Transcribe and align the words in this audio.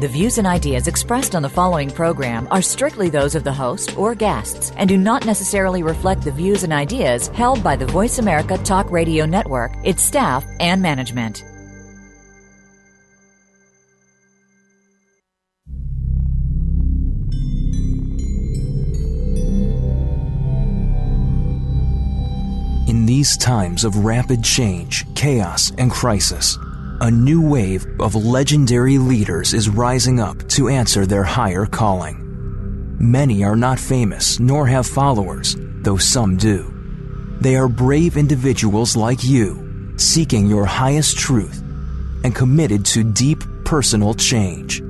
The 0.00 0.08
views 0.08 0.38
and 0.38 0.46
ideas 0.46 0.88
expressed 0.88 1.34
on 1.34 1.42
the 1.42 1.48
following 1.50 1.90
program 1.90 2.48
are 2.50 2.62
strictly 2.62 3.10
those 3.10 3.34
of 3.34 3.44
the 3.44 3.52
host 3.52 3.98
or 3.98 4.14
guests 4.14 4.72
and 4.78 4.88
do 4.88 4.96
not 4.96 5.26
necessarily 5.26 5.82
reflect 5.82 6.22
the 6.22 6.30
views 6.30 6.64
and 6.64 6.72
ideas 6.72 7.28
held 7.28 7.62
by 7.62 7.76
the 7.76 7.84
Voice 7.84 8.18
America 8.18 8.56
Talk 8.56 8.90
Radio 8.90 9.26
Network, 9.26 9.72
its 9.84 10.02
staff, 10.02 10.42
and 10.58 10.80
management. 10.80 11.44
In 22.88 23.04
these 23.04 23.36
times 23.36 23.84
of 23.84 24.02
rapid 24.02 24.42
change, 24.42 25.04
chaos, 25.14 25.72
and 25.76 25.90
crisis, 25.90 26.56
a 27.02 27.10
new 27.10 27.40
wave 27.40 27.86
of 27.98 28.14
legendary 28.14 28.98
leaders 28.98 29.54
is 29.54 29.70
rising 29.70 30.20
up 30.20 30.46
to 30.48 30.68
answer 30.68 31.06
their 31.06 31.24
higher 31.24 31.64
calling. 31.64 32.96
Many 32.98 33.42
are 33.42 33.56
not 33.56 33.80
famous 33.80 34.38
nor 34.38 34.66
have 34.66 34.86
followers, 34.86 35.56
though 35.58 35.96
some 35.96 36.36
do. 36.36 36.74
They 37.40 37.56
are 37.56 37.68
brave 37.68 38.18
individuals 38.18 38.96
like 38.96 39.24
you, 39.24 39.94
seeking 39.96 40.46
your 40.46 40.66
highest 40.66 41.16
truth 41.16 41.62
and 42.22 42.34
committed 42.34 42.84
to 42.86 43.02
deep 43.02 43.44
personal 43.64 44.12
change. 44.12 44.82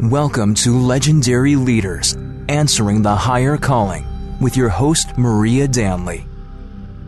Welcome 0.00 0.54
to 0.56 0.76
Legendary 0.76 1.54
Leaders 1.54 2.16
Answering 2.48 3.02
the 3.02 3.14
Higher 3.14 3.56
Calling 3.56 4.04
with 4.40 4.56
your 4.56 4.70
host, 4.70 5.16
Maria 5.16 5.68
Danley. 5.68 6.26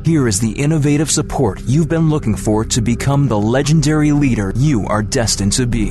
Here 0.03 0.27
is 0.27 0.41
the 0.41 0.53
innovative 0.53 1.11
support 1.11 1.61
you've 1.67 1.91
been 1.91 2.09
looking 2.09 2.35
for 2.35 2.65
to 2.65 2.81
become 2.81 3.29
the 3.29 3.39
legendary 3.39 4.13
leader 4.13 4.51
you 4.57 4.87
are 4.87 5.03
destined 5.03 5.53
to 5.53 5.67
be. 5.67 5.91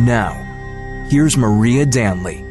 Now, 0.00 0.32
here's 1.10 1.36
Maria 1.36 1.84
Danley. 1.84 2.42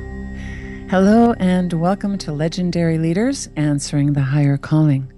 Hello, 0.87 1.33
and 1.39 1.73
welcome 1.73 2.15
to 2.19 2.31
Legendary 2.31 2.99
Leaders 2.99 3.49
Answering 3.55 4.13
the 4.13 4.21
Higher 4.21 4.55
Calling. 4.55 5.11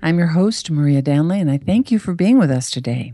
I'm 0.00 0.16
your 0.16 0.28
host, 0.28 0.70
Maria 0.70 1.02
Danley, 1.02 1.40
and 1.40 1.50
I 1.50 1.58
thank 1.58 1.90
you 1.90 1.98
for 1.98 2.14
being 2.14 2.38
with 2.38 2.50
us 2.50 2.70
today. 2.70 3.12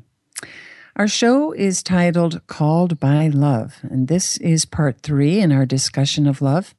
Our 0.95 1.09
show 1.09 1.51
is 1.51 1.83
titled 1.83 2.47
Called 2.47 3.01
by 3.01 3.27
Love, 3.27 3.81
and 3.83 4.07
this 4.07 4.37
is 4.37 4.67
part 4.67 5.01
three 5.01 5.41
in 5.41 5.51
our 5.51 5.67
discussion 5.67 6.29
of 6.29 6.41
love. 6.41 6.73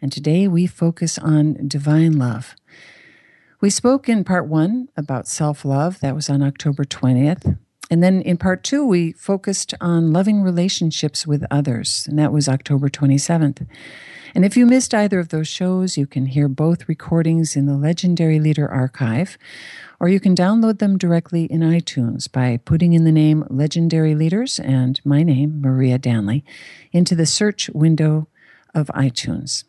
And 0.00 0.12
today 0.12 0.46
we 0.46 0.68
focus 0.68 1.18
on 1.18 1.66
divine 1.66 2.20
love. 2.20 2.54
We 3.60 3.68
spoke 3.68 4.08
in 4.08 4.22
part 4.22 4.46
one 4.46 4.90
about 4.96 5.26
self 5.26 5.64
love, 5.64 5.98
that 5.98 6.14
was 6.14 6.30
on 6.30 6.40
October 6.40 6.84
20th. 6.84 7.58
And 7.90 8.02
then 8.02 8.22
in 8.22 8.38
part 8.38 8.62
two, 8.62 8.86
we 8.86 9.12
focused 9.12 9.74
on 9.80 10.12
loving 10.12 10.42
relationships 10.42 11.26
with 11.26 11.44
others, 11.50 12.06
and 12.08 12.18
that 12.18 12.32
was 12.32 12.48
October 12.48 12.88
27th. 12.88 13.66
And 14.34 14.44
if 14.44 14.56
you 14.56 14.64
missed 14.64 14.94
either 14.94 15.18
of 15.18 15.28
those 15.28 15.48
shows, 15.48 15.98
you 15.98 16.06
can 16.06 16.26
hear 16.26 16.48
both 16.48 16.88
recordings 16.88 17.54
in 17.54 17.66
the 17.66 17.76
Legendary 17.76 18.40
Leader 18.40 18.66
archive, 18.66 19.36
or 20.00 20.08
you 20.08 20.20
can 20.20 20.34
download 20.34 20.78
them 20.78 20.96
directly 20.96 21.44
in 21.44 21.60
iTunes 21.60 22.30
by 22.32 22.56
putting 22.64 22.94
in 22.94 23.04
the 23.04 23.12
name 23.12 23.44
Legendary 23.50 24.14
Leaders 24.14 24.58
and 24.58 25.00
my 25.04 25.22
name, 25.22 25.60
Maria 25.60 25.98
Danley, 25.98 26.44
into 26.92 27.14
the 27.14 27.26
search 27.26 27.68
window 27.70 28.26
of 28.74 28.86
iTunes. 28.94 29.64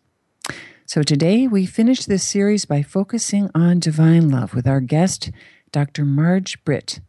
So 0.86 1.04
today 1.04 1.48
we 1.48 1.66
finish 1.66 2.06
this 2.06 2.24
series 2.24 2.66
by 2.66 2.84
focusing 2.84 3.50
on 3.54 3.80
divine 3.80 4.30
love 4.30 4.54
with 4.54 4.68
our 4.68 4.80
guest, 4.80 5.30
Dr. 5.72 6.06
Marj 6.06 6.64
Britt 6.64 7.02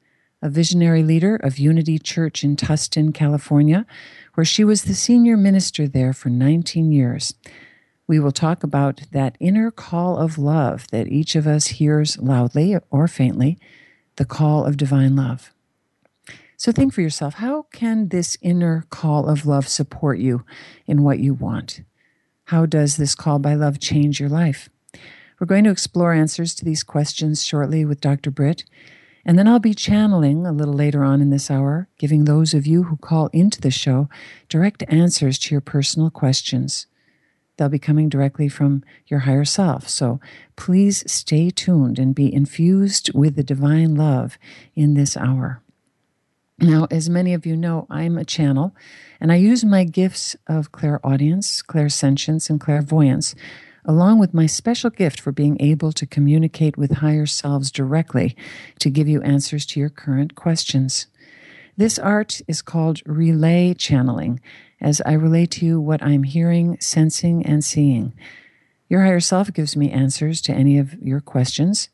a 0.45 0.51
visionary 0.51 1.03
leader 1.03 1.37
of 1.37 1.59
Unity 1.59 1.99
Church 1.99 2.45
in 2.45 2.55
Tustin, 2.55 3.15
California, 3.15 3.87
where 4.35 4.45
she 4.45 4.63
was 4.63 4.83
the 4.83 4.95
senior 4.95 5.39
minister 5.39 5.89
there 5.89 6.13
for 6.13 6.29
19 6.29 6.93
years. 6.93 7.35
We 8.07 8.21
will 8.21 8.31
talk 8.31 8.63
about 8.63 9.01
that 9.13 9.39
inner 9.41 9.71
call 9.71 10.19
of 10.19 10.37
love 10.37 10.87
that 10.91 11.09
each 11.09 11.35
of 11.35 11.47
us 11.47 11.69
hears 11.69 12.19
loudly 12.19 12.77
or 12.91 13.09
faintly, 13.09 13.59
the 14.17 14.27
call 14.27 14.67
of 14.67 14.77
divine 14.77 15.17
love. 15.17 15.51
So 16.59 16.73
think 16.73 16.93
for 16.93 17.01
yourself 17.01 17.35
how 17.35 17.63
can 17.73 18.09
this 18.09 18.37
inner 18.43 18.85
call 18.91 19.31
of 19.31 19.47
love 19.47 19.67
support 19.67 20.19
you 20.19 20.45
in 20.87 21.03
what 21.03 21.21
you 21.21 21.33
want? 21.33 21.81
How 22.45 22.67
does 22.67 22.99
this 22.99 23.15
call 23.15 23.39
by 23.39 23.55
love 23.55 23.81
change 23.81 24.21
your 24.21 24.29
life? 24.29 24.69
We're 25.41 25.47
going 25.47 25.65
to 25.65 25.71
explore 25.71 26.13
answers 26.13 26.55
to 26.57 26.67
these 26.67 26.83
questions 26.83 27.43
shortly 27.43 27.87
with 27.87 28.03
Dr. 28.03 28.31
Britt. 28.31 28.65
And 29.25 29.39
then 29.39 29.49
I'll 29.49 29.59
be 29.59 29.75
channeling 29.75 30.47
a 30.47 30.53
little 30.53 30.75
later 30.75 31.03
on 31.03 31.21
in 31.21 31.31
this 31.31 31.51
hour, 31.51 31.89
giving 31.99 32.25
those 32.25 32.53
of 32.53 32.67
you 32.67 32.85
who 32.85 32.97
call 32.97 33.29
into 33.29 33.61
the 33.61 33.71
show 33.71 34.09
direct 34.49 34.85
answers 34.89 35.39
to 35.41 35.55
your 35.55 35.61
personal 35.61 36.11
questions. 36.11 36.87
They'll 37.57 37.69
be 37.69 37.79
coming 37.79 38.09
directly 38.09 38.49
from 38.49 38.85
your 39.07 39.21
higher 39.21 39.45
self. 39.45 39.89
So 39.89 40.21
please 40.57 41.11
stay 41.11 41.51
tuned 41.51 41.99
and 41.99 42.15
be 42.15 42.33
infused 42.33 43.15
with 43.15 43.37
the 43.37 43.45
divine 43.45 43.95
love 43.95 44.37
in 44.75 44.95
this 44.95 45.17
hour. 45.17 45.63
Now, 46.59 46.87
as 46.91 47.11
many 47.11 47.35
of 47.35 47.47
you 47.47 47.57
know, 47.57 47.87
I'm 47.91 48.17
a 48.17 48.25
channel 48.25 48.75
and 49.21 49.33
I 49.33 49.37
use 49.37 49.65
my 49.65 49.85
gifts 49.85 50.37
of 50.47 50.73
clairaudience, 50.73 51.63
clairsentience, 51.63 52.51
and 52.51 52.61
clairvoyance 52.61 53.35
along 53.85 54.19
with 54.19 54.35
my 54.35 54.47
special 54.47 54.91
gift 54.91 55.21
for 55.21 55.33
being 55.33 55.57
able 55.61 55.93
to 55.93 56.07
communicate 56.07 56.77
with 56.77 56.93
higher 56.93 57.27
selves 57.27 57.71
directly 57.71 58.37
to 58.79 58.91
give 58.91 59.09
you 59.09 59.23
answers 59.23 59.67
to 59.67 59.81
your 59.81 59.91
current 59.91 60.35
questions. 60.35 61.07
This 61.77 61.99
art 61.99 62.41
is 62.47 62.63
called 62.63 63.03
relay 63.05 63.75
channeling, 63.75 64.41
as 64.81 65.03
I 65.05 65.13
relay 65.13 65.47
to 65.47 65.67
you 65.67 65.81
what 65.81 66.03
I'm 66.03 66.23
hearing, 66.23 66.79
sensing, 66.81 67.45
and 67.45 67.65
seeing. 67.65 68.15
Your 68.89 69.03
higher 69.03 69.21
self 69.21 69.53
gives 69.53 69.77
me 69.77 69.91
answers 69.91 70.41
to 70.43 70.53
any 70.53 70.79
of 70.79 70.95
your 71.03 71.21
questions, 71.21 71.89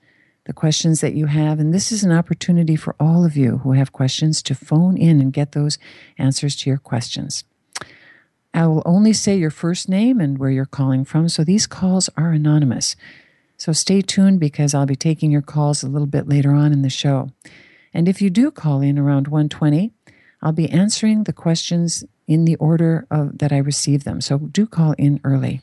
the 0.44 0.52
questions 0.52 1.00
that 1.00 1.14
you 1.14 1.26
have, 1.26 1.58
and 1.58 1.72
this 1.72 1.92
is 1.92 2.04
an 2.04 2.12
opportunity 2.12 2.76
for 2.76 2.94
all 3.00 3.24
of 3.24 3.36
you 3.36 3.58
who 3.58 3.72
have 3.72 3.92
questions 3.92 4.42
to 4.42 4.54
phone 4.54 4.96
in 4.96 5.20
and 5.20 5.32
get 5.32 5.52
those 5.52 5.78
answers 6.18 6.56
to 6.56 6.70
your 6.70 6.78
questions. 6.78 7.44
I 8.52 8.66
will 8.66 8.82
only 8.84 9.12
say 9.12 9.36
your 9.36 9.50
first 9.50 9.88
name 9.88 10.20
and 10.20 10.38
where 10.38 10.50
you're 10.50 10.66
calling 10.66 11.04
from, 11.04 11.28
so 11.28 11.44
these 11.44 11.66
calls 11.66 12.10
are 12.16 12.32
anonymous. 12.32 12.96
So 13.56 13.72
stay 13.72 14.00
tuned 14.00 14.40
because 14.40 14.74
I'll 14.74 14.86
be 14.86 14.96
taking 14.96 15.30
your 15.30 15.42
calls 15.42 15.82
a 15.82 15.88
little 15.88 16.06
bit 16.06 16.28
later 16.28 16.52
on 16.52 16.72
in 16.72 16.82
the 16.82 16.90
show. 16.90 17.30
And 17.92 18.08
if 18.08 18.22
you 18.22 18.30
do 18.30 18.50
call 18.50 18.80
in 18.80 18.98
around 18.98 19.28
120, 19.28 19.92
I'll 20.42 20.52
be 20.52 20.70
answering 20.70 21.24
the 21.24 21.32
questions 21.32 22.04
in 22.26 22.44
the 22.44 22.56
order 22.56 23.06
of, 23.10 23.38
that 23.38 23.52
I 23.52 23.58
receive 23.58 24.04
them. 24.04 24.20
So 24.20 24.38
do 24.38 24.66
call 24.66 24.92
in 24.92 25.20
early. 25.24 25.60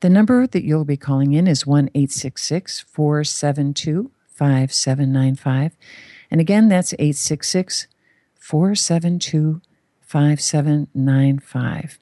The 0.00 0.10
number 0.10 0.46
that 0.46 0.64
you'll 0.64 0.84
be 0.84 0.96
calling 0.96 1.32
in 1.32 1.46
is 1.46 1.66
1 1.66 1.90
472 1.94 4.10
5795. 4.26 5.76
And 6.30 6.40
again, 6.40 6.68
that's 6.68 6.94
866 6.94 7.86
472 8.34 9.60
5795. 10.00 11.98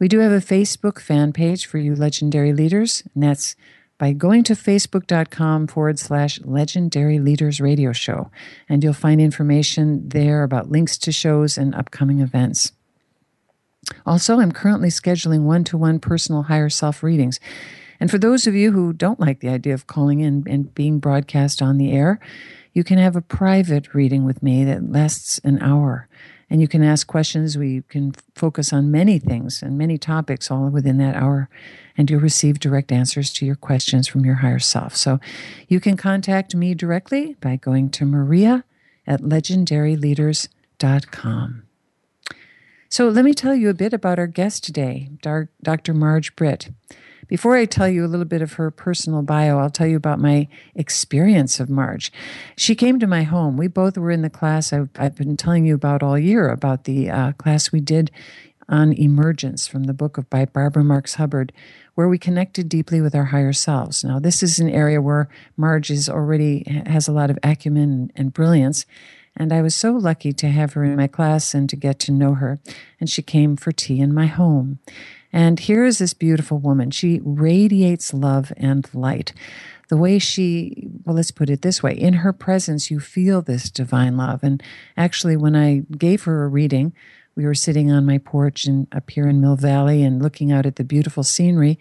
We 0.00 0.08
do 0.08 0.20
have 0.20 0.32
a 0.32 0.36
Facebook 0.36 0.98
fan 0.98 1.32
page 1.32 1.66
for 1.66 1.76
you 1.76 1.94
legendary 1.94 2.54
leaders, 2.54 3.04
and 3.14 3.22
that's 3.22 3.54
by 3.98 4.14
going 4.14 4.42
to 4.44 4.54
facebook.com 4.54 5.66
forward 5.66 5.98
slash 5.98 6.40
legendary 6.40 7.18
leaders 7.18 7.60
radio 7.60 7.92
show. 7.92 8.30
And 8.66 8.82
you'll 8.82 8.94
find 8.94 9.20
information 9.20 10.08
there 10.08 10.42
about 10.42 10.70
links 10.70 10.96
to 10.98 11.12
shows 11.12 11.58
and 11.58 11.74
upcoming 11.74 12.20
events. 12.20 12.72
Also, 14.06 14.40
I'm 14.40 14.52
currently 14.52 14.88
scheduling 14.88 15.42
one 15.42 15.64
to 15.64 15.76
one 15.76 16.00
personal 16.00 16.44
higher 16.44 16.70
self 16.70 17.02
readings. 17.02 17.38
And 18.00 18.10
for 18.10 18.16
those 18.16 18.46
of 18.46 18.54
you 18.54 18.72
who 18.72 18.94
don't 18.94 19.20
like 19.20 19.40
the 19.40 19.50
idea 19.50 19.74
of 19.74 19.86
calling 19.86 20.20
in 20.20 20.44
and 20.48 20.74
being 20.74 20.98
broadcast 20.98 21.60
on 21.60 21.76
the 21.76 21.92
air, 21.92 22.18
you 22.72 22.84
can 22.84 22.96
have 22.96 23.16
a 23.16 23.20
private 23.20 23.92
reading 23.92 24.24
with 24.24 24.42
me 24.42 24.64
that 24.64 24.90
lasts 24.90 25.40
an 25.44 25.60
hour. 25.60 26.08
And 26.50 26.60
you 26.60 26.68
can 26.68 26.82
ask 26.82 27.06
questions. 27.06 27.56
We 27.56 27.82
can 27.88 28.12
focus 28.34 28.72
on 28.72 28.90
many 28.90 29.20
things 29.20 29.62
and 29.62 29.78
many 29.78 29.96
topics 29.96 30.50
all 30.50 30.68
within 30.68 30.98
that 30.98 31.14
hour. 31.14 31.48
And 31.96 32.10
you'll 32.10 32.20
receive 32.20 32.58
direct 32.58 32.90
answers 32.90 33.32
to 33.34 33.46
your 33.46 33.54
questions 33.54 34.08
from 34.08 34.24
your 34.24 34.34
higher 34.36 34.58
self. 34.58 34.96
So 34.96 35.20
you 35.68 35.78
can 35.80 35.96
contact 35.96 36.54
me 36.54 36.74
directly 36.74 37.36
by 37.40 37.56
going 37.56 37.90
to 37.90 38.04
Maria 38.04 38.64
at 39.06 39.20
legendaryleaders.com. 39.20 41.62
So 42.92 43.08
let 43.08 43.24
me 43.24 43.34
tell 43.34 43.54
you 43.54 43.68
a 43.68 43.74
bit 43.74 43.92
about 43.92 44.18
our 44.18 44.26
guest 44.26 44.64
today, 44.64 45.10
Dr. 45.22 45.94
Marj 45.94 46.34
Britt. 46.34 46.70
Before 47.28 47.56
I 47.56 47.64
tell 47.64 47.88
you 47.88 48.04
a 48.04 48.08
little 48.08 48.26
bit 48.26 48.42
of 48.42 48.54
her 48.54 48.72
personal 48.72 49.22
bio, 49.22 49.60
I'll 49.60 49.70
tell 49.70 49.86
you 49.86 49.96
about 49.96 50.18
my 50.18 50.48
experience 50.74 51.60
of 51.60 51.70
Marj. 51.70 52.10
She 52.56 52.74
came 52.74 52.98
to 52.98 53.06
my 53.06 53.22
home. 53.22 53.56
We 53.56 53.68
both 53.68 53.96
were 53.96 54.10
in 54.10 54.22
the 54.22 54.28
class 54.28 54.72
I've, 54.72 54.88
I've 54.96 55.14
been 55.14 55.36
telling 55.36 55.64
you 55.64 55.76
about 55.76 56.02
all 56.02 56.18
year, 56.18 56.48
about 56.48 56.82
the 56.82 57.08
uh, 57.08 57.32
class 57.34 57.70
we 57.70 57.78
did 57.78 58.10
on 58.68 58.92
emergence 58.94 59.68
from 59.68 59.84
the 59.84 59.94
book 59.94 60.18
of 60.18 60.28
by 60.28 60.44
Barbara 60.44 60.82
Marx 60.82 61.14
Hubbard, 61.14 61.52
where 61.94 62.08
we 62.08 62.18
connected 62.18 62.68
deeply 62.68 63.00
with 63.00 63.14
our 63.14 63.26
higher 63.26 63.52
selves. 63.52 64.02
Now, 64.02 64.18
this 64.18 64.42
is 64.42 64.58
an 64.58 64.68
area 64.68 65.00
where 65.00 65.28
Marj 65.56 65.90
is 65.90 66.08
already 66.08 66.64
has 66.86 67.06
a 67.06 67.12
lot 67.12 67.30
of 67.30 67.38
acumen 67.44 68.10
and 68.16 68.32
brilliance. 68.32 68.84
And 69.36 69.52
I 69.52 69.62
was 69.62 69.74
so 69.74 69.92
lucky 69.92 70.32
to 70.34 70.48
have 70.48 70.74
her 70.74 70.84
in 70.84 70.96
my 70.96 71.06
class 71.06 71.54
and 71.54 71.68
to 71.70 71.76
get 71.76 71.98
to 72.00 72.12
know 72.12 72.34
her. 72.34 72.58
And 73.00 73.08
she 73.08 73.22
came 73.22 73.56
for 73.56 73.72
tea 73.72 74.00
in 74.00 74.12
my 74.12 74.26
home. 74.26 74.80
And 75.32 75.60
here 75.60 75.84
is 75.84 75.98
this 75.98 76.14
beautiful 76.14 76.58
woman. 76.58 76.90
She 76.90 77.20
radiates 77.22 78.12
love 78.12 78.52
and 78.56 78.88
light. 78.92 79.32
The 79.88 79.96
way 79.96 80.18
she, 80.18 80.88
well, 81.04 81.16
let's 81.16 81.30
put 81.30 81.50
it 81.50 81.62
this 81.62 81.82
way 81.82 81.92
in 81.92 82.14
her 82.14 82.32
presence, 82.32 82.90
you 82.90 83.00
feel 83.00 83.42
this 83.42 83.70
divine 83.70 84.16
love. 84.16 84.42
And 84.42 84.62
actually, 84.96 85.36
when 85.36 85.56
I 85.56 85.82
gave 85.96 86.24
her 86.24 86.44
a 86.44 86.48
reading, 86.48 86.92
we 87.34 87.44
were 87.44 87.54
sitting 87.54 87.90
on 87.90 88.06
my 88.06 88.18
porch 88.18 88.66
and 88.66 88.86
up 88.92 89.10
here 89.10 89.26
in 89.28 89.40
Mill 89.40 89.56
Valley 89.56 90.02
and 90.02 90.22
looking 90.22 90.52
out 90.52 90.66
at 90.66 90.76
the 90.76 90.84
beautiful 90.84 91.22
scenery. 91.22 91.78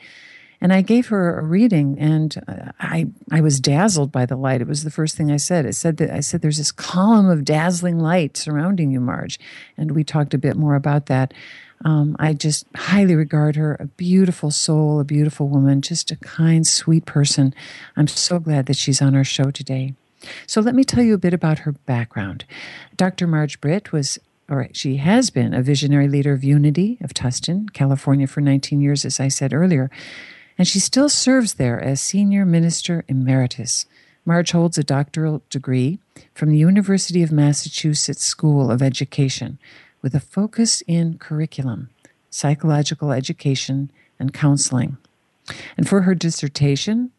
And 0.62 0.74
I 0.74 0.82
gave 0.82 1.08
her 1.08 1.40
a 1.40 1.44
reading, 1.44 1.98
and 1.98 2.74
I 2.80 3.08
I 3.32 3.42
was 3.42 3.60
dazzled 3.60 4.12
by 4.12 4.26
the 4.26 4.36
light. 4.36 4.62
It 4.62 4.68
was 4.68 4.84
the 4.84 4.92
first 4.92 5.16
thing 5.16 5.32
I 5.32 5.38
said. 5.38 5.66
It 5.66 5.76
said 5.76 5.98
that 5.98 6.10
I 6.10 6.20
said 6.20 6.42
there's 6.42 6.58
this 6.58 6.72
column 6.72 7.30
of 7.30 7.46
dazzling 7.46 8.00
light 8.00 8.36
surrounding 8.36 8.92
you, 8.92 9.00
Marj, 9.00 9.40
and 9.78 9.92
we 9.92 10.04
talked 10.04 10.34
a 10.34 10.38
bit 10.38 10.58
more 10.58 10.76
about 10.76 11.06
that. 11.06 11.34
Um, 11.86 12.18
I 12.20 12.34
just 12.34 12.66
highly 12.76 13.16
regard 13.16 13.56
her 13.56 13.78
a 13.80 13.86
beautiful 13.86 14.52
soul, 14.52 15.00
a 15.00 15.06
beautiful 15.06 15.48
woman, 15.48 15.82
just 15.82 16.12
a 16.12 16.18
kind, 16.18 16.68
sweet 16.68 17.06
person. 17.06 17.54
I'm 17.96 18.08
so 18.08 18.40
glad 18.40 18.66
that 18.66 18.76
she's 18.76 19.02
on 19.02 19.16
our 19.16 19.24
show 19.24 19.52
today. 19.52 19.94
So, 20.46 20.60
let 20.60 20.76
me 20.76 20.84
tell 20.84 21.04
you 21.04 21.14
a 21.14 21.20
bit 21.20 21.34
about 21.34 21.60
her 21.60 21.72
background. 21.72 22.44
Dr. 22.98 23.28
Marj 23.28 23.62
Britt 23.62 23.94
was, 23.94 24.20
or 24.50 24.68
she 24.74 24.98
has 24.98 25.30
been, 25.30 25.54
a 25.54 25.62
visionary 25.62 26.10
leader 26.10 26.34
of 26.34 26.44
Unity 26.44 26.98
of 27.02 27.14
Tustin, 27.14 27.72
California, 27.72 28.28
for 28.28 28.42
19 28.42 28.82
years, 28.82 29.06
as 29.06 29.22
I 29.22 29.30
said 29.30 29.54
earlier, 29.54 29.90
and 30.60 30.68
she 30.68 30.80
still 30.80 31.08
serves 31.08 31.54
there 31.54 31.80
as 31.82 32.02
Senior 32.02 32.46
Minister 32.46 33.06
Emeritus. 33.08 33.86
Marj 34.26 34.52
holds 34.52 34.78
a 34.78 34.84
doctoral 34.84 35.42
degree 35.50 36.00
from 36.34 36.52
the 36.52 36.58
University 36.58 37.24
of 37.24 37.32
Massachusetts 37.32 38.26
School 38.26 38.70
of 38.70 38.82
Education 38.82 39.58
with 40.02 40.14
a 40.14 40.20
focus 40.20 40.84
in 40.86 41.18
curriculum, 41.18 41.90
psychological 42.30 43.14
education, 43.14 43.90
and 44.20 44.34
counseling. 44.34 44.98
And 45.78 45.88
for 45.88 46.02
her 46.02 46.14
dissertation, 46.14 47.12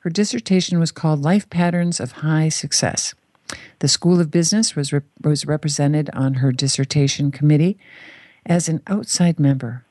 her 0.00 0.10
dissertation 0.10 0.80
was 0.80 0.90
called 0.90 1.22
Life 1.22 1.48
Patterns 1.48 2.00
of 2.00 2.12
High 2.12 2.48
Success. 2.48 3.14
The 3.78 3.86
School 3.86 4.20
of 4.20 4.32
Business 4.32 4.74
was, 4.74 4.92
rep- 4.92 5.04
was 5.22 5.46
represented 5.46 6.10
on 6.14 6.34
her 6.34 6.50
dissertation 6.50 7.30
committee 7.30 7.78
as 8.44 8.68
an 8.68 8.82
outside 8.88 9.38
member. 9.38 9.84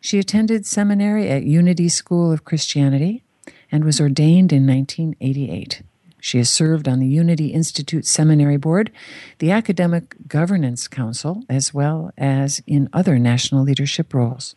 She 0.00 0.18
attended 0.18 0.66
seminary 0.66 1.28
at 1.28 1.44
Unity 1.44 1.88
School 1.88 2.32
of 2.32 2.44
Christianity 2.44 3.24
and 3.70 3.84
was 3.84 4.00
ordained 4.00 4.52
in 4.52 4.66
1988. 4.66 5.82
She 6.20 6.38
has 6.38 6.50
served 6.50 6.88
on 6.88 6.98
the 6.98 7.06
Unity 7.06 7.48
Institute 7.48 8.06
Seminary 8.06 8.56
Board, 8.56 8.90
the 9.38 9.50
Academic 9.50 10.16
Governance 10.26 10.88
Council, 10.88 11.44
as 11.48 11.72
well 11.72 12.10
as 12.18 12.60
in 12.66 12.88
other 12.92 13.18
national 13.18 13.62
leadership 13.62 14.12
roles. 14.12 14.56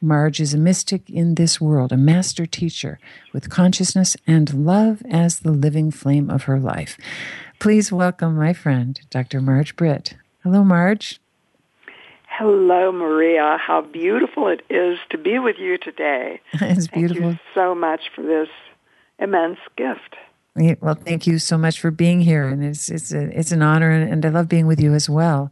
Marj 0.00 0.40
is 0.40 0.52
a 0.52 0.58
mystic 0.58 1.08
in 1.08 1.36
this 1.36 1.60
world, 1.60 1.92
a 1.92 1.96
master 1.96 2.44
teacher 2.44 2.98
with 3.32 3.48
consciousness 3.48 4.16
and 4.26 4.66
love 4.66 5.00
as 5.08 5.40
the 5.40 5.52
living 5.52 5.92
flame 5.92 6.28
of 6.28 6.44
her 6.44 6.58
life. 6.58 6.98
Please 7.60 7.92
welcome 7.92 8.34
my 8.34 8.52
friend, 8.52 9.00
Dr. 9.10 9.40
Marj 9.40 9.76
Britt. 9.76 10.16
Hello, 10.42 10.64
Marj. 10.64 11.20
Hello, 12.38 12.90
Maria. 12.92 13.58
How 13.60 13.82
beautiful 13.82 14.48
it 14.48 14.62
is 14.70 14.98
to 15.10 15.18
be 15.18 15.38
with 15.38 15.56
you 15.58 15.76
today. 15.76 16.40
it's 16.54 16.86
beautiful. 16.86 17.22
Thank 17.22 17.34
you 17.34 17.38
so 17.54 17.74
much 17.74 18.00
for 18.14 18.22
this 18.22 18.48
immense 19.18 19.58
gift. 19.76 20.16
Well, 20.80 20.94
thank 20.94 21.26
you 21.26 21.38
so 21.38 21.58
much 21.58 21.78
for 21.78 21.90
being 21.90 22.20
here, 22.20 22.48
and 22.48 22.64
it's 22.64 22.90
it's 22.90 23.12
a, 23.12 23.38
it's 23.38 23.52
an 23.52 23.62
honor, 23.62 23.90
and, 23.90 24.10
and 24.10 24.24
I 24.24 24.28
love 24.30 24.48
being 24.48 24.66
with 24.66 24.80
you 24.80 24.94
as 24.94 25.10
well. 25.10 25.50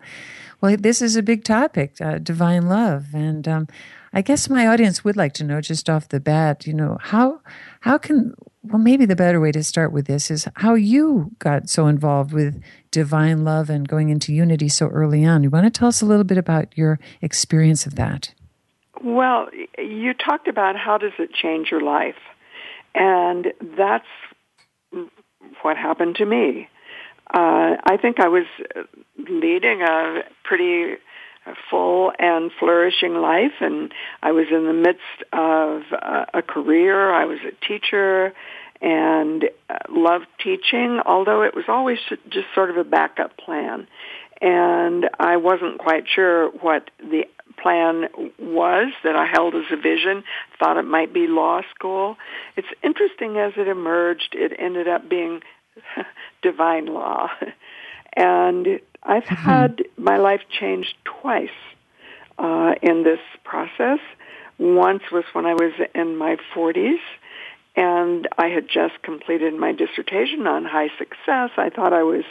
Well, 0.61 0.77
this 0.79 1.03
is 1.03 1.17
a 1.17 1.23
big 1.23 1.45
topic, 1.45 1.95
uh, 2.01 2.19
divine 2.19 2.69
love, 2.69 3.15
and 3.15 3.47
um, 3.47 3.69
I 4.13 4.23
guess 4.23 4.51
my 4.51 4.67
audience 4.67 5.05
would 5.05 5.17
like 5.17 5.35
to 5.35 5.45
know 5.45 5.61
just 5.61 5.89
off 5.89 6.09
the 6.09 6.21
bat, 6.21 6.67
you 6.67 6.75
know, 6.75 6.99
how 7.01 7.41
how 7.81 7.97
can 7.97 8.35
well 8.63 8.79
maybe 8.79 9.07
the 9.07 9.17
better 9.17 9.41
way 9.41 9.53
to 9.53 9.63
start 9.63 9.93
with 9.93 10.07
this 10.07 10.31
is 10.31 10.49
how 10.57 10.75
you 10.75 11.31
got 11.39 11.69
so 11.69 11.87
involved 11.87 12.33
with 12.33 12.61
divine 12.91 13.45
love 13.45 13.71
and 13.71 13.89
going 13.89 14.09
into 14.09 14.33
unity 14.33 14.69
so 14.69 14.89
early 14.89 15.25
on. 15.25 15.43
You 15.43 15.51
want 15.51 15.65
to 15.65 15.71
tell 15.71 15.89
us 15.89 16.03
a 16.03 16.07
little 16.07 16.25
bit 16.25 16.39
about 16.39 16.77
your 16.77 16.99
experience 17.23 17.87
of 17.87 17.95
that? 17.95 18.35
Well, 19.03 19.49
you 19.79 20.13
talked 20.13 20.49
about 20.49 20.77
how 20.77 20.99
does 20.99 21.13
it 21.19 21.31
change 21.33 21.69
your 21.71 21.81
life, 21.81 22.21
and 22.95 23.47
that's 23.77 24.05
what 25.63 25.77
happened 25.77 26.17
to 26.17 26.27
me. 26.27 26.69
Uh, 27.33 27.77
I 27.85 27.97
think 28.03 28.19
I 28.19 28.29
was 28.29 28.45
leading 29.17 29.83
a 29.83 30.23
pretty 30.45 30.97
full 31.71 32.13
and 32.19 32.51
flourishing 32.59 33.15
life, 33.15 33.61
and 33.61 33.93
I 34.23 34.33
was 34.33 34.47
in 34.51 34.67
the 34.67 34.73
midst 34.73 35.01
of 35.33 35.83
a 36.35 36.43
career. 36.43 37.13
I 37.13 37.25
was 37.25 37.39
a 37.41 37.67
teacher 37.67 38.33
and 38.81 39.45
uh, 39.69 39.77
loved 39.91 40.27
teaching, 40.43 41.01
although 41.05 41.43
it 41.43 41.55
was 41.55 41.65
always 41.69 41.99
just 42.31 42.47
sort 42.55 42.71
of 42.71 42.77
a 42.77 42.85
backup 42.85 43.37
plan. 43.37 43.87
And 44.41 45.11
I 45.19 45.37
wasn't 45.37 45.79
quite 45.79 46.05
sure 46.09 46.49
what 46.49 46.91
the 46.99 47.25
plan 47.63 48.09
was 48.39 48.93
that 49.05 49.17
I 49.17 49.27
held 49.27 49.55
as 49.55 49.65
a 49.71 49.77
vision, 49.77 50.25
thought 50.59 50.79
it 50.79 50.85
might 50.85 51.13
be 51.13 51.27
law 51.27 51.61
school. 51.75 52.17
It's 52.57 52.69
interesting 52.83 53.37
as 53.37 53.53
it 53.59 53.69
emerged, 53.69 54.35
it 54.35 54.53
ended 54.59 54.89
up 54.89 55.09
being 55.09 55.43
divine 56.43 56.87
law. 56.87 57.29
And 58.17 58.81
I've 59.03 59.25
mm-hmm. 59.25 59.35
had 59.35 59.83
my 59.97 60.19
life 60.19 60.43
changed 60.51 60.95
twice 61.05 61.49
uh, 62.39 62.75
in 62.83 63.03
this 63.03 63.21
process. 63.45 64.01
Once 64.59 65.03
was 65.11 65.25
when 65.33 65.47
I 65.47 65.55
was 65.55 65.73
in 65.95 66.17
my 66.17 66.37
40s, 66.55 67.01
and 67.77 68.29
I 68.37 68.49
had 68.49 68.69
just 68.69 69.01
completed 69.03 69.55
my 69.55 69.73
dissertation 69.73 70.47
on 70.47 70.65
high 70.65 70.91
success. 70.99 71.51
I 71.57 71.71
thought 71.75 71.93
I 71.93 72.03
was 72.03 72.25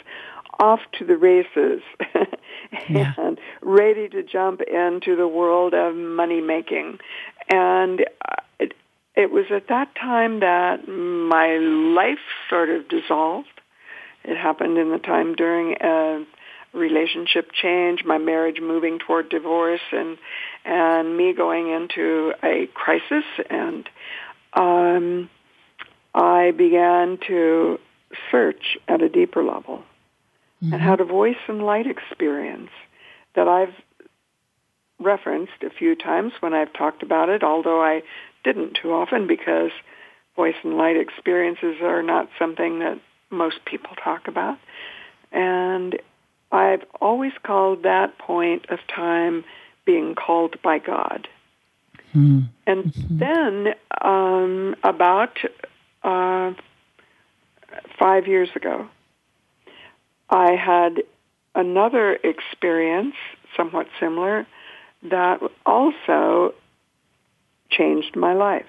off 0.60 0.80
to 0.98 1.04
the 1.04 1.16
races 1.16 1.80
yeah. 2.88 3.14
and 3.16 3.38
ready 3.62 4.08
to 4.10 4.22
jump 4.22 4.60
into 4.60 5.16
the 5.16 5.26
world 5.26 5.72
of 5.72 5.94
money 5.96 6.40
making. 6.40 6.98
And 7.48 8.04
it, 8.58 8.74
it 9.16 9.32
was 9.32 9.46
at 9.50 9.68
that 9.68 9.94
time 9.94 10.40
that 10.40 10.86
my 10.86 11.56
life 11.56 12.18
sort 12.48 12.68
of 12.68 12.88
dissolved. 12.88 13.48
It 14.22 14.36
happened 14.36 14.76
in 14.76 14.90
the 14.90 14.98
time 14.98 15.34
during 15.34 15.76
a 15.80 16.24
relationship 16.72 17.50
change, 17.52 18.04
my 18.04 18.18
marriage 18.18 18.60
moving 18.60 18.98
toward 18.98 19.28
divorce, 19.28 19.80
and 19.92 20.18
and 20.64 21.16
me 21.16 21.32
going 21.32 21.70
into 21.70 22.32
a 22.42 22.68
crisis. 22.74 23.24
And 23.48 23.88
um, 24.54 25.30
I 26.14 26.52
began 26.52 27.18
to 27.28 27.78
search 28.30 28.78
at 28.88 29.02
a 29.02 29.08
deeper 29.08 29.42
level 29.42 29.82
mm-hmm. 30.62 30.72
and 30.72 30.82
had 30.82 31.00
a 31.00 31.04
voice 31.04 31.36
and 31.48 31.64
light 31.64 31.86
experience 31.86 32.70
that 33.34 33.48
I've 33.48 33.74
referenced 34.98 35.62
a 35.62 35.70
few 35.70 35.94
times 35.94 36.32
when 36.40 36.52
I've 36.52 36.72
talked 36.72 37.02
about 37.02 37.28
it, 37.28 37.42
although 37.42 37.82
I 37.82 38.02
didn't 38.44 38.78
too 38.80 38.92
often 38.92 39.26
because 39.26 39.70
voice 40.36 40.54
and 40.62 40.76
light 40.76 40.96
experiences 40.96 41.76
are 41.82 42.02
not 42.02 42.28
something 42.38 42.80
that 42.80 43.00
most 43.30 43.64
people 43.64 43.90
talk 44.02 44.28
about. 44.28 44.58
And 45.32 46.00
I've 46.52 46.84
always 47.00 47.32
called 47.42 47.84
that 47.84 48.18
point 48.18 48.66
of 48.70 48.78
time 48.88 49.44
being 49.84 50.14
called 50.14 50.60
by 50.62 50.78
God. 50.78 51.28
Mm-hmm. 52.14 52.40
And 52.66 52.84
mm-hmm. 52.84 53.18
then 53.18 53.74
um, 54.00 54.76
about 54.82 55.38
uh, 56.02 56.52
five 57.98 58.26
years 58.26 58.48
ago, 58.56 58.88
I 60.28 60.52
had 60.52 61.02
another 61.54 62.14
experience, 62.14 63.14
somewhat 63.56 63.86
similar, 63.98 64.46
that 65.02 65.40
also 65.64 66.54
changed 67.70 68.16
my 68.16 68.34
life. 68.34 68.66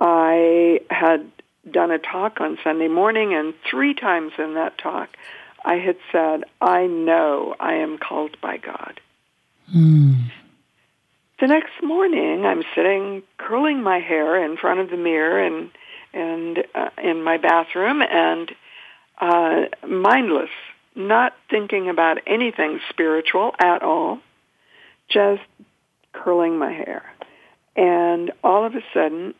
I 0.00 0.80
had 0.90 1.30
done 1.70 1.90
a 1.90 1.98
talk 1.98 2.40
on 2.40 2.58
Sunday 2.62 2.88
morning, 2.88 3.34
and 3.34 3.54
three 3.68 3.94
times 3.94 4.32
in 4.38 4.54
that 4.54 4.78
talk, 4.78 5.08
I 5.68 5.74
had 5.74 5.96
said, 6.10 6.44
I 6.62 6.86
know 6.86 7.54
I 7.60 7.74
am 7.74 7.98
called 7.98 8.40
by 8.40 8.56
God. 8.56 9.00
Mm. 9.76 10.30
The 11.40 11.46
next 11.46 11.82
morning, 11.82 12.46
I'm 12.46 12.62
sitting 12.74 13.22
curling 13.36 13.82
my 13.82 13.98
hair 13.98 14.42
in 14.42 14.56
front 14.56 14.80
of 14.80 14.88
the 14.88 14.96
mirror 14.96 15.44
and 15.44 15.70
and 16.14 16.64
uh, 16.74 16.88
in 17.04 17.22
my 17.22 17.36
bathroom 17.36 18.00
and 18.00 18.50
uh, 19.20 19.64
mindless, 19.86 20.48
not 20.96 21.34
thinking 21.50 21.90
about 21.90 22.16
anything 22.26 22.80
spiritual 22.88 23.52
at 23.58 23.82
all, 23.82 24.20
just 25.10 25.42
curling 26.14 26.58
my 26.58 26.72
hair. 26.72 27.04
And 27.76 28.32
all 28.42 28.64
of 28.64 28.74
a 28.74 28.80
sudden, 28.94 29.34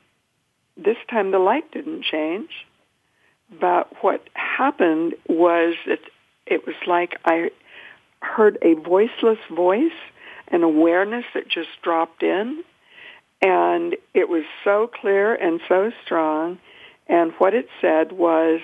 this 0.77 0.99
time 1.11 1.31
the 1.31 1.39
light 1.39 1.73
didn't 1.73 2.05
change, 2.05 2.51
but 3.59 3.91
what 4.03 4.29
happened 4.35 5.15
was 5.27 5.75
that 5.87 6.01
it 6.51 6.67
was 6.67 6.77
like 6.87 7.19
I 7.25 7.51
heard 8.21 8.59
a 8.63 8.75
voiceless 8.75 9.39
voice, 9.51 9.93
an 10.49 10.63
awareness 10.63 11.25
that 11.35 11.49
just 11.49 11.69
dropped 11.83 12.23
in, 12.23 12.63
and 13.41 13.97
it 14.15 14.29
was 14.29 14.45
so 14.65 14.91
clear 15.01 15.35
and 15.35 15.61
so 15.69 15.93
strong. 16.05 16.59
And 17.07 17.33
what 17.39 17.55
it 17.55 17.69
said 17.81 18.13
was, 18.13 18.61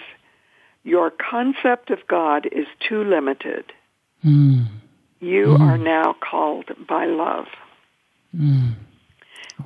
your 0.82 1.10
concept 1.10 1.90
of 1.90 2.06
God 2.08 2.46
is 2.52 2.66
too 2.86 3.04
limited. 3.04 3.72
Mm. 4.24 4.66
You 5.20 5.56
Mm. 5.58 5.60
are 5.60 5.78
now 5.78 6.14
called 6.20 6.70
by 6.86 7.06
love. 7.06 7.46
Mm. 8.36 8.74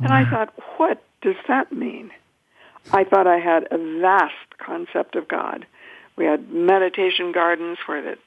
And 0.00 0.12
I 0.12 0.24
thought, 0.30 0.54
what 0.76 1.02
does 1.22 1.36
that 1.48 1.72
mean? 1.72 2.12
I 2.92 3.04
thought 3.04 3.26
I 3.26 3.38
had 3.38 3.66
a 3.70 3.78
vast 4.00 4.58
concept 4.58 5.16
of 5.16 5.26
God. 5.26 5.66
We 6.18 6.24
had 6.24 6.50
meditation 6.50 7.30
gardens 7.30 7.78
where 7.86 8.02
the 8.02 8.18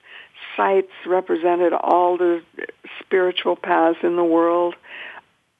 sites 0.55 0.93
represented 1.05 1.73
all 1.73 2.17
the 2.17 2.41
spiritual 3.01 3.57
paths 3.57 3.99
in 4.01 4.15
the 4.15 4.23
world. 4.23 4.75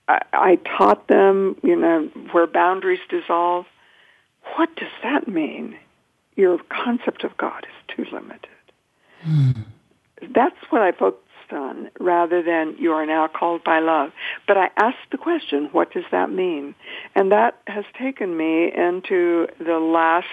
I, 0.08 0.22
I 0.32 0.56
taught 0.78 1.10
them, 1.10 1.58
you 1.62 1.76
know, 1.76 2.10
where 2.32 2.48
boundaries 2.48 3.02
dissolve. 3.10 3.66
What 4.56 4.74
does 4.78 4.94
that 5.04 5.28
mean? 5.28 5.76
Your 6.38 6.58
concept 6.70 7.26
of 7.26 7.36
God 7.38 7.66
is 7.66 7.96
too 7.96 8.06
limited. 8.12 8.48
Hmm. 9.22 9.52
That's 10.34 10.56
what 10.70 10.82
I 10.82 10.94
focused 10.94 11.52
on 11.52 11.90
rather 12.00 12.42
than 12.42 12.78
you 12.80 12.94
are 12.94 13.06
now 13.06 13.28
called 13.28 13.62
by 13.66 13.80
love. 13.80 14.12
But 14.48 14.58
I 14.58 14.70
asked 14.78 15.12
the 15.12 15.18
question, 15.18 15.68
what 15.74 15.92
does 15.92 16.06
that 16.12 16.32
mean? 16.32 16.76
And 17.14 17.34
that 17.34 17.60
has 17.68 17.84
taken 18.00 18.38
me 18.38 18.72
into 18.74 19.48
the 19.60 19.80
last 19.80 20.28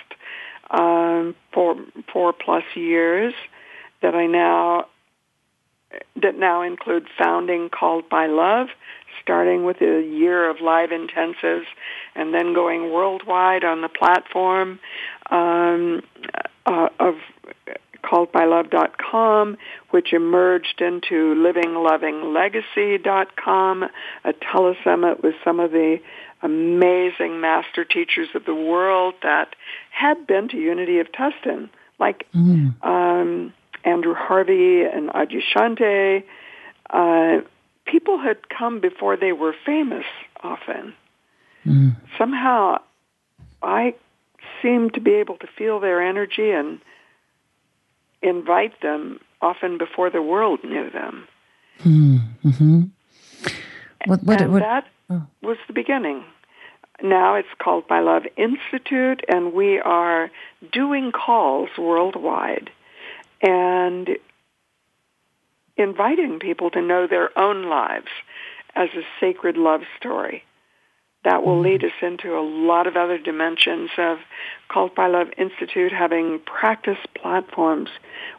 um, 0.70 1.34
four, 1.52 1.76
four 2.12 2.32
plus 2.32 2.64
years 2.74 3.34
that 4.02 4.14
I 4.14 4.26
now 4.26 4.86
that 6.20 6.38
now 6.38 6.60
include 6.62 7.06
founding 7.16 7.70
Called 7.70 8.10
by 8.10 8.26
Love, 8.26 8.66
starting 9.22 9.64
with 9.64 9.80
a 9.80 10.02
year 10.02 10.50
of 10.50 10.60
live 10.60 10.90
intensives 10.90 11.64
and 12.14 12.34
then 12.34 12.52
going 12.52 12.92
worldwide 12.92 13.64
on 13.64 13.80
the 13.80 13.88
platform 13.88 14.78
um, 15.30 16.02
uh, 16.66 16.90
of 17.00 17.14
calledbylove.com, 18.04 19.56
which 19.90 20.12
emerged 20.12 20.80
into 20.80 21.34
livinglovinglegacy.com, 21.34 23.84
a 24.24 24.32
telesummit 24.32 25.22
with 25.22 25.34
some 25.44 25.60
of 25.60 25.70
the 25.72 25.98
amazing 26.42 27.40
master 27.40 27.84
teachers 27.84 28.28
of 28.34 28.44
the 28.44 28.54
world 28.54 29.14
that 29.22 29.54
had 29.90 30.26
been 30.26 30.48
to 30.48 30.56
Unity 30.56 30.98
of 31.00 31.10
Tustin, 31.12 31.68
like 31.98 32.26
Mm. 32.34 32.74
um, 32.84 33.52
Andrew 33.84 34.14
Harvey 34.14 34.82
and 34.82 35.10
Adyashanti. 35.10 36.22
Uh, 36.90 37.40
people 37.86 38.18
had 38.18 38.48
come 38.48 38.80
before 38.80 39.16
they 39.16 39.32
were 39.32 39.54
famous 39.64 40.06
often. 40.42 40.94
Mm. 41.66 41.96
Somehow 42.16 42.78
I 43.62 43.94
seemed 44.62 44.94
to 44.94 45.00
be 45.00 45.14
able 45.14 45.36
to 45.38 45.46
feel 45.46 45.80
their 45.80 46.00
energy 46.00 46.50
and 46.50 46.80
invite 48.22 48.80
them 48.80 49.20
often 49.40 49.78
before 49.78 50.10
the 50.10 50.22
world 50.22 50.60
knew 50.64 50.90
them. 50.90 51.28
Mm. 51.84 52.20
hmm 52.42 52.82
What, 54.06 54.22
what, 54.24 54.40
and 54.40 54.52
what, 54.52 54.60
that 54.60 54.86
oh. 55.10 55.26
was 55.42 55.58
the 55.66 55.72
beginning. 55.72 56.24
Now 57.02 57.36
it's 57.36 57.48
called 57.62 57.84
My 57.88 58.00
Love 58.00 58.24
Institute, 58.36 59.22
and 59.28 59.52
we 59.52 59.78
are 59.78 60.30
doing 60.72 61.12
calls 61.12 61.70
worldwide 61.78 62.70
and 63.40 64.08
inviting 65.76 66.40
people 66.40 66.70
to 66.70 66.82
know 66.82 67.06
their 67.06 67.36
own 67.38 67.68
lives 67.68 68.08
as 68.74 68.88
a 68.96 69.02
sacred 69.20 69.56
love 69.56 69.82
story. 69.98 70.42
That 71.24 71.44
will 71.44 71.54
mm-hmm. 71.54 71.62
lead 71.62 71.84
us 71.84 71.92
into 72.00 72.36
a 72.36 72.42
lot 72.42 72.86
of 72.86 72.96
other 72.96 73.18
dimensions 73.18 73.90
of 73.98 74.18
Called 74.68 74.94
by 74.94 75.08
Love 75.08 75.28
Institute 75.36 75.92
having 75.92 76.40
practice 76.40 76.98
platforms 77.14 77.90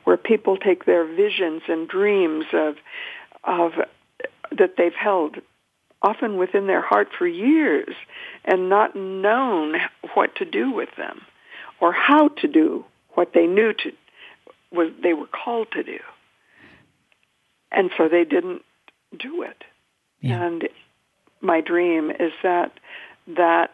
where 0.03 0.17
people 0.17 0.57
take 0.57 0.85
their 0.85 1.05
visions 1.05 1.63
and 1.67 1.87
dreams 1.87 2.45
of 2.53 2.75
of 3.43 3.71
that 4.51 4.75
they've 4.77 4.93
held 4.93 5.37
often 6.01 6.37
within 6.37 6.67
their 6.67 6.81
heart 6.81 7.09
for 7.17 7.27
years 7.27 7.93
and 8.45 8.69
not 8.69 8.95
known 8.95 9.75
what 10.13 10.35
to 10.35 10.45
do 10.45 10.71
with 10.71 10.89
them 10.97 11.21
or 11.81 11.91
how 11.91 12.29
to 12.29 12.47
do 12.47 12.85
what 13.13 13.33
they 13.33 13.45
knew 13.45 13.73
to 13.73 13.91
was 14.71 14.91
they 15.01 15.13
were 15.13 15.27
called 15.27 15.67
to 15.71 15.83
do. 15.83 15.99
And 17.71 17.91
so 17.97 18.07
they 18.07 18.23
didn't 18.23 18.63
do 19.17 19.43
it. 19.43 19.63
Yeah. 20.21 20.43
And 20.43 20.69
my 21.41 21.61
dream 21.61 22.11
is 22.11 22.31
that 22.43 22.71
that 23.27 23.71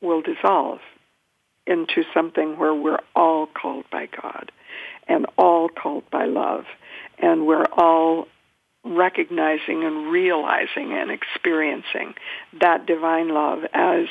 will 0.00 0.22
dissolve 0.22 0.80
into 1.66 2.04
something 2.12 2.58
where 2.58 2.74
we're 2.74 3.00
all 3.16 3.46
called 3.46 3.84
by 3.90 4.06
God 4.06 4.52
and 5.08 5.26
all 5.38 5.68
called 5.68 6.04
by 6.10 6.26
love 6.26 6.64
and 7.18 7.46
we're 7.46 7.66
all 7.72 8.28
recognizing 8.84 9.82
and 9.84 10.10
realizing 10.10 10.92
and 10.92 11.10
experiencing 11.10 12.14
that 12.60 12.86
divine 12.86 13.28
love 13.28 13.60
as 13.72 14.06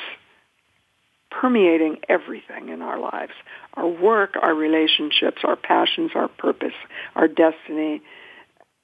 permeating 1.30 1.98
everything 2.08 2.68
in 2.68 2.82
our 2.82 2.98
lives 2.98 3.32
our 3.74 3.88
work, 3.88 4.36
our 4.40 4.54
relationships, 4.54 5.38
our 5.42 5.56
passions, 5.56 6.12
our 6.14 6.28
purpose, 6.28 6.74
our 7.16 7.26
destiny, 7.26 8.00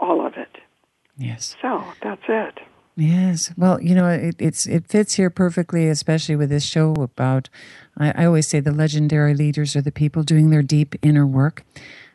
all 0.01 0.27
of 0.27 0.35
it. 0.35 0.59
yes. 1.17 1.55
So 1.63 1.85
that's 2.03 2.25
it. 2.29 2.59
Yes. 2.97 3.53
Well, 3.57 3.81
you 3.81 3.95
know, 3.95 4.09
it, 4.09 4.35
it's 4.39 4.67
it 4.67 4.87
fits 4.89 5.15
here 5.15 5.31
perfectly, 5.31 5.89
especially 5.89 6.37
with 6.37 6.51
this 6.51 6.65
show 6.65 6.93
about. 6.95 7.49
I, 7.97 8.13
I 8.23 8.27
always 8.27 8.49
say 8.49 8.61
the 8.61 8.73
legendary 8.73 9.35
leaders 9.35 9.77
are 9.77 9.81
the 9.81 9.93
people 9.93 10.23
doing 10.23 10.51
their 10.51 10.63
deep 10.63 10.97
inner 11.03 11.27
work. 11.27 11.65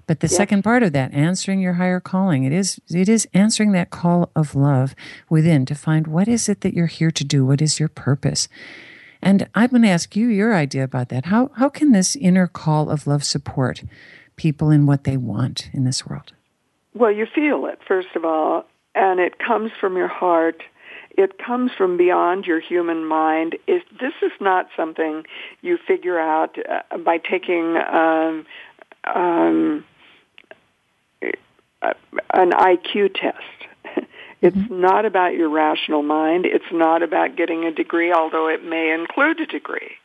But 0.08 0.20
the 0.20 0.28
second 0.28 0.64
part 0.64 0.84
of 0.84 0.94
that, 0.94 1.14
answering 1.14 1.60
your 1.60 1.74
higher 1.74 2.00
calling, 2.00 2.44
it 2.44 2.54
is 2.54 2.80
it 2.90 3.10
is 3.10 3.28
answering 3.34 3.72
that 3.72 3.90
call 3.90 4.30
of 4.36 4.56
love 4.56 4.96
within 5.30 5.66
to 5.66 5.76
find 5.76 6.08
what 6.08 6.28
is 6.28 6.48
it 6.48 6.62
that 6.62 6.74
you're 6.74 6.86
here 6.86 7.12
to 7.12 7.24
do, 7.24 7.46
what 7.46 7.62
is 7.62 7.80
your 7.80 7.90
purpose. 7.90 8.48
And 9.22 9.48
I'm 9.56 9.72
going 9.72 9.82
to 9.82 9.90
ask 9.90 10.16
you 10.16 10.28
your 10.28 10.54
idea 10.54 10.84
about 10.84 11.10
that. 11.10 11.26
How 11.26 11.50
how 11.56 11.70
can 11.70 11.92
this 11.92 12.16
inner 12.16 12.48
call 12.48 12.90
of 12.92 13.08
love 13.08 13.24
support 13.24 13.84
people 14.36 14.70
in 14.70 14.86
what 14.86 15.06
they 15.06 15.18
want 15.18 15.70
in 15.74 15.86
this 15.86 16.06
world? 16.06 16.34
Well, 16.94 17.12
you 17.12 17.26
feel 17.26 17.66
it, 17.66 17.80
first 17.88 18.16
of 18.16 18.24
all, 18.24 18.66
and 18.94 19.20
it 19.20 19.40
comes 19.40 19.72
from 19.80 19.98
your 19.98 20.08
heart. 20.08 20.62
It 21.18 21.38
comes 21.40 21.72
from 21.78 21.98
beyond 21.98 22.46
your 22.46 22.60
human 22.60 23.06
mind. 23.06 23.56
It, 23.68 23.84
this 24.00 24.14
is 24.22 24.32
not 24.40 24.68
something 24.76 25.24
you 25.62 25.78
figure 25.88 26.20
out 26.20 26.58
uh, 26.70 26.98
by 26.98 27.18
taking 27.18 27.78
um, 27.78 28.46
um, 29.14 29.86
an 32.34 32.52
IQ 32.52 33.14
test. 33.16 34.08
It's 34.42 34.70
not 34.70 35.06
about 35.06 35.34
your 35.34 35.50
rational 35.50 36.04
mind. 36.04 36.46
It's 36.46 36.72
not 36.72 37.02
about 37.02 37.36
getting 37.36 37.64
a 37.64 37.72
degree, 37.72 38.12
although 38.12 38.48
it 38.48 38.64
may 38.64 38.92
include 38.94 39.40
a 39.40 39.48
degree. 39.48 39.96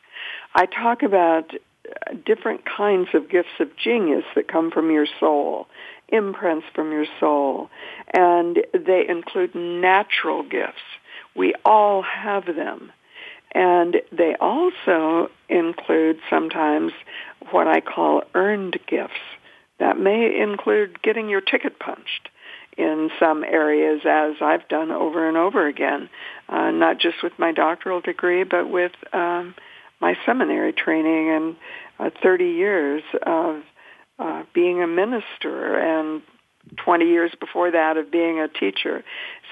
I 0.55 0.65
talk 0.65 1.03
about 1.03 1.53
uh, 1.53 2.13
different 2.25 2.61
kinds 2.65 3.09
of 3.13 3.29
gifts 3.29 3.59
of 3.59 3.75
genius 3.77 4.23
that 4.35 4.47
come 4.47 4.71
from 4.71 4.89
your 4.89 5.05
soul, 5.19 5.67
imprints 6.09 6.65
from 6.73 6.91
your 6.91 7.05
soul, 7.19 7.69
and 8.13 8.59
they 8.73 9.05
include 9.07 9.53
natural 9.53 10.43
gifts. 10.43 10.81
We 11.35 11.53
all 11.63 12.01
have 12.01 12.45
them. 12.45 12.91
And 13.53 13.97
they 14.11 14.35
also 14.39 15.29
include 15.49 16.19
sometimes 16.29 16.93
what 17.51 17.67
I 17.67 17.81
call 17.81 18.23
earned 18.33 18.79
gifts 18.87 19.19
That 19.81 19.97
may 19.99 20.39
include 20.39 21.01
getting 21.01 21.27
your 21.27 21.41
ticket 21.41 21.79
punched 21.79 22.29
in 22.77 23.09
some 23.19 23.43
areas, 23.43 24.01
as 24.07 24.35
I've 24.39 24.67
done 24.67 24.91
over 24.91 25.27
and 25.27 25.35
over 25.35 25.67
again, 25.67 26.07
uh, 26.47 26.69
not 26.69 26.99
just 26.99 27.23
with 27.23 27.33
my 27.39 27.51
doctoral 27.51 27.99
degree, 27.99 28.43
but 28.43 28.69
with 28.69 28.91
um, 29.11 29.55
my 29.99 30.13
seminary 30.23 30.71
training 30.71 31.31
and 31.31 31.55
uh, 31.99 32.11
30 32.21 32.45
years 32.45 33.01
of 33.23 33.63
uh, 34.19 34.43
being 34.53 34.83
a 34.83 34.87
minister 34.87 35.79
and 35.79 36.21
20 36.77 37.05
years 37.05 37.31
before 37.39 37.71
that 37.71 37.97
of 37.97 38.11
being 38.11 38.39
a 38.39 38.47
teacher. 38.47 39.03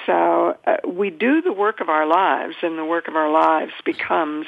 So 0.06 0.58
uh, 0.68 0.78
we 0.88 1.10
do 1.10 1.42
the 1.42 1.54
work 1.54 1.82
of 1.82 1.90
our 1.90 2.06
lives, 2.06 2.54
and 2.62 2.78
the 2.78 2.86
work 2.86 3.08
of 3.08 3.16
our 3.16 3.32
lives 3.32 3.72
becomes 3.84 4.46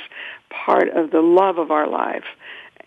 part 0.51 0.89
of 0.89 1.09
the 1.09 1.21
love 1.21 1.57
of 1.57 1.71
our 1.71 1.89
life. 1.89 2.25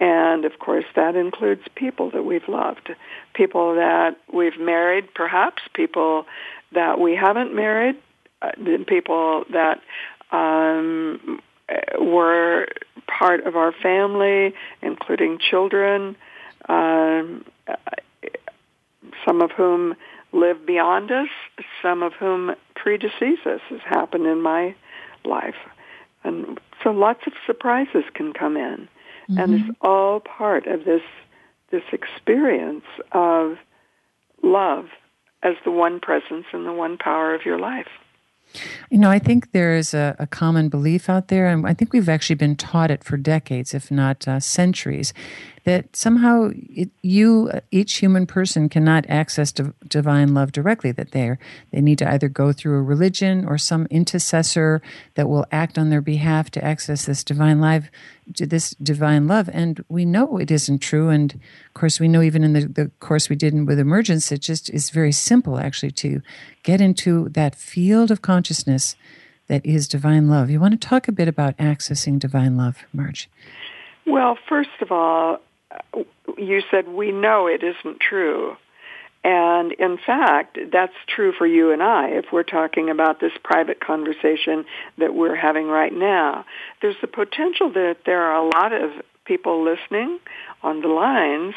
And 0.00 0.44
of 0.44 0.58
course, 0.58 0.84
that 0.96 1.14
includes 1.14 1.62
people 1.74 2.10
that 2.10 2.24
we've 2.24 2.48
loved, 2.48 2.90
people 3.34 3.76
that 3.76 4.16
we've 4.32 4.58
married, 4.58 5.14
perhaps 5.14 5.62
people 5.72 6.26
that 6.72 6.98
we 6.98 7.14
haven't 7.14 7.54
married, 7.54 7.96
uh, 8.42 8.50
people 8.86 9.44
that 9.52 9.80
um, 10.32 11.40
were 12.00 12.66
part 13.06 13.46
of 13.46 13.56
our 13.56 13.72
family, 13.72 14.54
including 14.82 15.38
children, 15.38 16.16
um, 16.68 17.44
some 19.24 19.40
of 19.40 19.50
whom 19.52 19.94
live 20.32 20.66
beyond 20.66 21.12
us, 21.12 21.28
some 21.80 22.02
of 22.02 22.12
whom 22.14 22.54
predecease 22.76 23.46
us, 23.46 23.60
has 23.68 23.80
happened 23.84 24.26
in 24.26 24.42
my 24.42 24.74
life. 25.24 25.54
And 26.24 26.58
so 26.82 26.90
lots 26.90 27.20
of 27.26 27.32
surprises 27.46 28.04
can 28.14 28.32
come 28.32 28.56
in. 28.56 28.88
Mm-hmm. 29.28 29.38
And 29.38 29.54
it's 29.54 29.78
all 29.80 30.20
part 30.20 30.66
of 30.66 30.84
this 30.84 31.02
this 31.70 31.82
experience 31.92 32.84
of 33.12 33.56
love 34.42 34.86
as 35.42 35.54
the 35.64 35.70
one 35.70 35.98
presence 35.98 36.46
and 36.52 36.66
the 36.66 36.72
one 36.72 36.96
power 36.96 37.34
of 37.34 37.44
your 37.44 37.58
life. 37.58 37.88
You 38.90 38.98
know, 38.98 39.10
I 39.10 39.18
think 39.18 39.50
there 39.50 39.74
is 39.74 39.94
a, 39.94 40.14
a, 40.18 40.26
common 40.26 40.68
belief 40.68 41.08
out 41.08 41.28
there, 41.28 41.48
and 41.48 41.66
I 41.66 41.74
think 41.74 41.92
we've 41.92 42.08
actually 42.08 42.36
been 42.36 42.54
taught 42.54 42.90
it 42.90 43.02
for 43.02 43.16
decades, 43.16 43.74
if 43.74 43.90
not 43.90 44.28
uh, 44.28 44.38
centuries, 44.38 45.12
that 45.64 45.96
somehow 45.96 46.50
it, 46.54 46.90
you, 47.02 47.50
uh, 47.52 47.60
each 47.70 47.96
human 47.96 48.26
person, 48.26 48.68
cannot 48.68 49.04
access 49.08 49.50
div- 49.50 49.72
divine 49.88 50.34
love 50.34 50.52
directly. 50.52 50.92
That 50.92 51.12
they 51.12 51.36
they 51.72 51.80
need 51.80 51.98
to 51.98 52.10
either 52.10 52.28
go 52.28 52.52
through 52.52 52.78
a 52.78 52.82
religion 52.82 53.46
or 53.46 53.58
some 53.58 53.86
intercessor 53.86 54.80
that 55.14 55.28
will 55.28 55.46
act 55.50 55.78
on 55.78 55.90
their 55.90 56.02
behalf 56.02 56.50
to 56.50 56.64
access 56.64 57.06
this 57.06 57.24
divine 57.24 57.60
life, 57.60 57.90
this 58.26 58.70
divine 58.82 59.26
love. 59.26 59.48
And 59.52 59.82
we 59.88 60.04
know 60.04 60.36
it 60.36 60.50
isn't 60.50 60.78
true. 60.78 61.08
And 61.08 61.32
of 61.32 61.74
course, 61.74 61.98
we 61.98 62.08
know 62.08 62.22
even 62.22 62.44
in 62.44 62.52
the, 62.52 62.66
the 62.66 62.90
course 63.00 63.28
we 63.28 63.36
did 63.36 63.66
with 63.66 63.78
emergence, 63.78 64.30
it 64.30 64.42
just 64.42 64.68
is 64.70 64.90
very 64.90 65.12
simple 65.12 65.58
actually 65.58 65.92
to 65.92 66.20
get 66.62 66.80
into 66.80 67.28
that 67.30 67.54
field 67.54 68.10
of 68.10 68.22
consciousness 68.22 68.96
that 69.48 69.64
is 69.64 69.88
divine 69.88 70.28
love. 70.28 70.50
You 70.50 70.60
want 70.60 70.78
to 70.80 70.88
talk 70.88 71.08
a 71.08 71.12
bit 71.12 71.28
about 71.28 71.56
accessing 71.58 72.18
divine 72.18 72.56
love, 72.56 72.84
Marj? 72.92 73.28
Well, 74.06 74.38
first 74.48 74.70
of 74.80 74.92
all, 74.92 75.38
you 76.38 76.62
said 76.70 76.88
we 76.88 77.12
know 77.12 77.46
it 77.46 77.62
isn't 77.62 78.00
true. 78.00 78.56
And 79.24 79.72
in 79.72 79.96
fact, 79.96 80.58
that's 80.70 80.92
true 81.06 81.32
for 81.32 81.46
you 81.46 81.72
and 81.72 81.82
I 81.82 82.08
if 82.08 82.26
we're 82.30 82.42
talking 82.42 82.90
about 82.90 83.20
this 83.20 83.32
private 83.42 83.80
conversation 83.80 84.66
that 84.98 85.14
we're 85.14 85.34
having 85.34 85.66
right 85.66 85.92
now. 85.92 86.44
There's 86.82 86.96
the 87.00 87.06
potential 87.06 87.70
that 87.72 87.98
there 88.04 88.22
are 88.22 88.36
a 88.36 88.46
lot 88.46 88.72
of 88.74 88.90
people 89.24 89.64
listening 89.64 90.20
on 90.62 90.82
the 90.82 90.88
lines 90.88 91.54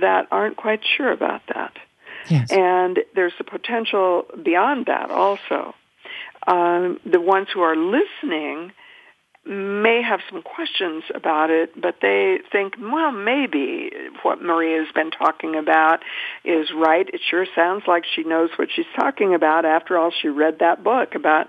that 0.00 0.26
aren't 0.32 0.56
quite 0.56 0.80
sure 0.96 1.12
about 1.12 1.42
that. 1.54 1.76
Yes. 2.28 2.50
And 2.50 2.98
there's 3.14 3.34
the 3.38 3.44
potential 3.44 4.24
beyond 4.42 4.86
that 4.86 5.10
also. 5.10 5.74
Um, 6.46 6.98
the 7.06 7.20
ones 7.20 7.48
who 7.54 7.60
are 7.60 7.76
listening 7.76 8.72
may 9.46 10.00
have 10.02 10.20
some 10.30 10.42
questions 10.42 11.04
about 11.14 11.50
it, 11.50 11.78
but 11.80 11.96
they 12.00 12.38
think, 12.50 12.74
well, 12.80 13.12
maybe 13.12 13.90
what 14.22 14.40
Maria's 14.40 14.88
been 14.94 15.10
talking 15.10 15.56
about 15.56 16.00
is 16.44 16.70
right. 16.74 17.06
It 17.12 17.20
sure 17.28 17.46
sounds 17.54 17.82
like 17.86 18.04
she 18.14 18.22
knows 18.24 18.50
what 18.56 18.68
she's 18.74 18.86
talking 18.98 19.34
about. 19.34 19.64
After 19.64 19.98
all, 19.98 20.10
she 20.10 20.28
read 20.28 20.60
that 20.60 20.82
book 20.82 21.14
about 21.14 21.48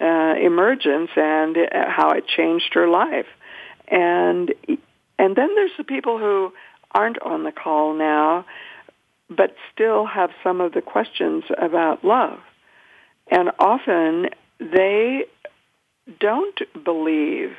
uh, 0.00 0.34
emergence 0.40 1.10
and 1.16 1.56
uh, 1.56 1.88
how 1.88 2.12
it 2.12 2.26
changed 2.26 2.72
her 2.72 2.88
life. 2.88 3.26
And 3.88 4.54
and 5.18 5.36
then 5.36 5.54
there's 5.54 5.76
the 5.76 5.84
people 5.84 6.18
who 6.18 6.52
aren't 6.90 7.20
on 7.20 7.44
the 7.44 7.52
call 7.52 7.94
now, 7.94 8.46
but 9.28 9.54
still 9.72 10.06
have 10.06 10.30
some 10.42 10.60
of 10.60 10.72
the 10.72 10.80
questions 10.80 11.44
about 11.58 12.04
love. 12.04 12.38
And 13.30 13.50
often 13.58 14.30
they 14.58 15.26
don't 16.20 16.60
believe 16.84 17.52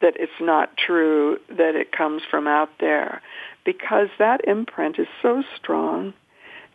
that 0.00 0.14
it's 0.16 0.32
not 0.40 0.76
true 0.76 1.38
that 1.48 1.74
it 1.74 1.92
comes 1.92 2.22
from 2.30 2.46
out 2.46 2.70
there 2.80 3.22
because 3.64 4.08
that 4.18 4.46
imprint 4.46 4.98
is 4.98 5.06
so 5.22 5.42
strong 5.56 6.12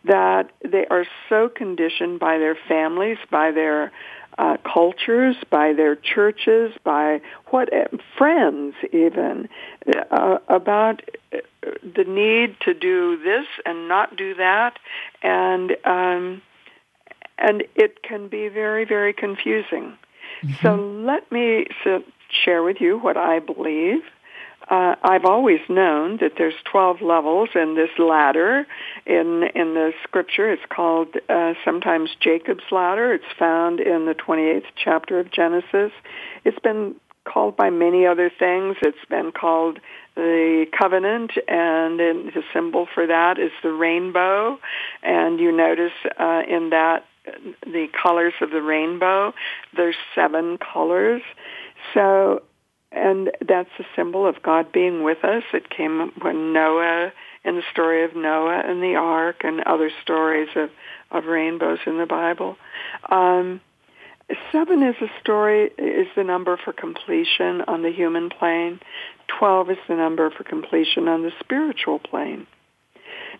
that 0.05 0.49
they 0.63 0.85
are 0.87 1.05
so 1.27 1.49
conditioned 1.49 2.19
by 2.19 2.37
their 2.37 2.57
families, 2.67 3.17
by 3.29 3.51
their 3.51 3.91
uh, 4.37 4.55
cultures, 4.63 5.35
by 5.49 5.73
their 5.73 5.95
churches, 5.95 6.71
by 6.83 7.19
what 7.47 7.69
friends 8.17 8.75
even 8.93 9.49
uh, 10.11 10.37
about 10.47 11.01
the 11.63 12.03
need 12.03 12.55
to 12.61 12.73
do 12.73 13.17
this 13.23 13.47
and 13.65 13.87
not 13.87 14.15
do 14.15 14.35
that, 14.35 14.77
and 15.23 15.75
um, 15.83 16.41
and 17.39 17.63
it 17.75 18.03
can 18.03 18.27
be 18.27 18.47
very 18.47 18.85
very 18.85 19.11
confusing. 19.11 19.97
Mm-hmm. 20.41 20.53
So 20.61 20.75
let 20.75 21.31
me 21.31 21.67
share 22.43 22.63
with 22.63 22.77
you 22.79 22.97
what 22.97 23.17
I 23.17 23.39
believe. 23.39 24.01
Uh, 24.69 24.95
I've 25.01 25.23
always 25.23 25.61
known 25.69 26.17
that 26.17 26.33
there's 26.37 26.55
12 26.69 27.01
levels 27.01 27.49
in 27.55 27.75
this 27.75 27.91
ladder. 27.97 28.67
In 29.05 29.43
in 29.55 29.75
the 29.75 29.93
scripture, 30.03 30.51
it's 30.51 30.65
called 30.69 31.15
uh, 31.29 31.53
sometimes 31.63 32.09
Jacob's 32.19 32.65
ladder. 32.69 33.13
It's 33.13 33.31
found 33.39 33.79
in 33.79 34.05
the 34.05 34.13
28th 34.13 34.65
chapter 34.75 35.19
of 35.19 35.31
Genesis. 35.31 35.91
It's 36.43 36.59
been 36.59 36.95
called 37.23 37.55
by 37.55 37.69
many 37.69 38.05
other 38.05 38.29
things. 38.29 38.75
It's 38.81 39.05
been 39.09 39.31
called 39.31 39.79
the 40.15 40.65
covenant, 40.77 41.31
and 41.47 41.99
the 41.99 42.43
symbol 42.53 42.87
for 42.93 43.07
that 43.07 43.37
is 43.39 43.51
the 43.63 43.71
rainbow. 43.71 44.59
And 45.03 45.39
you 45.39 45.55
notice 45.55 45.93
uh, 46.19 46.41
in 46.47 46.71
that 46.71 47.05
the 47.63 47.87
colors 48.01 48.33
of 48.41 48.51
the 48.51 48.61
rainbow. 48.61 49.33
There's 49.75 49.95
seven 50.15 50.57
colors. 50.57 51.21
So, 51.93 52.43
and 52.91 53.31
that's 53.45 53.69
a 53.79 53.83
symbol 53.95 54.25
of 54.25 54.41
God 54.43 54.71
being 54.71 55.03
with 55.03 55.23
us. 55.23 55.43
It 55.53 55.69
came 55.69 56.11
when 56.21 56.53
Noah, 56.53 57.11
in 57.43 57.55
the 57.55 57.63
story 57.71 58.03
of 58.03 58.15
Noah 58.15 58.61
and 58.65 58.81
the 58.81 58.95
ark 58.95 59.37
and 59.43 59.61
other 59.61 59.91
stories 60.01 60.49
of, 60.55 60.69
of 61.11 61.25
rainbows 61.25 61.79
in 61.85 61.97
the 61.97 62.05
Bible. 62.05 62.57
Um, 63.09 63.61
seven 64.51 64.83
is 64.83 64.95
a 65.01 65.07
story, 65.21 65.71
is 65.77 66.07
the 66.15 66.23
number 66.23 66.57
for 66.57 66.73
completion 66.73 67.61
on 67.67 67.83
the 67.83 67.91
human 67.91 68.29
plane. 68.29 68.79
Twelve 69.27 69.69
is 69.69 69.77
the 69.87 69.95
number 69.95 70.29
for 70.29 70.43
completion 70.43 71.07
on 71.07 71.23
the 71.23 71.31
spiritual 71.39 71.99
plane. 71.99 72.47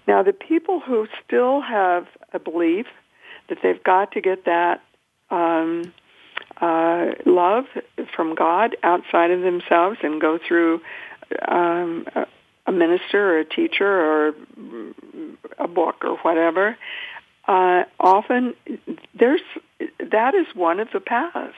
Now, 0.08 0.23
the 0.23 0.34
people 0.34 0.80
who 0.80 1.08
still 1.26 1.60
have 1.62 2.08
a 2.32 2.39
belief 2.39 2.86
that 3.49 3.60
they've 3.63 3.83
got 3.83 4.12
to 4.13 4.21
get 4.21 4.45
that 4.45 4.81
um, 5.29 5.93
uh, 6.62 7.07
love 7.25 7.65
from 8.15 8.36
God 8.36 8.75
outside 8.83 9.31
of 9.31 9.41
themselves 9.41 9.99
and 10.01 10.19
go 10.21 10.39
through 10.45 10.81
um, 11.47 12.05
a 12.65 12.71
minister 12.71 13.36
or 13.36 13.39
a 13.39 13.45
teacher 13.45 13.88
or 13.88 14.33
a 15.57 15.67
book 15.67 16.03
or 16.03 16.17
whatever. 16.17 16.77
Uh, 17.47 17.83
often, 17.99 18.53
there's 19.17 19.41
that 20.12 20.36
is 20.36 20.47
one 20.53 20.79
of 20.79 20.89
the 20.91 20.99
paths, 20.99 21.55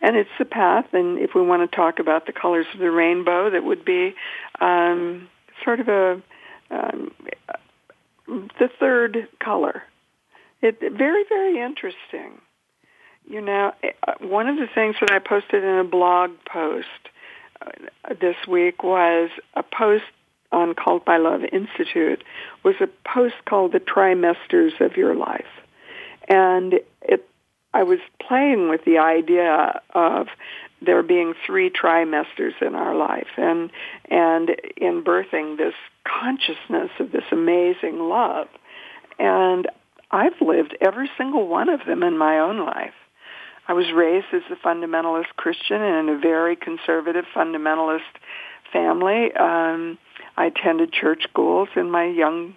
and 0.00 0.16
it's 0.16 0.30
the 0.38 0.44
path. 0.44 0.86
And 0.92 1.18
if 1.18 1.34
we 1.34 1.42
want 1.42 1.68
to 1.68 1.76
talk 1.76 1.98
about 1.98 2.26
the 2.26 2.32
colors 2.32 2.66
of 2.72 2.78
the 2.78 2.90
rainbow, 2.90 3.50
that 3.50 3.64
would 3.64 3.84
be 3.84 4.14
um, 4.60 5.28
sort 5.64 5.80
of 5.80 5.88
a 5.88 6.22
um, 6.70 7.12
the 8.26 8.70
third 8.78 9.26
color 9.40 9.82
it 10.62 10.78
very 10.80 11.24
very 11.28 11.60
interesting. 11.60 12.40
You 13.24 13.40
know, 13.40 13.72
uh, 13.82 14.12
one 14.20 14.48
of 14.48 14.56
the 14.56 14.66
things 14.74 14.96
that 15.00 15.10
I 15.10 15.18
posted 15.18 15.62
in 15.62 15.76
a 15.76 15.84
blog 15.84 16.32
post 16.50 16.86
uh, 17.60 18.14
this 18.20 18.36
week 18.48 18.82
was 18.82 19.30
a 19.54 19.62
post 19.62 20.04
on 20.52 20.74
Called 20.74 21.04
by 21.04 21.18
Love 21.18 21.42
Institute 21.52 22.24
was 22.64 22.74
a 22.80 22.88
post 23.08 23.36
called 23.44 23.72
"The 23.72 23.80
Trimesters 23.80 24.80
of 24.80 24.96
Your 24.96 25.14
Life," 25.14 25.46
and 26.28 26.74
it 27.02 27.28
I 27.72 27.84
was 27.84 28.00
playing 28.20 28.68
with 28.68 28.84
the 28.84 28.98
idea 28.98 29.80
of 29.94 30.26
there 30.82 31.02
being 31.02 31.34
three 31.46 31.70
trimesters 31.70 32.60
in 32.60 32.74
our 32.74 32.94
life 32.94 33.28
and 33.36 33.70
and 34.10 34.50
in 34.76 35.02
birthing 35.02 35.56
this 35.56 35.74
consciousness 36.04 36.90
of 36.98 37.12
this 37.12 37.24
amazing 37.30 37.98
love 37.98 38.48
and 39.18 39.68
I've 40.10 40.40
lived 40.40 40.76
every 40.80 41.10
single 41.16 41.46
one 41.46 41.68
of 41.68 41.80
them 41.86 42.02
in 42.02 42.18
my 42.18 42.38
own 42.38 42.64
life. 42.64 42.94
I 43.68 43.72
was 43.72 43.92
raised 43.92 44.26
as 44.32 44.42
a 44.50 44.56
fundamentalist 44.56 45.36
Christian 45.36 45.80
in 45.80 46.08
a 46.08 46.18
very 46.18 46.56
conservative 46.56 47.24
fundamentalist 47.34 48.00
family. 48.72 49.32
Um, 49.32 49.98
I 50.36 50.46
attended 50.46 50.92
church 50.92 51.22
schools 51.28 51.68
in 51.76 51.90
my 51.90 52.04
young, 52.04 52.54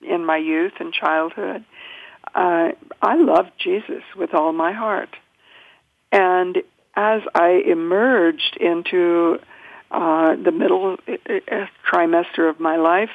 in 0.00 0.24
my 0.24 0.36
youth 0.36 0.74
and 0.78 0.92
childhood. 0.92 1.64
Uh, 2.34 2.70
I 3.02 3.16
loved 3.16 3.50
Jesus 3.58 4.02
with 4.16 4.34
all 4.34 4.52
my 4.52 4.72
heart, 4.72 5.10
and 6.12 6.58
as 6.94 7.22
I 7.34 7.62
emerged 7.66 8.56
into 8.60 9.38
uh, 9.92 10.36
the 10.36 10.52
middle 10.52 10.96
uh, 11.06 11.12
uh 11.12 11.66
trimester 11.90 12.48
of 12.48 12.58
my 12.58 12.76
life, 12.76 13.10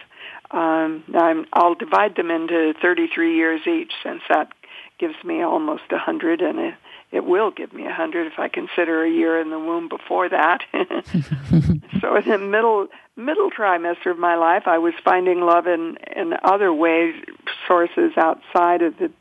um, 0.51 1.03
I'm, 1.13 1.45
I'll 1.51 1.75
divide 1.75 2.15
them 2.15 2.31
into 2.31 2.73
33 2.81 3.35
years 3.35 3.61
each, 3.67 3.91
since 4.03 4.21
that 4.29 4.51
gives 4.97 5.15
me 5.23 5.41
almost 5.41 5.83
a 5.91 5.97
hundred, 5.97 6.41
and 6.41 6.59
it, 6.59 6.73
it 7.11 7.25
will 7.25 7.51
give 7.51 7.73
me 7.73 7.85
a 7.85 7.93
hundred 7.93 8.27
if 8.27 8.39
I 8.39 8.47
consider 8.47 9.03
a 9.03 9.09
year 9.09 9.39
in 9.39 9.49
the 9.49 9.59
womb 9.59 9.89
before 9.89 10.29
that. 10.29 10.61
so 12.01 12.15
in 12.15 12.29
the 12.29 12.37
middle 12.37 12.87
middle 13.15 13.49
trimester 13.51 14.11
of 14.11 14.17
my 14.17 14.35
life, 14.35 14.63
I 14.67 14.77
was 14.77 14.93
finding 15.03 15.41
love 15.41 15.67
in 15.67 15.97
in 16.15 16.33
other 16.43 16.73
ways, 16.73 17.15
sources 17.67 18.13
outside 18.17 18.81
of 18.81 18.97
the 18.97 19.11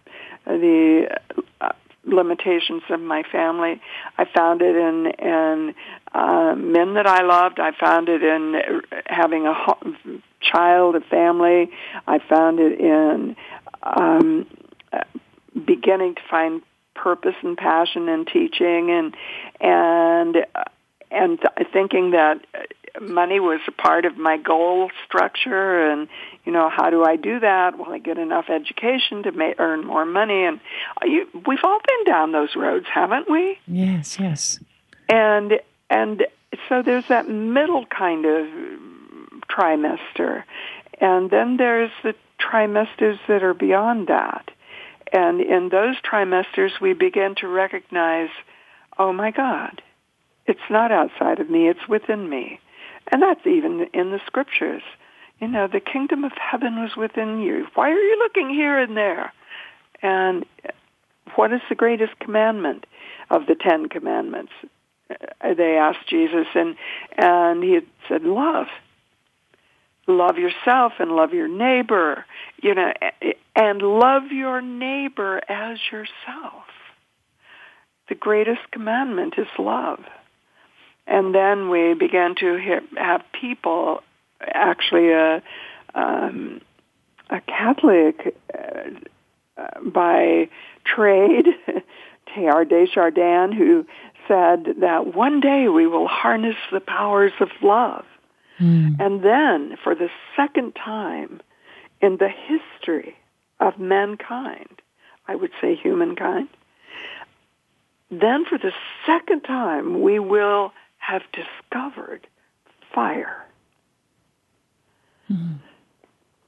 the 0.46 1.18
uh, 1.60 1.72
limitations 2.06 2.82
of 2.88 3.00
my 3.00 3.22
family. 3.30 3.80
I 4.16 4.24
found 4.24 4.62
it 4.62 4.76
in 4.76 5.06
in 5.18 5.74
uh, 6.14 6.54
men 6.56 6.94
that 6.94 7.06
I 7.06 7.22
loved. 7.22 7.60
I 7.60 7.72
found 7.72 8.08
it 8.08 8.22
in 8.22 8.62
having 9.06 9.46
a 9.46 9.54
ho- 9.54 9.94
child, 10.40 10.96
a 10.96 11.00
family. 11.00 11.70
I 12.06 12.18
found 12.18 12.60
it 12.60 12.80
in 12.80 13.36
um, 13.82 14.46
beginning 15.64 16.14
to 16.14 16.22
find 16.30 16.62
purpose 16.94 17.34
and 17.42 17.56
passion 17.56 18.08
in 18.08 18.24
teaching, 18.24 18.90
and 18.90 19.14
and 19.60 20.46
and 21.10 21.38
thinking 21.72 22.10
that 22.12 22.44
uh, 22.54 23.00
money 23.00 23.40
was 23.40 23.60
a 23.68 23.72
part 23.72 24.04
of 24.04 24.16
my 24.16 24.36
goal 24.36 24.90
structure 25.06 25.90
and 25.90 26.08
you 26.44 26.52
know 26.52 26.68
how 26.68 26.90
do 26.90 27.04
i 27.04 27.16
do 27.16 27.40
that? 27.40 27.78
Will 27.78 27.92
i 27.92 27.98
get 27.98 28.18
enough 28.18 28.46
education 28.48 29.22
to 29.24 29.32
ma- 29.32 29.52
earn 29.58 29.84
more 29.84 30.04
money? 30.04 30.44
And 30.44 30.60
uh, 31.02 31.06
you, 31.06 31.26
we've 31.46 31.64
all 31.64 31.80
been 31.86 32.12
down 32.12 32.32
those 32.32 32.56
roads 32.56 32.86
haven't 32.92 33.30
we? 33.30 33.58
Yes 33.66 34.18
yes. 34.18 34.58
And 35.08 35.60
and 35.90 36.26
so 36.68 36.82
there's 36.82 37.06
that 37.08 37.28
middle 37.28 37.86
kind 37.86 38.24
of 38.24 38.46
trimester. 39.48 40.44
And 41.00 41.30
then 41.30 41.56
there's 41.56 41.90
the 42.02 42.14
trimesters 42.40 43.18
that 43.28 43.42
are 43.42 43.54
beyond 43.54 44.08
that. 44.08 44.50
And 45.12 45.40
in 45.40 45.68
those 45.68 45.96
trimesters 46.00 46.80
we 46.80 46.94
begin 46.94 47.34
to 47.36 47.48
recognize 47.48 48.30
oh 48.98 49.12
my 49.12 49.30
god 49.30 49.82
it's 50.46 50.60
not 50.70 50.92
outside 50.92 51.40
of 51.40 51.50
me 51.50 51.68
it's 51.68 51.88
within 51.88 52.28
me 52.28 52.60
and 53.10 53.22
that's 53.22 53.46
even 53.46 53.86
in 53.94 54.10
the 54.10 54.20
scriptures. 54.26 54.82
You 55.40 55.48
know, 55.48 55.68
the 55.68 55.80
kingdom 55.80 56.24
of 56.24 56.32
heaven 56.32 56.80
was 56.80 56.96
within 56.96 57.40
you. 57.40 57.66
Why 57.74 57.90
are 57.90 58.00
you 58.00 58.18
looking 58.18 58.50
here 58.50 58.78
and 58.78 58.96
there? 58.96 59.32
And 60.02 60.44
what 61.34 61.52
is 61.52 61.60
the 61.68 61.74
greatest 61.74 62.18
commandment 62.18 62.86
of 63.30 63.46
the 63.46 63.54
Ten 63.54 63.88
Commandments? 63.88 64.52
Uh, 65.10 65.54
they 65.54 65.76
asked 65.76 66.08
Jesus, 66.08 66.46
and 66.54 66.76
and 67.16 67.62
he 67.62 67.80
said, 68.08 68.22
"Love, 68.22 68.66
love 70.08 70.38
yourself 70.38 70.94
and 70.98 71.12
love 71.12 71.32
your 71.32 71.48
neighbor. 71.48 72.24
You 72.60 72.74
know, 72.74 72.92
and 73.54 73.82
love 73.82 74.32
your 74.32 74.60
neighbor 74.60 75.40
as 75.48 75.78
yourself." 75.92 76.64
The 78.08 78.14
greatest 78.14 78.70
commandment 78.72 79.34
is 79.38 79.46
love. 79.58 80.00
And 81.06 81.34
then 81.34 81.68
we 81.68 81.94
began 81.94 82.34
to 82.36 82.56
hear, 82.56 82.82
have 82.96 83.22
people, 83.32 84.02
actually 84.40 85.12
a, 85.12 85.42
um, 85.94 86.60
a 87.30 87.40
Catholic 87.40 88.36
uh, 88.52 88.90
uh, 89.56 89.80
by 89.82 90.48
trade, 90.84 91.46
Teilhard 92.28 92.68
de 92.68 92.86
Chardin, 92.86 93.52
who 93.52 93.86
said 94.28 94.66
that 94.80 95.14
one 95.14 95.40
day 95.40 95.68
we 95.68 95.86
will 95.86 96.08
harness 96.08 96.56
the 96.72 96.80
powers 96.80 97.32
of 97.40 97.48
love. 97.62 98.04
Mm. 98.60 99.00
And 99.00 99.22
then, 99.22 99.76
for 99.82 99.94
the 99.94 100.08
second 100.34 100.72
time 100.74 101.40
in 102.00 102.16
the 102.16 102.28
history 102.28 103.16
of 103.60 103.78
mankind, 103.78 104.82
I 105.28 105.34
would 105.34 105.50
say 105.60 105.74
humankind, 105.74 106.48
then 108.10 108.44
for 108.44 108.58
the 108.58 108.72
second 109.04 109.42
time 109.42 110.02
we 110.02 110.18
will 110.18 110.72
have 111.06 111.22
discovered 111.32 112.26
fire. 112.92 113.46
Mm. 115.30 115.58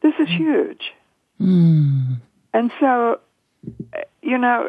This 0.02 0.14
is 0.18 0.28
huge. 0.28 0.92
Mm. 1.40 2.20
And 2.52 2.72
so, 2.80 3.20
you 4.22 4.38
know, 4.38 4.68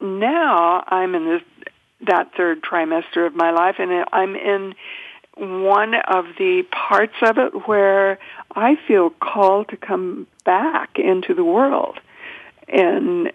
now 0.00 0.84
I'm 0.86 1.14
in 1.14 1.24
this 1.26 1.42
that 2.06 2.30
third 2.36 2.62
trimester 2.62 3.26
of 3.26 3.34
my 3.34 3.50
life, 3.50 3.76
and 3.78 4.04
I'm 4.12 4.36
in 4.36 4.74
one 5.36 5.94
of 5.94 6.26
the 6.38 6.64
parts 6.70 7.14
of 7.22 7.38
it 7.38 7.66
where 7.66 8.18
I 8.54 8.76
feel 8.86 9.10
called 9.10 9.68
to 9.70 9.76
come 9.76 10.26
back 10.44 10.98
into 10.98 11.34
the 11.34 11.44
world. 11.44 11.98
In 12.68 13.30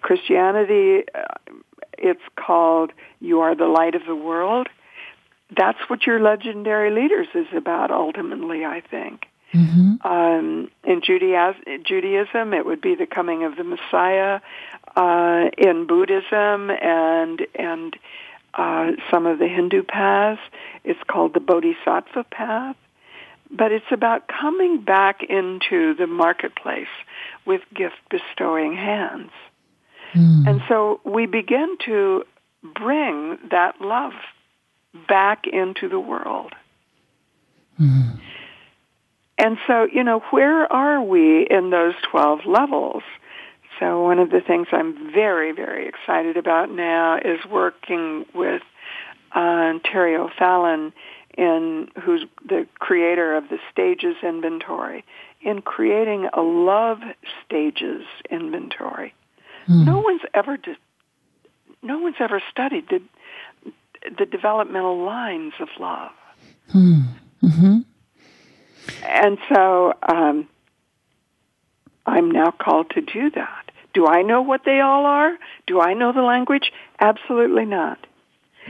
Christianity, 0.00 1.04
uh, 1.14 1.52
it's 1.98 2.22
called 2.36 2.92
"You 3.20 3.40
Are 3.40 3.54
the 3.54 3.66
Light 3.66 3.94
of 3.94 4.02
the 4.06 4.16
World." 4.16 4.68
That's 5.56 5.78
what 5.88 6.06
your 6.06 6.20
legendary 6.20 6.90
leaders 6.90 7.28
is 7.34 7.46
about 7.56 7.90
ultimately, 7.90 8.64
I 8.64 8.82
think. 8.82 9.26
Mm-hmm. 9.54 10.06
Um, 10.06 10.70
in 10.84 11.00
Judaism, 11.00 12.52
it 12.52 12.66
would 12.66 12.80
be 12.80 12.94
the 12.94 13.06
coming 13.06 13.44
of 13.44 13.56
the 13.56 13.64
Messiah. 13.64 14.40
Uh, 14.94 15.50
in 15.56 15.86
Buddhism 15.86 16.70
and 16.70 17.46
and 17.54 17.96
uh, 18.54 18.90
some 19.10 19.26
of 19.26 19.38
the 19.38 19.46
Hindu 19.46 19.84
paths, 19.84 20.40
it's 20.84 21.00
called 21.06 21.34
the 21.34 21.40
Bodhisattva 21.40 22.24
path. 22.30 22.76
But 23.50 23.72
it's 23.72 23.90
about 23.90 24.28
coming 24.28 24.82
back 24.82 25.22
into 25.22 25.94
the 25.94 26.06
marketplace 26.06 26.88
with 27.46 27.62
gift 27.74 27.96
bestowing 28.10 28.76
hands. 28.76 29.30
Mm. 30.12 30.46
And 30.46 30.60
so 30.68 31.00
we 31.04 31.24
begin 31.24 31.78
to 31.86 32.24
bring 32.62 33.38
that 33.50 33.80
love 33.80 34.12
back 35.08 35.44
into 35.46 35.88
the 35.88 36.00
world. 36.00 36.52
Mm. 37.80 38.20
And 39.38 39.56
so, 39.66 39.86
you 39.90 40.02
know, 40.02 40.20
where 40.30 40.70
are 40.72 41.00
we 41.02 41.46
in 41.48 41.70
those 41.70 41.94
12 42.10 42.40
levels? 42.46 43.02
So 43.78 44.02
one 44.02 44.18
of 44.18 44.30
the 44.30 44.40
things 44.40 44.66
I'm 44.72 45.12
very, 45.12 45.52
very 45.52 45.86
excited 45.86 46.36
about 46.36 46.70
now 46.70 47.18
is 47.18 47.38
working 47.48 48.26
with 48.34 48.62
uh, 49.32 49.74
Terry 49.84 50.16
O'Fallon, 50.16 50.92
in, 51.36 51.88
who's 52.02 52.24
the 52.44 52.66
creator 52.80 53.36
of 53.36 53.48
the 53.48 53.58
Stages 53.70 54.16
Inventory, 54.24 55.04
in 55.40 55.62
creating 55.62 56.28
a 56.32 56.40
love 56.40 56.98
stages 57.44 58.02
inventory. 58.28 59.14
Mm. 59.68 59.86
No 59.86 60.00
one's 60.00 60.22
ever 60.34 60.56
did, 60.56 60.76
no 61.80 61.98
one's 62.00 62.16
ever 62.18 62.42
studied 62.50 62.88
the 62.88 63.00
the 64.18 64.26
developmental 64.26 65.04
lines 65.04 65.54
of 65.60 65.68
love. 65.78 66.10
Hmm. 66.70 67.00
Mm-hmm. 67.42 67.78
And 69.04 69.38
so 69.52 69.94
um, 70.08 70.48
I'm 72.06 72.30
now 72.30 72.50
called 72.50 72.90
to 72.90 73.00
do 73.00 73.30
that. 73.30 73.70
Do 73.94 74.06
I 74.06 74.22
know 74.22 74.42
what 74.42 74.62
they 74.64 74.80
all 74.80 75.06
are? 75.06 75.36
Do 75.66 75.80
I 75.80 75.94
know 75.94 76.12
the 76.12 76.22
language? 76.22 76.72
Absolutely 77.00 77.64
not. 77.64 77.98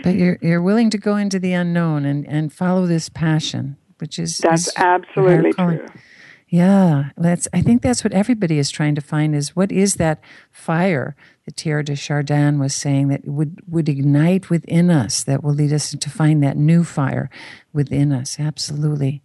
But 0.03 0.15
you're 0.15 0.39
you're 0.41 0.63
willing 0.63 0.91
to 0.91 0.99
go 0.99 1.17
into 1.17 1.39
the 1.39 1.53
unknown 1.53 2.05
and, 2.05 2.27
and 2.29 2.53
follow 2.53 2.87
this 2.87 3.09
passion, 3.09 3.77
which 3.99 4.19
is 4.19 4.39
that's 4.39 4.69
is 4.69 4.75
absolutely 4.77 5.53
true. 5.53 5.87
Yeah, 6.51 7.11
that's. 7.17 7.47
I 7.53 7.61
think 7.61 7.83
that's 7.83 8.03
what 8.03 8.15
everybody 8.15 8.59
is 8.59 8.71
trying 8.71 8.95
to 8.95 9.03
find 9.03 9.35
is 9.35 9.55
what 9.55 9.71
is 9.71 9.97
that 9.97 10.21
fire 10.51 11.15
that 11.45 11.57
Teilhard 11.57 11.87
de 11.87 11.95
Chardin 11.95 12.59
was 12.59 12.75
saying 12.75 13.09
that 13.09 13.27
would 13.27 13.61
would 13.69 13.89
ignite 13.89 14.49
within 14.49 14.91
us, 14.91 15.23
that 15.25 15.45
will 15.45 15.53
lead 15.53 15.75
us 15.75 15.91
to 15.93 16.11
find 16.11 16.43
that 16.43 16.57
new 16.57 16.85
fire 16.85 17.29
within 17.75 18.13
us. 18.13 18.41
Absolutely. 18.41 19.23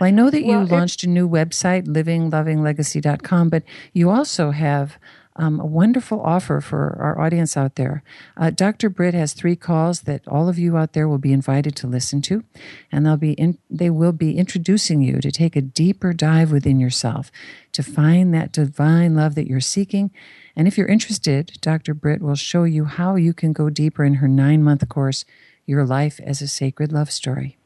Well, 0.00 0.08
I 0.08 0.10
know 0.10 0.30
that 0.30 0.42
you 0.42 0.48
well, 0.48 0.66
launched 0.66 1.04
a 1.04 1.08
new 1.08 1.28
website, 1.28 1.86
livinglovinglegacy.com, 1.86 3.48
but 3.50 3.62
you 3.92 4.10
also 4.10 4.50
have 4.50 4.98
um, 5.36 5.58
a 5.58 5.66
wonderful 5.66 6.20
offer 6.20 6.60
for 6.60 6.96
our 7.00 7.20
audience 7.20 7.56
out 7.56 7.74
there. 7.74 8.02
Uh, 8.36 8.50
Dr. 8.50 8.88
Britt 8.88 9.14
has 9.14 9.32
three 9.32 9.56
calls 9.56 10.02
that 10.02 10.26
all 10.28 10.48
of 10.48 10.58
you 10.58 10.76
out 10.76 10.92
there 10.92 11.08
will 11.08 11.18
be 11.18 11.32
invited 11.32 11.74
to 11.76 11.86
listen 11.86 12.22
to, 12.22 12.44
and 12.92 13.04
they'll 13.04 13.16
be 13.16 13.32
in, 13.32 13.58
they 13.68 13.90
will 13.90 14.12
be 14.12 14.38
introducing 14.38 15.02
you 15.02 15.20
to 15.20 15.32
take 15.32 15.56
a 15.56 15.60
deeper 15.60 16.12
dive 16.12 16.52
within 16.52 16.78
yourself 16.78 17.32
to 17.72 17.82
find 17.82 18.32
that 18.32 18.52
divine 18.52 19.16
love 19.16 19.34
that 19.34 19.48
you're 19.48 19.60
seeking. 19.60 20.12
And 20.54 20.68
if 20.68 20.78
you're 20.78 20.86
interested, 20.86 21.58
Dr. 21.60 21.94
Britt 21.94 22.22
will 22.22 22.36
show 22.36 22.62
you 22.62 22.84
how 22.84 23.16
you 23.16 23.34
can 23.34 23.52
go 23.52 23.70
deeper 23.70 24.04
in 24.04 24.14
her 24.14 24.28
nine 24.28 24.62
month 24.62 24.88
course, 24.88 25.24
Your 25.66 25.84
Life 25.84 26.20
as 26.20 26.40
a 26.42 26.48
Sacred 26.48 26.92
Love 26.92 27.10
Story. 27.10 27.56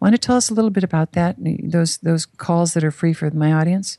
Want 0.00 0.14
to 0.14 0.18
tell 0.18 0.36
us 0.36 0.50
a 0.50 0.54
little 0.54 0.70
bit 0.70 0.84
about 0.84 1.12
that? 1.12 1.36
Those 1.38 1.98
those 1.98 2.26
calls 2.26 2.74
that 2.74 2.84
are 2.84 2.90
free 2.90 3.12
for 3.12 3.30
my 3.30 3.52
audience. 3.52 3.98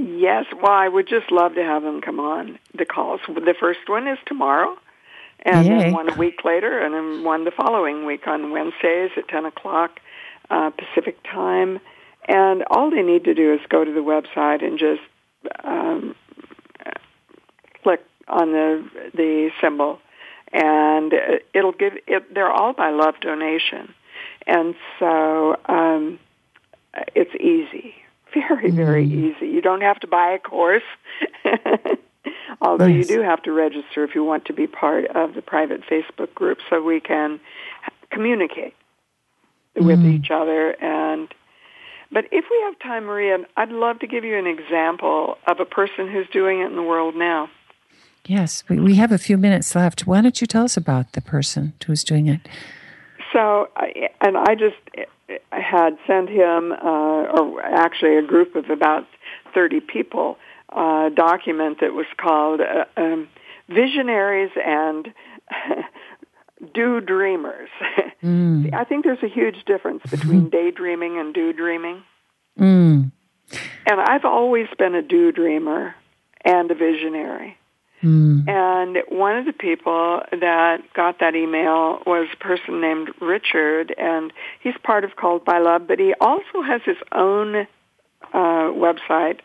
Yes, 0.00 0.46
well, 0.54 0.72
I 0.72 0.88
would 0.88 1.06
just 1.08 1.30
love 1.30 1.54
to 1.56 1.62
have 1.62 1.82
them 1.82 2.00
come 2.00 2.20
on 2.20 2.58
the 2.74 2.86
calls. 2.86 3.20
The 3.28 3.54
first 3.60 3.80
one 3.86 4.08
is 4.08 4.16
tomorrow, 4.24 4.76
and 5.44 5.66
Yay. 5.66 5.78
then 5.78 5.92
one 5.92 6.10
a 6.10 6.16
week 6.16 6.42
later, 6.42 6.78
and 6.78 6.94
then 6.94 7.22
one 7.22 7.44
the 7.44 7.50
following 7.50 8.06
week 8.06 8.26
on 8.26 8.50
Wednesdays 8.50 9.10
at 9.18 9.28
ten 9.28 9.44
o'clock 9.44 10.00
uh, 10.48 10.70
Pacific 10.70 11.22
time. 11.24 11.80
And 12.26 12.64
all 12.70 12.90
they 12.90 13.02
need 13.02 13.24
to 13.24 13.34
do 13.34 13.52
is 13.52 13.60
go 13.68 13.84
to 13.84 13.92
the 13.92 14.00
website 14.00 14.64
and 14.64 14.78
just 14.78 15.02
um, 15.64 16.14
click 17.82 18.02
on 18.26 18.52
the 18.52 18.88
the 19.12 19.50
symbol, 19.60 19.98
and 20.50 21.12
it'll 21.52 21.72
give 21.72 21.92
it. 22.06 22.32
They're 22.32 22.50
all 22.50 22.72
by 22.72 22.88
love 22.90 23.20
donation, 23.20 23.92
and 24.46 24.74
so 24.98 25.56
um, 25.66 26.18
it's 27.14 27.34
easy 27.34 27.96
very, 28.34 28.70
very 28.70 29.06
mm. 29.06 29.34
easy. 29.34 29.46
You 29.46 29.60
don't 29.60 29.82
have 29.82 30.00
to 30.00 30.06
buy 30.06 30.32
a 30.32 30.38
course, 30.38 30.82
although 32.60 32.86
yes. 32.86 33.08
you 33.08 33.16
do 33.16 33.22
have 33.22 33.42
to 33.42 33.52
register 33.52 34.04
if 34.04 34.14
you 34.14 34.24
want 34.24 34.46
to 34.46 34.52
be 34.52 34.66
part 34.66 35.06
of 35.14 35.34
the 35.34 35.42
private 35.42 35.82
Facebook 35.82 36.34
group 36.34 36.58
so 36.68 36.82
we 36.82 37.00
can 37.00 37.40
communicate 38.10 38.74
mm. 39.76 39.86
with 39.86 40.04
each 40.04 40.30
other 40.30 40.76
and 40.82 41.32
but 42.12 42.24
if 42.32 42.44
we 42.50 42.60
have 42.64 42.78
time, 42.80 43.04
Maria, 43.04 43.38
I'd 43.56 43.70
love 43.70 44.00
to 44.00 44.06
give 44.06 44.24
you 44.24 44.36
an 44.36 44.46
example 44.46 45.38
of 45.46 45.60
a 45.60 45.64
person 45.64 46.10
who's 46.10 46.26
doing 46.32 46.60
it 46.60 46.66
in 46.66 46.76
the 46.76 46.82
world 46.82 47.14
now. 47.14 47.48
Yes, 48.26 48.64
we, 48.68 48.80
we 48.80 48.96
have 48.96 49.12
a 49.12 49.18
few 49.18 49.38
minutes 49.38 49.74
left. 49.74 50.06
Why 50.06 50.20
don't 50.20 50.40
you 50.40 50.46
tell 50.46 50.64
us 50.64 50.76
about 50.76 51.12
the 51.12 51.20
person 51.20 51.72
who's 51.86 52.04
doing 52.04 52.26
it? 52.26 52.40
So, 53.32 53.68
and 54.20 54.36
I 54.36 54.54
just 54.56 54.76
had 55.50 55.98
sent 56.06 56.28
him, 56.28 56.72
uh, 56.72 56.86
or 56.86 57.62
actually 57.62 58.16
a 58.16 58.22
group 58.22 58.56
of 58.56 58.70
about 58.70 59.06
30 59.54 59.80
people, 59.80 60.36
a 60.70 61.10
document 61.14 61.80
that 61.80 61.92
was 61.92 62.06
called 62.16 62.60
uh, 62.60 62.84
um, 62.96 63.28
Visionaries 63.68 64.50
and 64.64 65.12
Do 66.74 67.00
Dreamers. 67.00 67.70
Mm. 68.22 68.74
I 68.74 68.84
think 68.84 69.06
there's 69.06 69.22
a 69.22 69.28
huge 69.28 69.64
difference 69.64 70.02
between 70.10 70.50
daydreaming 70.50 71.18
and 71.18 71.32
do 71.32 71.54
dreaming. 71.54 72.02
Mm. 72.58 73.12
And 73.86 74.00
I've 74.00 74.26
always 74.26 74.68
been 74.78 74.94
a 74.94 75.00
do 75.00 75.32
dreamer 75.32 75.94
and 76.44 76.70
a 76.70 76.74
visionary. 76.74 77.56
Mm. 78.02 78.48
And 78.48 78.98
one 79.08 79.36
of 79.36 79.44
the 79.44 79.52
people 79.52 80.22
that 80.30 80.80
got 80.94 81.18
that 81.20 81.34
email 81.34 82.02
was 82.06 82.28
a 82.32 82.36
person 82.36 82.80
named 82.80 83.10
Richard, 83.20 83.94
and 83.98 84.32
he's 84.60 84.74
part 84.82 85.04
of 85.04 85.16
Called 85.16 85.44
by 85.44 85.58
Love, 85.58 85.86
but 85.86 85.98
he 85.98 86.14
also 86.20 86.62
has 86.66 86.80
his 86.84 86.96
own 87.12 87.66
uh, 88.32 88.70
website, 88.72 89.40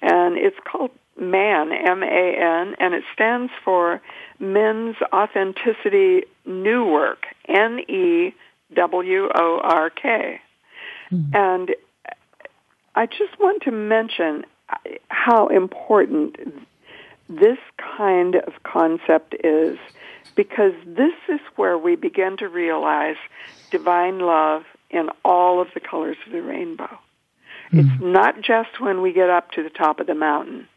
and 0.00 0.36
it's 0.38 0.56
called 0.70 0.92
MAN, 1.18 1.72
M-A-N, 1.72 2.76
and 2.78 2.94
it 2.94 3.02
stands 3.12 3.50
for 3.64 4.00
Men's 4.38 4.96
Authenticity 5.12 6.24
New 6.44 6.84
Work, 6.84 7.26
N-E-W-O-R-K. 7.48 8.30
Mm. 11.10 11.34
And 11.34 11.74
I 12.94 13.06
just 13.06 13.40
want 13.40 13.62
to 13.62 13.70
mention 13.72 14.44
how 15.08 15.48
important 15.48 16.36
this 17.28 17.58
kind 17.96 18.36
of 18.36 18.62
concept 18.62 19.34
is 19.44 19.78
because 20.34 20.72
this 20.86 21.14
is 21.28 21.40
where 21.56 21.78
we 21.78 21.96
begin 21.96 22.36
to 22.38 22.48
realize 22.48 23.16
divine 23.70 24.18
love 24.18 24.62
in 24.90 25.08
all 25.24 25.60
of 25.60 25.68
the 25.74 25.80
colors 25.80 26.16
of 26.26 26.32
the 26.32 26.42
rainbow. 26.42 26.98
Mm. 27.72 27.80
It's 27.80 28.02
not 28.02 28.40
just 28.40 28.80
when 28.80 29.02
we 29.02 29.12
get 29.12 29.30
up 29.30 29.50
to 29.52 29.62
the 29.62 29.70
top 29.70 29.98
of 29.98 30.06
the 30.06 30.14
mountain. 30.14 30.68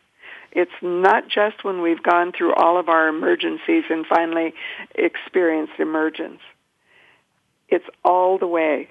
It's 0.51 0.71
not 0.81 1.27
just 1.27 1.63
when 1.63 1.81
we've 1.81 2.01
gone 2.01 2.31
through 2.31 2.53
all 2.55 2.79
of 2.79 2.89
our 2.89 3.07
emergencies 3.07 3.83
and 3.89 4.05
finally 4.05 4.53
experienced 4.95 5.73
emergence. 5.79 6.39
It's 7.67 7.85
all 8.03 8.39
the 8.39 8.47
way. 8.47 8.89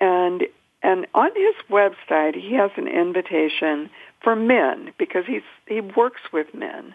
And 0.00 0.44
and 0.82 1.06
on 1.12 1.30
his 1.34 1.54
website 1.68 2.34
he 2.34 2.54
has 2.54 2.70
an 2.76 2.88
invitation 2.88 3.90
for 4.22 4.34
men 4.36 4.92
because 4.98 5.24
he's 5.26 5.42
he 5.66 5.80
works 5.80 6.20
with 6.32 6.54
men. 6.54 6.94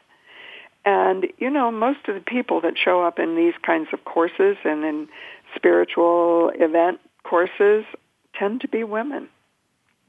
And 0.86 1.28
you 1.38 1.50
know, 1.50 1.72
most 1.72 2.08
of 2.08 2.16
the 2.16 2.22
people 2.22 2.62
that 2.62 2.78
show 2.78 3.04
up 3.04 3.20
in 3.20 3.36
these 3.36 3.54
kinds 3.66 3.90
of 3.94 4.04
courses 4.06 4.58
and 4.64 4.84
in 4.84 5.08
spiritual 5.56 6.52
event 6.56 7.00
courses 7.24 7.86
tend 8.38 8.62
to 8.62 8.68
be 8.68 8.84
women. 8.84 9.30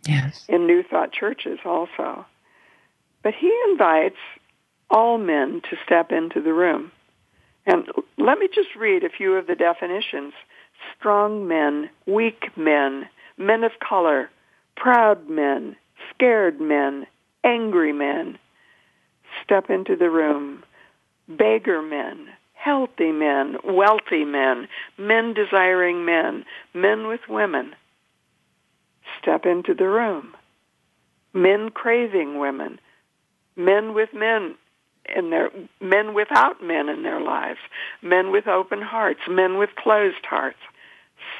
Yes. 0.06 0.44
In 0.48 0.66
New 0.66 0.82
Thought 0.82 1.12
churches 1.12 1.58
also. 1.64 2.26
But 3.22 3.34
he 3.34 3.54
invites 3.70 4.18
all 4.90 5.16
men 5.18 5.62
to 5.70 5.76
step 5.84 6.12
into 6.12 6.42
the 6.42 6.52
room. 6.52 6.92
And 7.66 7.86
let 8.18 8.38
me 8.38 8.48
just 8.54 8.74
read 8.76 9.04
a 9.04 9.08
few 9.08 9.34
of 9.34 9.46
the 9.46 9.54
definitions. 9.54 10.34
Strong 10.98 11.48
men, 11.48 11.88
weak 12.06 12.56
men, 12.56 13.08
men 13.38 13.64
of 13.64 13.72
color, 13.80 14.28
proud 14.76 15.28
men, 15.28 15.76
scared 16.24 16.58
men, 16.58 17.06
angry 17.44 17.92
men 17.92 18.38
step 19.44 19.68
into 19.68 19.94
the 19.94 20.08
room. 20.08 20.62
Beggar 21.28 21.82
men, 21.82 22.28
healthy 22.54 23.12
men, 23.12 23.56
wealthy 23.62 24.24
men, 24.24 24.66
men 24.96 25.34
desiring 25.34 26.06
men, 26.06 26.44
men 26.72 27.06
with 27.08 27.20
women 27.28 27.74
step 29.20 29.44
into 29.44 29.74
the 29.74 29.86
room. 29.86 30.34
Men 31.34 31.70
craving 31.70 32.38
women, 32.38 32.78
men 33.54 33.92
with 33.92 34.08
men 34.14 34.54
in 35.14 35.28
their 35.28 35.50
men 35.80 36.14
without 36.14 36.62
men 36.62 36.88
in 36.88 37.02
their 37.02 37.20
lives, 37.20 37.58
men 38.00 38.30
with 38.30 38.46
open 38.46 38.80
hearts, 38.80 39.20
men 39.28 39.58
with 39.58 39.70
closed 39.76 40.24
hearts. 40.24 40.60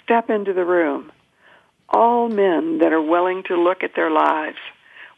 Step 0.03 0.29
into 0.29 0.53
the 0.53 0.65
room 0.65 1.11
all 1.89 2.29
men 2.29 2.79
that 2.79 2.93
are 2.93 3.03
willing 3.03 3.43
to 3.45 3.57
look 3.57 3.83
at 3.83 3.95
their 3.95 4.11
lives 4.11 4.59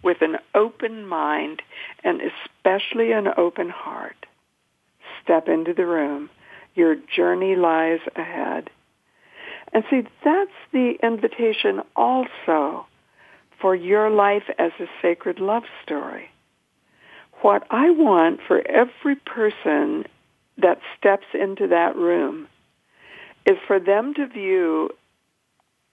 with 0.02 0.18
an 0.20 0.36
open 0.54 1.06
mind 1.06 1.62
and 2.04 2.20
especially 2.20 3.12
an 3.12 3.28
open 3.36 3.70
heart. 3.70 4.26
Step 5.22 5.48
into 5.48 5.74
the 5.74 5.86
room. 5.86 6.30
Your 6.74 6.96
journey 7.14 7.56
lies 7.56 8.00
ahead. 8.14 8.70
And 9.72 9.84
see, 9.90 10.02
that's 10.24 10.50
the 10.72 10.94
invitation 11.02 11.82
also 11.96 12.86
for 13.60 13.74
your 13.74 14.10
life 14.10 14.44
as 14.58 14.72
a 14.78 14.86
sacred 15.02 15.40
love 15.40 15.64
story. 15.82 16.30
What 17.42 17.66
I 17.70 17.90
want 17.90 18.40
for 18.46 18.62
every 18.66 19.16
person 19.16 20.04
that 20.58 20.78
steps 20.98 21.26
into 21.34 21.68
that 21.68 21.96
room 21.96 22.48
is 23.44 23.56
for 23.66 23.78
them 23.78 24.14
to 24.14 24.26
view 24.26 24.90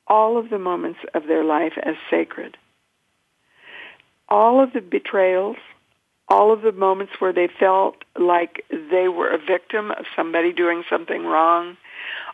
all 0.08 0.38
of 0.38 0.50
the 0.50 0.60
moments 0.60 1.00
of 1.14 1.28
their 1.28 1.44
life 1.44 1.74
as 1.84 1.96
sacred. 2.10 2.58
All 4.34 4.64
of 4.64 4.74
the 4.74 4.82
betrayals, 4.82 5.58
all 6.28 6.52
of 6.52 6.64
the 6.64 6.72
moments 6.72 7.14
where 7.20 7.34
they 7.34 7.48
felt 7.60 7.98
like 8.20 8.66
they 8.72 9.08
were 9.08 9.30
a 9.30 9.38
victim 9.38 9.92
of 9.92 10.06
somebody 10.16 10.52
doing 10.52 10.84
something 10.90 11.24
wrong, 11.24 11.78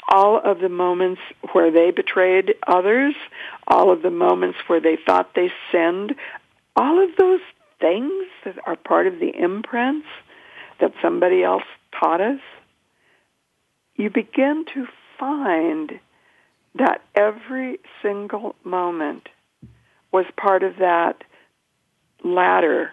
all 0.10 0.40
of 0.40 0.60
the 0.60 0.70
moments 0.70 1.20
where 1.52 1.72
they 1.72 1.92
betrayed 1.92 2.56
others, 2.66 3.16
all 3.68 3.92
of 3.92 4.02
the 4.02 4.12
moments 4.12 4.58
where 4.68 4.80
they 4.80 4.98
thought 5.06 5.36
they 5.36 5.52
sinned, 5.74 6.16
all 6.78 7.04
of 7.04 7.10
those 7.18 7.42
things 7.82 8.14
that 8.46 8.56
are 8.66 8.78
part 8.78 9.06
of 9.06 9.20
the 9.20 9.34
imprints 9.38 10.08
that 10.80 10.94
somebody 11.02 11.44
else 11.44 11.68
taught 12.00 12.22
us, 12.22 12.40
you 13.96 14.10
begin 14.10 14.64
to 14.74 14.88
find 15.20 16.00
that 16.76 17.02
every 17.14 17.78
single 18.02 18.56
moment 18.64 19.28
was 20.14 20.26
part 20.38 20.64
of 20.64 20.78
that 20.78 21.26
ladder, 22.24 22.92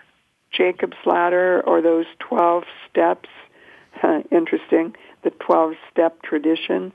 Jacob's 0.52 0.96
ladder, 1.04 1.62
or 1.66 1.82
those 1.82 2.06
12 2.20 2.64
steps. 2.90 3.28
interesting, 4.30 4.94
the 5.22 5.30
12 5.30 5.74
step 5.90 6.22
tradition, 6.22 6.92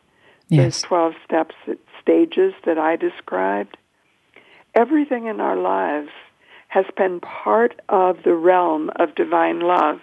yes. 0.49 0.75
those 0.75 0.81
12 0.83 1.13
steps, 1.25 1.55
stages 2.01 2.53
that 2.65 2.77
I 2.77 2.95
described. 2.95 3.77
Everything 4.73 5.27
in 5.27 5.41
our 5.41 5.57
lives 5.57 6.09
has 6.67 6.85
been 6.95 7.19
part 7.19 7.79
of 7.89 8.23
the 8.23 8.33
realm 8.33 8.89
of 8.95 9.15
divine 9.15 9.59
love. 9.59 9.99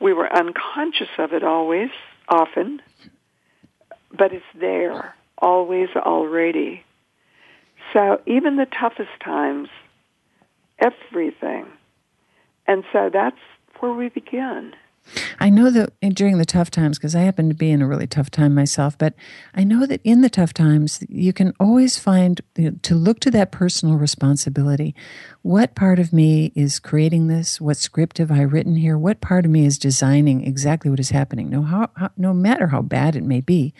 We 0.00 0.12
were 0.12 0.32
unconscious 0.34 1.10
of 1.18 1.32
it 1.32 1.44
always, 1.44 1.90
often, 2.28 2.80
but 4.16 4.32
it's 4.32 4.44
there, 4.58 5.14
always, 5.36 5.88
already. 5.94 6.82
So 7.92 8.20
even 8.26 8.56
the 8.56 8.66
toughest 8.66 9.10
times, 9.22 9.68
everything. 10.78 11.66
And 12.66 12.84
so 12.92 13.10
that's 13.12 13.36
where 13.80 13.92
we 13.92 14.08
begin. 14.08 14.74
I 15.38 15.50
know 15.50 15.70
that 15.70 15.92
during 16.14 16.38
the 16.38 16.46
tough 16.46 16.70
times, 16.70 16.98
because 16.98 17.14
I 17.14 17.20
happen 17.20 17.48
to 17.48 17.54
be 17.54 17.70
in 17.70 17.82
a 17.82 17.86
really 17.86 18.06
tough 18.06 18.30
time 18.30 18.54
myself, 18.54 18.96
but 18.96 19.14
I 19.54 19.62
know 19.62 19.84
that 19.84 20.00
in 20.02 20.22
the 20.22 20.30
tough 20.30 20.54
times, 20.54 21.04
you 21.08 21.32
can 21.32 21.52
always 21.60 21.98
find 21.98 22.40
you 22.56 22.70
know, 22.70 22.76
to 22.82 22.94
look 22.94 23.20
to 23.20 23.30
that 23.32 23.52
personal 23.52 23.96
responsibility. 23.96 24.94
What 25.42 25.74
part 25.74 25.98
of 25.98 26.12
me 26.12 26.52
is 26.54 26.78
creating 26.78 27.26
this? 27.26 27.60
What 27.60 27.76
script 27.76 28.18
have 28.18 28.30
I 28.30 28.42
written 28.42 28.76
here? 28.76 28.96
What 28.96 29.20
part 29.20 29.44
of 29.44 29.50
me 29.50 29.66
is 29.66 29.78
designing 29.78 30.46
exactly 30.46 30.90
what 30.90 31.00
is 31.00 31.10
happening? 31.10 31.50
No, 31.50 31.62
how, 31.62 31.90
how, 31.96 32.10
no 32.16 32.32
matter 32.32 32.68
how 32.68 32.80
bad 32.80 33.14
it 33.14 33.24
may 33.24 33.42
be. 33.42 33.74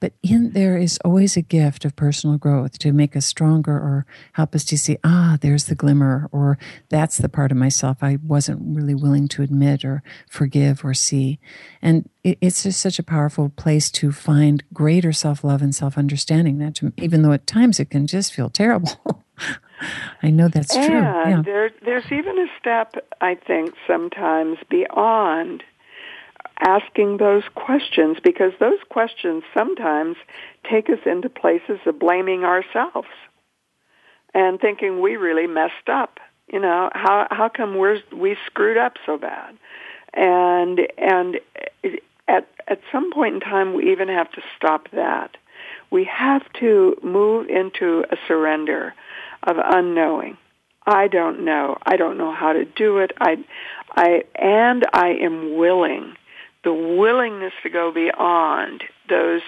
But 0.00 0.12
in 0.22 0.52
there 0.52 0.76
is 0.76 0.98
always 1.04 1.36
a 1.36 1.42
gift 1.42 1.84
of 1.84 1.96
personal 1.96 2.38
growth 2.38 2.78
to 2.80 2.92
make 2.92 3.16
us 3.16 3.26
stronger 3.26 3.72
or 3.72 4.06
help 4.32 4.54
us 4.54 4.64
to 4.66 4.78
see, 4.78 4.98
ah, 5.04 5.38
there's 5.40 5.64
the 5.64 5.74
glimmer, 5.74 6.28
or 6.32 6.58
that's 6.88 7.18
the 7.18 7.28
part 7.28 7.50
of 7.50 7.56
myself 7.56 7.98
I 8.02 8.18
wasn't 8.22 8.76
really 8.76 8.94
willing 8.94 9.28
to 9.28 9.42
admit 9.42 9.84
or 9.84 10.02
forgive 10.28 10.84
or 10.84 10.94
see. 10.94 11.38
And 11.80 12.08
it, 12.22 12.38
it's 12.40 12.62
just 12.62 12.80
such 12.80 12.98
a 12.98 13.02
powerful 13.04 13.48
place 13.50 13.90
to 13.92 14.12
find 14.12 14.62
greater 14.72 15.12
self 15.12 15.44
love 15.44 15.62
and 15.62 15.74
self 15.74 15.96
understanding. 15.96 16.58
That 16.58 16.80
even 16.96 17.22
though 17.22 17.32
at 17.32 17.46
times 17.46 17.80
it 17.80 17.90
can 17.90 18.06
just 18.06 18.32
feel 18.32 18.50
terrible. 18.50 19.24
I 20.22 20.30
know 20.30 20.48
that's 20.48 20.74
and 20.74 20.86
true. 20.86 21.00
Yeah. 21.00 21.42
There, 21.44 21.70
there's 21.84 22.10
even 22.10 22.38
a 22.38 22.46
step, 22.58 22.94
I 23.20 23.34
think, 23.34 23.74
sometimes 23.86 24.58
beyond 24.70 25.62
asking 26.60 27.18
those 27.18 27.42
questions 27.54 28.18
because 28.22 28.52
those 28.58 28.78
questions 28.88 29.42
sometimes 29.54 30.16
take 30.70 30.88
us 30.88 30.98
into 31.04 31.28
places 31.28 31.78
of 31.86 31.98
blaming 31.98 32.44
ourselves 32.44 33.08
and 34.34 34.60
thinking 34.60 35.00
we 35.00 35.16
really 35.16 35.46
messed 35.46 35.88
up. 35.88 36.18
You 36.52 36.60
know, 36.60 36.90
how 36.92 37.26
how 37.30 37.48
come 37.48 37.76
we're 37.76 38.00
we 38.14 38.36
screwed 38.46 38.76
up 38.76 38.94
so 39.04 39.18
bad? 39.18 39.56
And 40.14 40.80
and 40.96 41.40
at 42.28 42.46
at 42.68 42.80
some 42.92 43.12
point 43.12 43.34
in 43.34 43.40
time 43.40 43.74
we 43.74 43.92
even 43.92 44.08
have 44.08 44.30
to 44.32 44.42
stop 44.56 44.88
that. 44.92 45.36
We 45.90 46.04
have 46.04 46.42
to 46.60 46.96
move 47.02 47.48
into 47.48 48.04
a 48.10 48.16
surrender 48.28 48.94
of 49.42 49.56
unknowing. 49.58 50.36
I 50.86 51.08
don't 51.08 51.44
know. 51.44 51.78
I 51.84 51.96
don't 51.96 52.16
know 52.16 52.32
how 52.32 52.52
to 52.52 52.64
do 52.64 52.98
it. 52.98 53.12
I 53.18 53.44
I 53.90 54.22
and 54.36 54.86
I 54.92 55.14
am 55.20 55.56
willing 55.56 56.14
the 56.66 56.74
willingness 56.74 57.52
to 57.62 57.70
go 57.70 57.92
beyond 57.92 58.82
those 59.08 59.42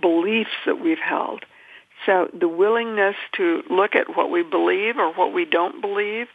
beliefs 0.00 0.50
that 0.66 0.82
we've 0.82 0.98
held. 0.98 1.44
So 2.04 2.28
the 2.36 2.48
willingness 2.48 3.14
to 3.36 3.62
look 3.70 3.94
at 3.94 4.16
what 4.16 4.28
we 4.28 4.42
believe 4.42 4.96
or 4.98 5.12
what 5.14 5.32
we 5.32 5.44
don't 5.44 5.80
believe, 5.80 6.26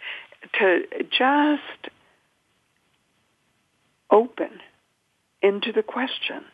to 0.59 0.83
just 1.11 1.93
open 4.09 4.61
into 5.41 5.73
the 5.73 5.83
question. 5.83 6.45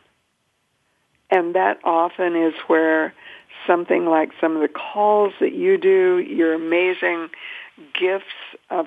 And 1.30 1.54
that 1.54 1.78
often 1.84 2.34
is 2.34 2.54
where 2.66 3.14
something 3.68 4.04
like 4.04 4.30
some 4.40 4.56
of 4.56 4.62
the 4.62 4.68
calls 4.68 5.32
that 5.40 5.54
you 5.54 5.78
do, 5.78 6.18
your 6.18 6.54
amazing 6.54 7.28
gifts 7.98 8.53
of 8.70 8.86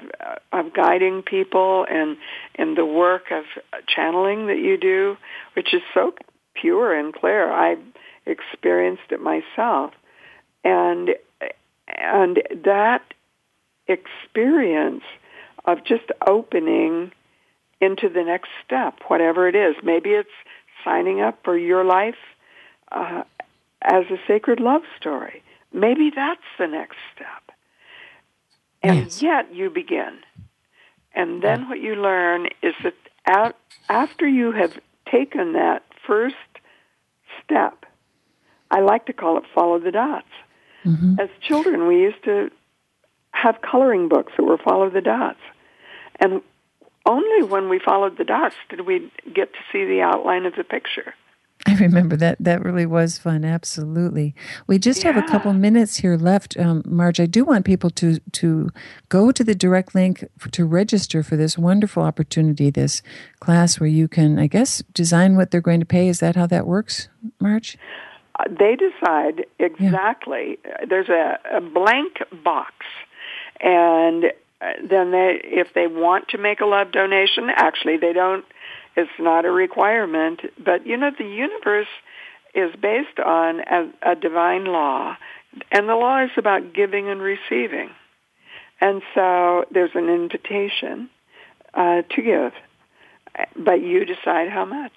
of 0.51 0.73
guiding 0.73 1.21
people 1.21 1.85
and 1.89 2.17
and 2.55 2.77
the 2.77 2.85
work 2.85 3.31
of 3.31 3.43
channeling 3.87 4.47
that 4.47 4.57
you 4.57 4.77
do, 4.77 5.17
which 5.53 5.73
is 5.73 5.81
so 5.93 6.13
pure 6.53 6.93
and 6.93 7.13
clear. 7.13 7.51
I 7.51 7.77
experienced 8.25 9.11
it 9.11 9.21
myself, 9.21 9.93
and 10.63 11.11
and 11.87 12.41
that 12.65 13.03
experience 13.87 15.03
of 15.65 15.83
just 15.83 16.05
opening 16.27 17.11
into 17.79 18.09
the 18.09 18.23
next 18.23 18.49
step, 18.65 18.95
whatever 19.07 19.47
it 19.47 19.55
is. 19.55 19.75
Maybe 19.83 20.11
it's 20.11 20.29
signing 20.83 21.21
up 21.21 21.39
for 21.43 21.57
your 21.57 21.83
life 21.83 22.15
uh, 22.91 23.23
as 23.81 24.05
a 24.09 24.17
sacred 24.27 24.59
love 24.59 24.81
story. 24.99 25.43
Maybe 25.73 26.11
that's 26.15 26.41
the 26.57 26.67
next 26.67 26.97
step. 27.13 27.46
And 28.83 29.05
yes. 29.05 29.21
yet 29.21 29.53
you 29.53 29.69
begin. 29.69 30.19
And 31.13 31.41
then 31.41 31.67
what 31.67 31.81
you 31.81 31.95
learn 31.95 32.47
is 32.61 32.75
that 32.83 33.55
after 33.89 34.27
you 34.27 34.51
have 34.51 34.77
taken 35.11 35.53
that 35.53 35.83
first 36.05 36.35
step, 37.43 37.85
I 38.69 38.81
like 38.81 39.05
to 39.07 39.13
call 39.13 39.37
it 39.37 39.43
follow 39.53 39.79
the 39.79 39.91
dots. 39.91 40.27
Mm-hmm. 40.85 41.19
As 41.19 41.29
children, 41.41 41.87
we 41.87 42.01
used 42.01 42.23
to 42.25 42.51
have 43.31 43.61
coloring 43.61 44.09
books 44.09 44.33
that 44.37 44.43
were 44.43 44.57
follow 44.57 44.89
the 44.89 45.01
dots. 45.01 45.39
And 46.19 46.41
only 47.05 47.43
when 47.43 47.69
we 47.69 47.79
followed 47.79 48.17
the 48.17 48.23
dots 48.23 48.55
did 48.69 48.81
we 48.81 49.11
get 49.33 49.53
to 49.53 49.59
see 49.71 49.85
the 49.85 50.01
outline 50.01 50.45
of 50.45 50.55
the 50.55 50.63
picture. 50.63 51.13
I 51.69 51.75
remember 51.75 52.15
that. 52.15 52.37
That 52.39 52.63
really 52.63 52.85
was 52.85 53.17
fun. 53.17 53.43
Absolutely. 53.43 54.33
We 54.67 54.79
just 54.79 55.03
yeah. 55.03 55.11
have 55.11 55.21
a 55.21 55.27
couple 55.27 55.51
minutes 55.51 55.97
here 55.97 56.15
left, 56.15 56.57
um, 56.57 56.81
Marj. 56.85 57.19
I 57.19 57.25
do 57.25 57.43
want 57.43 57.65
people 57.65 57.89
to 57.91 58.19
to 58.19 58.69
go 59.09 59.33
to 59.33 59.43
the 59.43 59.53
direct 59.53 59.93
link 59.93 60.23
to 60.51 60.65
register 60.65 61.23
for 61.23 61.35
this 61.35 61.57
wonderful 61.57 62.03
opportunity, 62.03 62.69
this 62.69 63.01
class 63.41 63.81
where 63.81 63.89
you 63.89 64.07
can, 64.07 64.39
I 64.39 64.47
guess, 64.47 64.81
design 64.93 65.35
what 65.35 65.51
they're 65.51 65.59
going 65.59 65.81
to 65.81 65.85
pay. 65.85 66.07
Is 66.07 66.21
that 66.21 66.37
how 66.37 66.47
that 66.47 66.65
works, 66.65 67.09
Marj? 67.41 67.77
Uh, 68.39 68.45
they 68.47 68.77
decide 68.77 69.45
exactly. 69.59 70.59
Yeah. 70.63 70.85
There's 70.87 71.09
a, 71.09 71.37
a 71.53 71.59
blank 71.59 72.19
box, 72.45 72.73
and 73.59 74.25
uh, 74.61 74.71
then 74.89 75.11
they, 75.11 75.41
if 75.43 75.73
they 75.73 75.87
want 75.87 76.29
to 76.29 76.37
make 76.37 76.61
a 76.61 76.65
love 76.65 76.93
donation, 76.93 77.49
actually 77.53 77.97
they 77.97 78.13
don't 78.13 78.45
it's 78.97 79.11
not 79.19 79.45
a 79.45 79.51
requirement, 79.51 80.41
but 80.57 80.85
you 80.85 80.97
know 80.97 81.11
the 81.17 81.23
universe 81.23 81.87
is 82.55 82.75
based 82.81 83.19
on 83.23 83.61
a, 83.61 83.89
a 84.01 84.15
divine 84.15 84.65
law, 84.65 85.15
and 85.71 85.87
the 85.87 85.95
law 85.95 86.23
is 86.23 86.31
about 86.35 86.73
giving 86.73 87.07
and 87.07 87.21
receiving. 87.21 87.91
And 88.81 89.01
so 89.13 89.65
there's 89.71 89.91
an 89.93 90.09
invitation 90.09 91.09
uh, 91.73 92.01
to 92.09 92.21
give, 92.21 92.53
but 93.55 93.81
you 93.81 94.03
decide 94.03 94.49
how 94.49 94.65
much. 94.65 94.93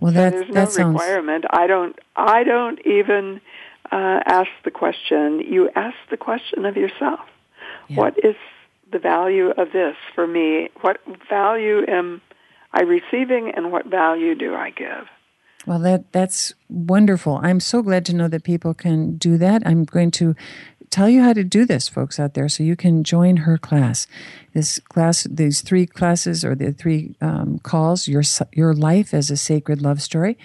Well, 0.00 0.12
that, 0.12 0.32
so 0.32 0.38
there's 0.38 0.48
no 0.48 0.54
that 0.54 0.72
sounds... 0.72 0.94
requirement. 0.94 1.44
I 1.50 1.68
don't. 1.68 1.96
I 2.16 2.42
don't 2.42 2.80
even 2.84 3.40
uh, 3.92 4.20
ask 4.26 4.50
the 4.64 4.72
question. 4.72 5.40
You 5.40 5.70
ask 5.76 5.96
the 6.10 6.16
question 6.16 6.66
of 6.66 6.76
yourself. 6.76 7.20
Yeah. 7.88 7.96
What 7.96 8.18
is 8.24 8.34
the 8.90 8.98
value 8.98 9.50
of 9.50 9.70
this 9.72 9.96
for 10.16 10.26
me? 10.26 10.68
What 10.80 10.98
value 11.28 11.84
am 11.86 12.20
I 12.72 12.82
receiving 12.82 13.52
and 13.54 13.72
what 13.72 13.86
value 13.86 14.34
do 14.34 14.54
I 14.54 14.70
give? 14.70 15.06
Well, 15.66 15.78
that 15.80 16.12
that's 16.12 16.54
wonderful. 16.68 17.38
I'm 17.42 17.60
so 17.60 17.82
glad 17.82 18.06
to 18.06 18.14
know 18.14 18.28
that 18.28 18.44
people 18.44 18.72
can 18.72 19.16
do 19.18 19.36
that. 19.38 19.62
I'm 19.66 19.84
going 19.84 20.10
to 20.12 20.34
tell 20.88 21.08
you 21.08 21.22
how 21.22 21.32
to 21.32 21.44
do 21.44 21.64
this, 21.64 21.88
folks 21.88 22.18
out 22.18 22.34
there, 22.34 22.48
so 22.48 22.62
you 22.62 22.76
can 22.76 23.04
join 23.04 23.38
her 23.38 23.58
class. 23.58 24.06
This 24.54 24.78
class, 24.80 25.24
these 25.30 25.60
three 25.60 25.86
classes 25.86 26.44
or 26.44 26.54
the 26.54 26.72
three 26.72 27.14
um, 27.20 27.58
calls, 27.62 28.08
your 28.08 28.22
your 28.52 28.74
life 28.74 29.12
as 29.12 29.30
a 29.30 29.36
sacred 29.36 29.82
love 29.82 30.00
story, 30.00 30.38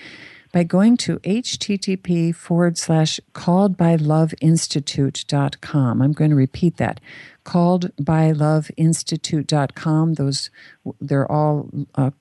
by 0.55 0.63
going 0.63 0.95
to 0.95 1.19
http 1.19 2.33
forward 2.33 2.77
slash 2.77 3.19
called 3.33 3.75
by 3.75 3.95
love 3.95 4.33
institute.com. 4.39 6.01
I'm 6.01 6.13
going 6.13 6.29
to 6.29 6.35
repeat 6.37 6.77
that 6.77 7.01
called 7.43 7.91
by 7.99 8.31
love 8.31 8.71
institute.com. 8.77 10.13
Those, 10.13 10.49
they're 11.01 11.29
all, 11.29 11.69
uh, 11.95 12.11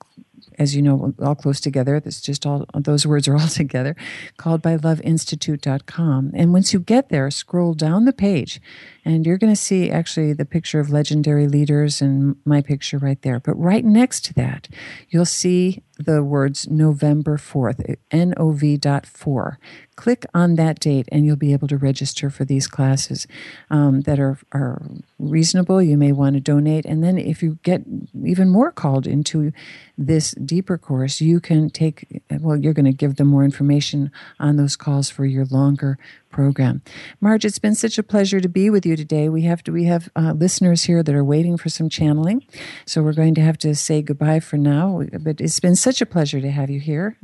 as 0.59 0.75
you 0.75 0.81
know, 0.81 1.13
all 1.21 1.35
close 1.35 1.61
together. 1.61 2.01
That's 2.01 2.19
just 2.19 2.45
all, 2.45 2.65
those 2.73 3.07
words 3.07 3.29
are 3.29 3.37
all 3.37 3.47
together. 3.63 3.95
Called 4.35 4.61
by 4.61 4.75
love 4.75 4.99
institute.com. 4.99 6.31
And 6.33 6.51
once 6.51 6.73
you 6.73 6.81
get 6.81 7.07
there, 7.07 7.31
scroll 7.31 7.73
down 7.73 8.03
the 8.03 8.11
page 8.11 8.59
and 9.05 9.25
you're 9.25 9.37
going 9.37 9.53
to 9.53 9.59
see 9.59 9.91
actually 9.91 10.33
the 10.33 10.45
picture 10.45 10.79
of 10.79 10.89
legendary 10.89 11.47
leaders 11.47 12.01
and 12.01 12.35
my 12.43 12.61
picture 12.61 12.97
right 12.97 13.21
there. 13.21 13.39
But 13.39 13.53
right 13.53 13.85
next 13.85 14.25
to 14.25 14.33
that, 14.33 14.67
you'll 15.09 15.25
see 15.25 15.83
the 15.97 16.23
words 16.23 16.67
November 16.67 17.37
4th, 17.37 17.95
NOV 18.11 18.79
dot 18.81 19.05
4 19.05 19.59
click 19.95 20.25
on 20.33 20.55
that 20.55 20.79
date 20.79 21.07
and 21.11 21.25
you'll 21.25 21.35
be 21.35 21.53
able 21.53 21.67
to 21.67 21.77
register 21.77 22.29
for 22.29 22.45
these 22.45 22.67
classes 22.67 23.27
um, 23.69 24.01
that 24.01 24.19
are, 24.19 24.37
are 24.51 24.81
reasonable. 25.19 25.81
You 25.81 25.97
may 25.97 26.11
want 26.11 26.35
to 26.35 26.41
donate. 26.41 26.85
And 26.85 27.03
then 27.03 27.17
if 27.17 27.41
you 27.41 27.59
get 27.63 27.83
even 28.23 28.49
more 28.49 28.71
called 28.71 29.07
into 29.07 29.51
this 29.97 30.31
deeper 30.31 30.77
course, 30.77 31.21
you 31.21 31.39
can 31.39 31.69
take, 31.69 32.21
well, 32.29 32.57
you're 32.57 32.73
going 32.73 32.85
to 32.85 32.91
give 32.91 33.15
them 33.15 33.27
more 33.27 33.43
information 33.43 34.11
on 34.39 34.57
those 34.57 34.75
calls 34.75 35.09
for 35.09 35.25
your 35.25 35.45
longer 35.45 35.97
program. 36.35 36.81
Marj, 37.21 37.45
it's 37.45 37.59
been 37.59 37.75
such 37.75 37.97
a 37.97 38.03
pleasure 38.03 38.41
to 38.41 38.49
be 38.49 38.69
with 38.69 38.85
you 38.85 38.97
today. 38.97 39.29
We 39.29 39.43
have 39.43 39.63
to 39.63 39.71
we 39.71 39.85
have 39.85 40.09
uh, 40.17 40.33
listeners 40.33 40.83
here 40.83 41.01
that 41.01 41.15
are 41.15 41.23
waiting 41.23 41.55
for 41.57 41.69
some 41.69 41.87
channeling, 41.87 42.45
so 42.85 43.01
we're 43.01 43.13
going 43.13 43.35
to 43.35 43.41
have 43.41 43.57
to 43.59 43.73
say 43.73 44.01
goodbye 44.01 44.41
for 44.41 44.57
now. 44.57 45.01
But 45.17 45.39
it's 45.39 45.61
been 45.61 45.77
such 45.77 46.01
a 46.01 46.05
pleasure 46.05 46.41
to 46.41 46.51
have 46.51 46.69
you 46.69 46.81
here. 46.81 47.17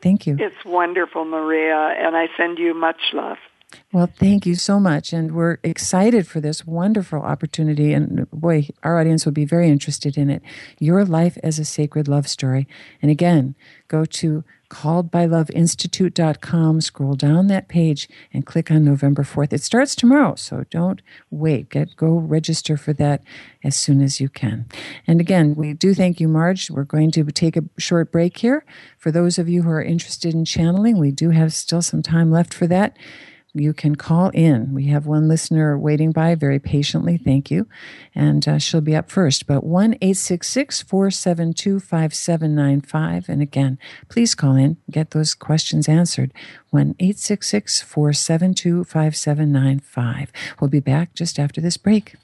Thank 0.00 0.28
you. 0.28 0.36
It's 0.38 0.64
wonderful, 0.64 1.24
Maria, 1.24 1.96
and 1.98 2.16
I 2.16 2.28
send 2.36 2.58
you 2.58 2.74
much 2.74 3.00
love. 3.12 3.38
Well, 3.92 4.06
thank 4.06 4.46
you 4.46 4.54
so 4.54 4.80
much. 4.80 5.12
And 5.12 5.32
we're 5.32 5.58
excited 5.62 6.26
for 6.26 6.40
this 6.40 6.66
wonderful 6.66 7.20
opportunity. 7.20 7.92
And 7.92 8.28
boy, 8.30 8.68
our 8.82 8.98
audience 9.00 9.24
will 9.24 9.32
be 9.32 9.44
very 9.44 9.68
interested 9.68 10.18
in 10.18 10.30
it. 10.30 10.42
Your 10.78 11.04
Life 11.04 11.38
as 11.42 11.58
a 11.58 11.64
Sacred 11.64 12.08
Love 12.08 12.28
Story. 12.28 12.66
And 13.00 13.10
again, 13.10 13.54
go 13.88 14.04
to 14.04 14.44
calledbyloveinstitute.com, 14.70 16.80
scroll 16.82 17.14
down 17.14 17.46
that 17.46 17.68
page 17.68 18.06
and 18.32 18.44
click 18.44 18.70
on 18.70 18.84
November 18.84 19.22
4th. 19.22 19.54
It 19.54 19.62
starts 19.62 19.94
tomorrow, 19.94 20.34
so 20.34 20.66
don't 20.70 21.00
wait. 21.30 21.70
Get 21.70 21.96
go 21.96 22.18
register 22.18 22.76
for 22.76 22.92
that 22.94 23.22
as 23.64 23.74
soon 23.74 24.02
as 24.02 24.20
you 24.20 24.28
can. 24.28 24.66
And 25.06 25.20
again, 25.20 25.54
we 25.54 25.72
do 25.72 25.94
thank 25.94 26.20
you, 26.20 26.28
Marj. 26.28 26.70
We're 26.70 26.84
going 26.84 27.10
to 27.12 27.24
take 27.24 27.56
a 27.56 27.64
short 27.78 28.12
break 28.12 28.36
here. 28.36 28.62
For 28.98 29.10
those 29.10 29.38
of 29.38 29.48
you 29.48 29.62
who 29.62 29.70
are 29.70 29.82
interested 29.82 30.34
in 30.34 30.44
channeling, 30.44 30.98
we 30.98 31.10
do 31.10 31.30
have 31.30 31.54
still 31.54 31.80
some 31.80 32.02
time 32.02 32.30
left 32.30 32.52
for 32.52 32.66
that 32.66 32.94
you 33.58 33.72
can 33.72 33.96
call 33.96 34.30
in. 34.30 34.72
We 34.74 34.86
have 34.86 35.06
one 35.06 35.28
listener 35.28 35.78
waiting 35.78 36.12
by 36.12 36.34
very 36.34 36.58
patiently. 36.58 37.16
Thank 37.16 37.50
you. 37.50 37.68
And 38.14 38.46
uh, 38.46 38.58
she'll 38.58 38.80
be 38.80 38.96
up 38.96 39.10
first. 39.10 39.46
But 39.46 39.64
1 39.64 39.94
866 39.94 40.82
472 40.82 41.80
5795. 41.80 43.28
And 43.28 43.42
again, 43.42 43.78
please 44.08 44.34
call 44.34 44.56
in, 44.56 44.76
get 44.90 45.10
those 45.10 45.34
questions 45.34 45.88
answered. 45.88 46.32
1 46.70 46.94
866 46.98 47.82
472 47.82 48.84
5795. 48.84 50.32
We'll 50.60 50.70
be 50.70 50.80
back 50.80 51.14
just 51.14 51.38
after 51.38 51.60
this 51.60 51.76
break. 51.76 52.14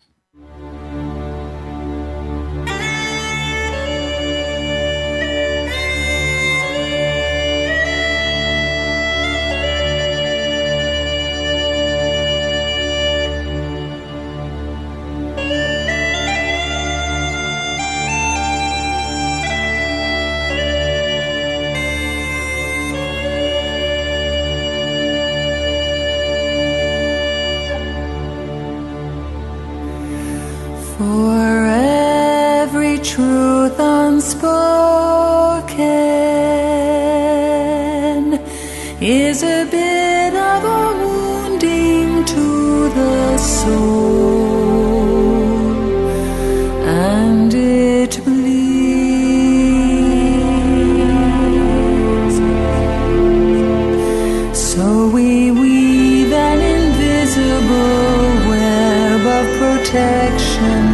protection. 59.94 60.93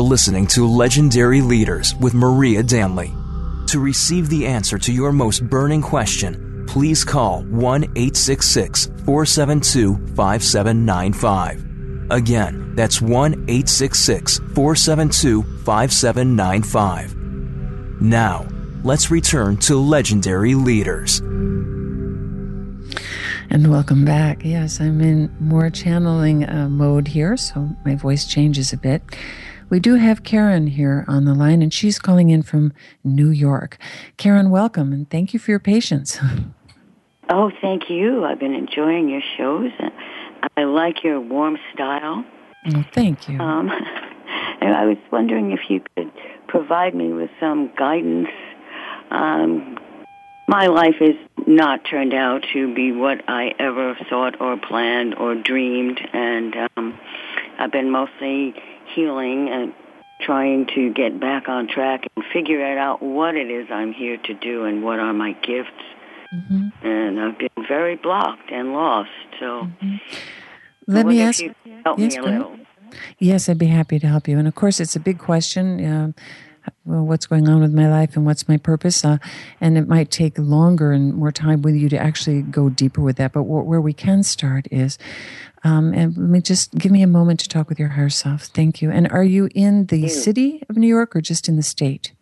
Listening 0.00 0.46
to 0.48 0.66
Legendary 0.66 1.40
Leaders 1.40 1.94
with 1.96 2.14
Maria 2.14 2.62
Danley. 2.62 3.12
To 3.68 3.78
receive 3.78 4.28
the 4.28 4.46
answer 4.46 4.78
to 4.78 4.92
your 4.92 5.12
most 5.12 5.48
burning 5.48 5.82
question, 5.82 6.64
please 6.66 7.04
call 7.04 7.42
1 7.44 7.84
866 7.84 8.86
472 9.04 9.96
5795. 10.14 11.66
Again, 12.10 12.74
that's 12.74 13.00
1 13.00 13.32
866 13.32 14.38
472 14.38 15.42
5795. 15.42 18.00
Now, 18.00 18.46
let's 18.84 19.10
return 19.10 19.56
to 19.58 19.76
Legendary 19.76 20.54
Leaders. 20.54 21.22
And 23.48 23.70
welcome 23.70 24.04
back. 24.04 24.44
Yes, 24.44 24.80
I'm 24.80 25.00
in 25.00 25.34
more 25.40 25.70
channeling 25.70 26.48
uh, 26.48 26.68
mode 26.68 27.08
here, 27.08 27.36
so 27.36 27.70
my 27.84 27.94
voice 27.94 28.26
changes 28.26 28.72
a 28.72 28.76
bit. 28.76 29.02
We 29.68 29.80
do 29.80 29.94
have 29.94 30.22
Karen 30.22 30.68
here 30.68 31.04
on 31.08 31.24
the 31.24 31.34
line, 31.34 31.60
and 31.60 31.74
she's 31.74 31.98
calling 31.98 32.30
in 32.30 32.42
from 32.42 32.72
New 33.02 33.30
York. 33.30 33.78
Karen, 34.16 34.50
welcome, 34.50 34.92
and 34.92 35.10
thank 35.10 35.32
you 35.34 35.40
for 35.40 35.50
your 35.50 35.60
patience. 35.60 36.18
Oh, 37.28 37.50
thank 37.60 37.90
you. 37.90 38.24
I've 38.24 38.38
been 38.38 38.54
enjoying 38.54 39.08
your 39.08 39.22
shows. 39.36 39.72
And 39.80 39.90
I 40.56 40.62
like 40.62 41.02
your 41.02 41.20
warm 41.20 41.58
style. 41.74 42.24
Oh, 42.72 42.84
thank 42.92 43.28
you. 43.28 43.38
Um, 43.40 43.68
and 44.60 44.74
I 44.74 44.86
was 44.86 44.96
wondering 45.10 45.50
if 45.50 45.68
you 45.68 45.82
could 45.96 46.12
provide 46.46 46.94
me 46.94 47.12
with 47.12 47.30
some 47.40 47.72
guidance. 47.76 48.28
Um, 49.10 49.78
my 50.46 50.68
life 50.68 50.94
has 51.00 51.16
not 51.48 51.84
turned 51.84 52.14
out 52.14 52.44
to 52.52 52.72
be 52.72 52.92
what 52.92 53.28
I 53.28 53.54
ever 53.58 53.96
thought 54.08 54.40
or 54.40 54.56
planned 54.56 55.16
or 55.16 55.34
dreamed, 55.34 56.00
and 56.12 56.54
um, 56.76 56.96
I've 57.58 57.72
been 57.72 57.90
mostly 57.90 58.54
healing 58.96 59.48
and 59.50 59.74
trying 60.20 60.66
to 60.74 60.92
get 60.92 61.20
back 61.20 61.48
on 61.48 61.68
track 61.68 62.08
and 62.16 62.24
figure 62.32 62.64
out 62.78 63.02
what 63.02 63.36
it 63.36 63.50
is 63.50 63.68
I'm 63.70 63.92
here 63.92 64.16
to 64.16 64.34
do 64.34 64.64
and 64.64 64.82
what 64.82 64.98
are 64.98 65.12
my 65.12 65.32
gifts. 65.32 65.70
Mm-hmm. 66.34 66.86
And 66.86 67.20
I've 67.20 67.38
been 67.38 67.66
very 67.68 67.96
blocked 67.96 68.50
and 68.50 68.72
lost. 68.72 69.10
So 69.38 69.62
mm-hmm. 69.62 69.96
let 70.86 71.06
me 71.06 71.20
ask. 71.20 71.42
help 71.84 71.98
yes, 71.98 72.16
me 72.16 72.18
a 72.18 72.22
little. 72.22 72.58
Yes, 73.18 73.48
I'd 73.48 73.58
be 73.58 73.66
happy 73.66 73.98
to 73.98 74.06
help 74.06 74.26
you. 74.26 74.38
And 74.38 74.48
of 74.48 74.54
course, 74.54 74.80
it's 74.80 74.96
a 74.96 75.00
big 75.00 75.18
question. 75.18 75.84
Uh, 75.84 76.12
well, 76.84 77.04
what's 77.04 77.26
going 77.26 77.48
on 77.48 77.60
with 77.60 77.72
my 77.72 77.88
life 77.88 78.16
and 78.16 78.24
what's 78.24 78.48
my 78.48 78.56
purpose. 78.56 79.04
Uh, 79.04 79.18
and 79.60 79.76
it 79.76 79.88
might 79.88 80.10
take 80.10 80.38
longer 80.38 80.92
and 80.92 81.14
more 81.14 81.32
time 81.32 81.62
with 81.62 81.74
you 81.74 81.88
to 81.88 81.98
actually 81.98 82.42
go 82.42 82.68
deeper 82.68 83.00
with 83.00 83.16
that. 83.16 83.32
But 83.32 83.44
where 83.44 83.80
we 83.80 83.92
can 83.92 84.22
start 84.22 84.66
is, 84.70 84.98
um, 85.64 85.92
and 85.94 86.16
let 86.16 86.30
me 86.30 86.40
just 86.40 86.74
give 86.76 86.92
me 86.92 87.02
a 87.02 87.06
moment 87.08 87.40
to 87.40 87.48
talk 87.48 87.68
with 87.68 87.78
your 87.78 87.88
higher 87.88 88.10
self. 88.10 88.44
Thank 88.44 88.80
you. 88.80 88.90
And 88.90 89.08
are 89.08 89.24
you 89.24 89.48
in 89.54 89.86
the 89.86 90.08
city 90.08 90.62
of 90.68 90.76
New 90.76 90.86
York 90.86 91.16
or 91.16 91.20
just 91.20 91.48
in 91.48 91.56
the 91.56 91.62
state? 91.62 92.12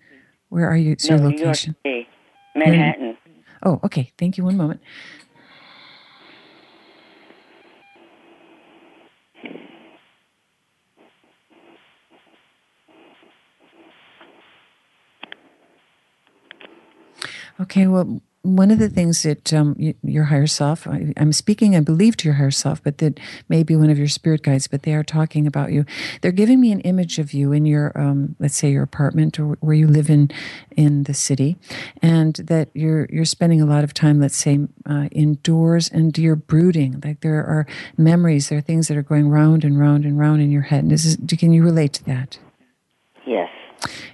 Where 0.49 0.68
are 0.68 0.76
you? 0.76 0.92
It's 0.92 1.09
no, 1.09 1.16
your 1.16 1.30
location. 1.30 1.76
New 1.84 1.90
York 1.90 2.07
City, 2.07 2.70
Manhattan. 2.70 3.16
Oh, 3.62 3.80
okay. 3.84 4.12
Thank 4.18 4.38
you. 4.38 4.45
One 4.45 4.57
moment. 4.57 4.80
Okay, 17.61 17.86
well, 17.86 18.20
one 18.44 18.70
of 18.70 18.78
the 18.78 18.90
things 18.90 19.22
that 19.22 19.55
um, 19.55 19.74
your 20.02 20.24
higher 20.24 20.46
self, 20.46 20.86
I, 20.86 21.14
am 21.16 21.32
speaking, 21.32 21.74
I 21.74 21.80
believe, 21.80 22.14
to 22.18 22.28
your 22.28 22.34
higher 22.34 22.50
self, 22.50 22.82
but 22.82 22.98
that 22.98 23.18
may 23.48 23.62
be 23.62 23.74
one 23.74 23.88
of 23.88 23.96
your 23.96 24.07
spirit 24.07 24.42
guides, 24.42 24.66
but 24.66 24.82
they 24.82 24.92
are 24.92 25.02
talking 25.02 25.46
about 25.46 25.72
you. 25.72 25.86
They're 26.20 26.30
giving 26.30 26.61
me 26.61 26.70
an 26.70 26.80
image 26.80 27.18
of 27.18 27.32
you 27.32 27.52
in 27.52 27.64
your, 27.64 27.98
um, 27.98 28.36
let's 28.38 28.57
say, 28.57 28.70
your 28.70 28.82
apartment 28.82 29.40
or 29.40 29.57
where 29.61 29.74
you 29.74 29.86
live 29.86 30.11
in 30.11 30.30
in 30.76 31.05
the 31.05 31.14
city, 31.14 31.57
and 32.02 32.34
that 32.34 32.68
you're 32.74 33.07
you're 33.11 33.24
spending 33.24 33.62
a 33.62 33.66
lot 33.66 33.82
of 33.82 33.94
time, 33.94 34.20
let's 34.20 34.36
say, 34.36 34.59
uh, 34.84 35.09
indoors, 35.11 35.88
and 35.88 36.16
you're 36.18 36.36
brooding. 36.36 37.00
Like 37.02 37.20
there 37.20 37.36
are 37.36 37.66
memories, 37.96 38.50
there 38.50 38.59
are 38.59 38.62
things 38.62 38.88
that 38.88 38.96
are 38.98 39.02
going 39.02 39.30
round 39.30 39.64
and 39.64 39.78
round 39.78 40.05
and 40.05 40.18
round 40.18 40.42
in 40.42 40.50
your 40.50 40.62
head. 40.62 40.84
And 40.84 40.92
is, 40.92 41.16
can 41.38 41.55
you 41.55 41.64
relate 41.64 41.94
to 41.94 42.05
that? 42.05 42.38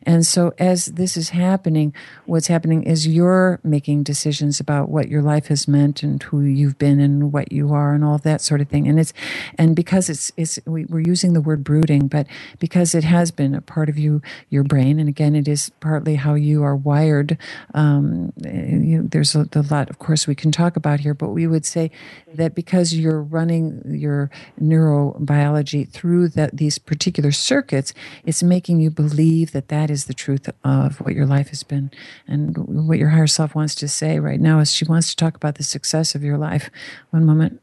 And 0.03 0.25
so, 0.27 0.53
as 0.59 0.87
this 0.87 1.17
is 1.17 1.31
happening, 1.31 1.95
what's 2.27 2.47
happening 2.47 2.83
is 2.83 3.07
you're 3.07 3.61
making 3.63 4.03
decisions 4.03 4.61
about 4.61 4.89
what 4.89 5.09
your 5.09 5.23
life 5.23 5.47
has 5.47 5.69
meant 5.69 6.03
and 6.03 6.23
who 6.23 6.41
you've 6.41 6.79
been 6.79 7.01
and 7.01 7.33
what 7.33 7.53
you 7.53 7.73
are 7.73 7.95
and 7.95 8.05
all 8.05 8.19
that 8.19 8.41
sort 8.41 8.61
of 8.61 8.69
thing. 8.69 8.89
And 8.89 8.99
it's, 8.99 9.13
and 9.59 9.77
because 9.77 10.09
it's, 10.09 10.33
it's, 10.37 10.59
we, 10.67 10.85
are 10.93 11.01
using 11.01 11.33
the 11.33 11.41
word 11.41 11.63
brooding, 11.63 12.09
but 12.09 12.27
because 12.59 12.95
it 12.95 13.05
has 13.05 13.31
been 13.31 13.55
a 13.55 13.61
part 13.61 13.89
of 13.89 13.99
you, 13.99 14.23
your 14.49 14.65
brain, 14.65 14.99
and 14.99 15.09
again, 15.09 15.35
it 15.35 15.49
is 15.49 15.71
partly 15.81 16.17
how 16.17 16.35
you 16.35 16.63
are 16.63 16.77
wired. 16.77 17.37
Um, 17.75 18.33
you, 18.45 19.07
there's 19.11 19.35
a, 19.35 19.49
a 19.53 19.63
lot, 19.63 19.91
of 19.91 19.99
course, 19.99 20.27
we 20.27 20.35
can 20.35 20.51
talk 20.51 20.77
about 20.77 21.01
here, 21.01 21.15
but 21.15 21.31
we 21.31 21.47
would 21.47 21.67
say 21.67 21.91
that 22.35 22.55
because 22.55 22.95
you're 22.95 23.23
running 23.23 23.83
your 23.87 24.31
neurobiology 24.61 25.89
through 25.89 26.29
the, 26.29 26.51
these 26.53 26.79
particular 26.79 27.33
circuits, 27.33 27.93
it's 28.25 28.43
making 28.43 28.81
you 28.81 28.91
believe 28.91 29.53
that 29.53 29.60
that 29.69 29.91
is 29.91 30.05
the 30.05 30.15
truth 30.15 30.49
of 30.65 31.01
what 31.01 31.15
your 31.15 31.27
life 31.27 31.49
has 31.49 31.63
been. 31.63 31.91
And 32.27 32.57
what 32.57 32.99
your 32.99 33.11
higher 33.11 33.27
self 33.27 33.55
wants 33.55 33.75
to 33.77 33.89
say 33.89 34.19
right 34.19 34.41
now 34.41 34.61
is 34.61 34.73
she 34.73 34.85
wants 34.85 35.11
to 35.11 35.17
talk 35.17 35.37
about 35.37 35.57
the 35.57 35.63
success 35.63 36.15
of 36.15 36.23
your 36.23 36.39
life. 36.39 36.71
One 37.11 37.25
moment. 37.25 37.61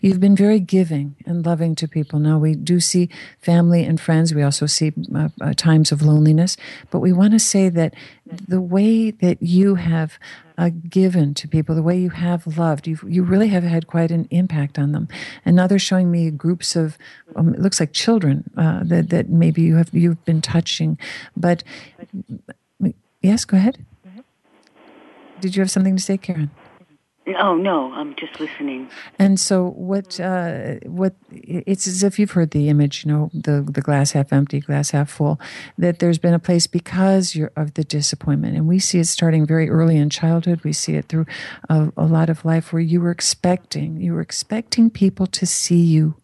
You've 0.00 0.20
been 0.20 0.36
very 0.36 0.60
giving 0.60 1.16
and 1.26 1.44
loving 1.44 1.74
to 1.76 1.88
people. 1.88 2.18
Now, 2.18 2.38
we 2.38 2.54
do 2.54 2.80
see 2.80 3.08
family 3.40 3.84
and 3.84 4.00
friends. 4.00 4.34
We 4.34 4.42
also 4.42 4.66
see 4.66 4.92
uh, 5.14 5.28
uh, 5.40 5.52
times 5.54 5.92
of 5.92 6.02
loneliness. 6.02 6.56
But 6.90 7.00
we 7.00 7.12
want 7.12 7.32
to 7.32 7.38
say 7.38 7.68
that 7.68 7.94
the 8.26 8.60
way 8.60 9.10
that 9.10 9.42
you 9.42 9.76
have 9.76 10.18
uh, 10.56 10.70
given 10.88 11.34
to 11.34 11.48
people, 11.48 11.74
the 11.74 11.82
way 11.82 11.98
you 11.98 12.10
have 12.10 12.58
loved, 12.58 12.86
you 12.86 12.98
you 13.06 13.22
really 13.22 13.48
have 13.48 13.62
had 13.62 13.86
quite 13.86 14.10
an 14.10 14.26
impact 14.30 14.78
on 14.78 14.92
them. 14.92 15.08
And 15.44 15.56
now 15.56 15.66
they're 15.66 15.78
showing 15.78 16.10
me 16.10 16.30
groups 16.30 16.76
of, 16.76 16.98
um, 17.36 17.54
it 17.54 17.60
looks 17.60 17.80
like 17.80 17.92
children 17.92 18.44
uh, 18.56 18.82
that 18.84 19.10
that 19.10 19.28
maybe 19.28 19.62
you 19.62 19.76
have 19.76 19.90
you've 19.92 20.24
been 20.24 20.40
touching. 20.40 20.98
But 21.36 21.62
yes, 23.22 23.44
go 23.44 23.56
ahead. 23.56 23.84
Did 25.40 25.54
you 25.54 25.62
have 25.62 25.70
something 25.70 25.96
to 25.96 26.02
say, 26.02 26.18
Karen? 26.18 26.50
Oh 27.36 27.56
no, 27.56 27.92
I'm 27.92 28.14
just 28.16 28.40
listening. 28.40 28.88
And 29.18 29.38
so, 29.38 29.70
what? 29.70 30.18
Uh, 30.18 30.76
what? 30.86 31.14
It's 31.30 31.86
as 31.86 32.02
if 32.02 32.18
you've 32.18 32.30
heard 32.30 32.52
the 32.52 32.68
image, 32.68 33.04
you 33.04 33.12
know, 33.12 33.30
the 33.34 33.62
the 33.62 33.80
glass 33.80 34.12
half 34.12 34.32
empty, 34.32 34.60
glass 34.60 34.90
half 34.90 35.10
full. 35.10 35.40
That 35.76 35.98
there's 35.98 36.18
been 36.18 36.34
a 36.34 36.38
place 36.38 36.66
because 36.66 37.36
of 37.56 37.74
the 37.74 37.84
disappointment, 37.84 38.56
and 38.56 38.66
we 38.66 38.78
see 38.78 38.98
it 38.98 39.06
starting 39.06 39.46
very 39.46 39.68
early 39.68 39.96
in 39.96 40.10
childhood. 40.10 40.62
We 40.64 40.72
see 40.72 40.94
it 40.94 41.06
through 41.06 41.26
a, 41.68 41.92
a 41.96 42.04
lot 42.04 42.30
of 42.30 42.44
life 42.44 42.72
where 42.72 42.82
you 42.82 43.00
were 43.00 43.10
expecting, 43.10 44.00
you 44.00 44.14
were 44.14 44.20
expecting 44.20 44.90
people 44.90 45.26
to 45.26 45.46
see 45.46 45.82
you 45.82 46.14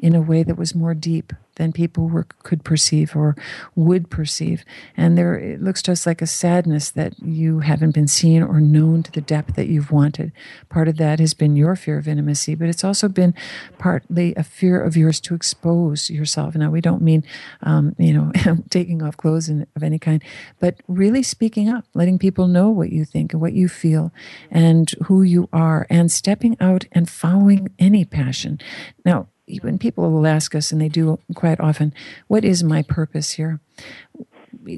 in 0.00 0.14
a 0.14 0.20
way 0.20 0.42
that 0.42 0.56
was 0.56 0.74
more 0.74 0.94
deep 0.94 1.32
than 1.60 1.72
people 1.72 2.08
were, 2.08 2.26
could 2.42 2.64
perceive 2.64 3.14
or 3.14 3.36
would 3.74 4.08
perceive. 4.08 4.64
And 4.96 5.18
there, 5.18 5.34
it 5.34 5.62
looks 5.62 5.82
to 5.82 5.92
us 5.92 6.06
like 6.06 6.22
a 6.22 6.26
sadness 6.26 6.90
that 6.92 7.12
you 7.20 7.58
haven't 7.58 7.90
been 7.90 8.08
seen 8.08 8.42
or 8.42 8.62
known 8.62 9.02
to 9.02 9.12
the 9.12 9.20
depth 9.20 9.56
that 9.56 9.68
you've 9.68 9.92
wanted. 9.92 10.32
Part 10.70 10.88
of 10.88 10.96
that 10.96 11.20
has 11.20 11.34
been 11.34 11.56
your 11.56 11.76
fear 11.76 11.98
of 11.98 12.08
intimacy, 12.08 12.54
but 12.54 12.70
it's 12.70 12.82
also 12.82 13.08
been 13.08 13.34
partly 13.76 14.34
a 14.36 14.42
fear 14.42 14.80
of 14.80 14.96
yours 14.96 15.20
to 15.20 15.34
expose 15.34 16.08
yourself. 16.08 16.54
Now, 16.54 16.70
we 16.70 16.80
don't 16.80 17.02
mean, 17.02 17.24
um, 17.62 17.94
you 17.98 18.14
know, 18.14 18.32
taking 18.70 19.02
off 19.02 19.18
clothes 19.18 19.50
in, 19.50 19.66
of 19.76 19.82
any 19.82 19.98
kind, 19.98 20.24
but 20.60 20.76
really 20.88 21.22
speaking 21.22 21.68
up, 21.68 21.84
letting 21.92 22.18
people 22.18 22.48
know 22.48 22.70
what 22.70 22.90
you 22.90 23.04
think 23.04 23.34
and 23.34 23.42
what 23.42 23.52
you 23.52 23.68
feel 23.68 24.12
and 24.50 24.90
who 25.04 25.20
you 25.20 25.50
are, 25.52 25.86
and 25.90 26.10
stepping 26.10 26.56
out 26.58 26.86
and 26.92 27.10
following 27.10 27.68
any 27.78 28.06
passion. 28.06 28.58
Now, 29.04 29.28
when 29.62 29.78
people 29.78 30.10
will 30.10 30.26
ask 30.26 30.54
us, 30.54 30.72
and 30.72 30.80
they 30.80 30.88
do 30.88 31.18
quite 31.34 31.60
often, 31.60 31.92
what 32.28 32.44
is 32.44 32.62
my 32.62 32.82
purpose 32.82 33.32
here? 33.32 33.60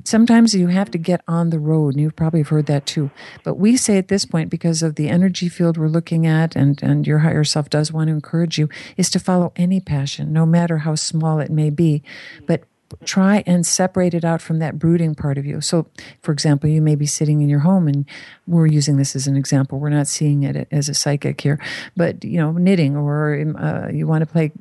Sometimes 0.05 0.55
you 0.55 0.69
have 0.69 0.91
to 0.91 0.99
get 0.99 1.23
on 1.27 1.51
the 1.51 1.59
road, 1.59 1.95
and 1.95 2.01
you've 2.01 2.17
probably 2.17 2.43
heard 2.43 2.67
that 2.67 2.87
too. 2.87 3.11
But 3.43 3.55
we 3.55 3.77
say 3.77 3.99
at 3.99 4.09
this 4.09 4.25
point, 4.25 4.51
because 4.51 4.83
of 4.83 4.97
the 4.97 5.09
energy 5.09 5.49
field 5.49 5.77
we're 5.77 5.89
looking 5.89 6.27
at, 6.27 6.55
and, 6.55 6.81
and 6.83 7.07
your 7.07 7.21
higher 7.21 7.45
self 7.45 7.71
does 7.71 7.91
want 7.91 8.09
to 8.09 8.15
encourage 8.15 8.59
you, 8.59 8.69
is 8.97 9.11
to 9.11 9.19
follow 9.19 9.53
any 9.57 9.81
passion, 9.81 10.33
no 10.33 10.45
matter 10.47 10.79
how 10.79 10.95
small 10.95 11.41
it 11.41 11.51
may 11.51 11.71
be. 11.71 12.03
But 12.47 12.65
try 13.05 13.43
and 13.47 13.67
separate 13.67 14.15
it 14.15 14.25
out 14.25 14.41
from 14.41 14.59
that 14.59 14.79
brooding 14.79 15.15
part 15.15 15.39
of 15.39 15.47
you. 15.47 15.61
So, 15.61 15.87
for 16.23 16.33
example, 16.33 16.69
you 16.69 16.83
may 16.83 16.95
be 16.95 17.07
sitting 17.07 17.41
in 17.41 17.49
your 17.49 17.61
home, 17.61 17.89
and 17.89 18.05
we're 18.47 18.67
using 18.67 18.97
this 18.97 19.15
as 19.17 19.27
an 19.27 19.37
example. 19.37 19.79
We're 19.79 19.91
not 19.91 20.07
seeing 20.07 20.43
it 20.43 20.69
as 20.71 20.89
a 20.89 20.95
psychic 20.95 21.41
here, 21.41 21.59
but 21.97 22.25
you 22.25 22.39
know, 22.39 22.53
knitting, 22.53 22.97
or 22.97 23.35
uh, 23.59 23.89
you 23.93 24.07
want 24.07 24.23
to 24.23 24.27
play 24.27 24.53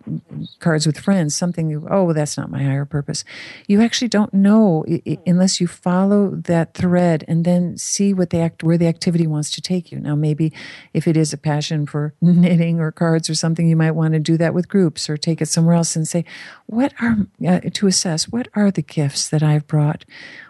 cards 0.59 0.85
with 0.85 0.99
friends, 0.99 1.35
something. 1.35 1.69
You, 1.69 1.87
oh, 1.89 2.13
that's 2.13 2.37
not 2.37 2.49
my 2.49 2.63
higher 2.63 2.85
purpose. 2.85 3.23
You 3.67 3.81
actually 3.81 4.07
don't 4.07 4.33
know 4.33 4.85
unless 5.25 5.61
you 5.61 5.67
follow 5.67 6.29
that 6.31 6.73
thread 6.73 7.23
and 7.27 7.45
then 7.45 7.77
see 7.77 8.13
what 8.13 8.29
the 8.29 8.39
act 8.39 8.63
where 8.63 8.77
the 8.77 8.87
activity 8.87 9.27
wants 9.27 9.51
to 9.51 9.61
take 9.61 9.91
you. 9.91 9.99
Now, 9.99 10.15
maybe 10.15 10.51
if 10.93 11.07
it 11.07 11.17
is 11.17 11.33
a 11.33 11.37
passion 11.37 11.85
for 11.85 12.13
knitting 12.21 12.79
or 12.79 12.91
cards 12.91 13.29
or 13.29 13.35
something, 13.35 13.67
you 13.67 13.75
might 13.75 13.91
want 13.91 14.13
to 14.13 14.19
do 14.19 14.37
that 14.37 14.53
with 14.53 14.67
groups 14.67 15.09
or 15.09 15.17
take 15.17 15.41
it 15.41 15.47
somewhere 15.47 15.75
else 15.75 15.95
and 15.95 16.07
say, 16.07 16.25
what 16.65 16.93
are 17.01 17.17
uh, 17.47 17.59
to 17.73 17.87
assess 17.87 18.29
what 18.29 18.47
are 18.55 18.71
the 18.71 18.81
gifts 18.81 19.29
that 19.29 19.43
I've 19.43 19.67
brought? 19.67 20.05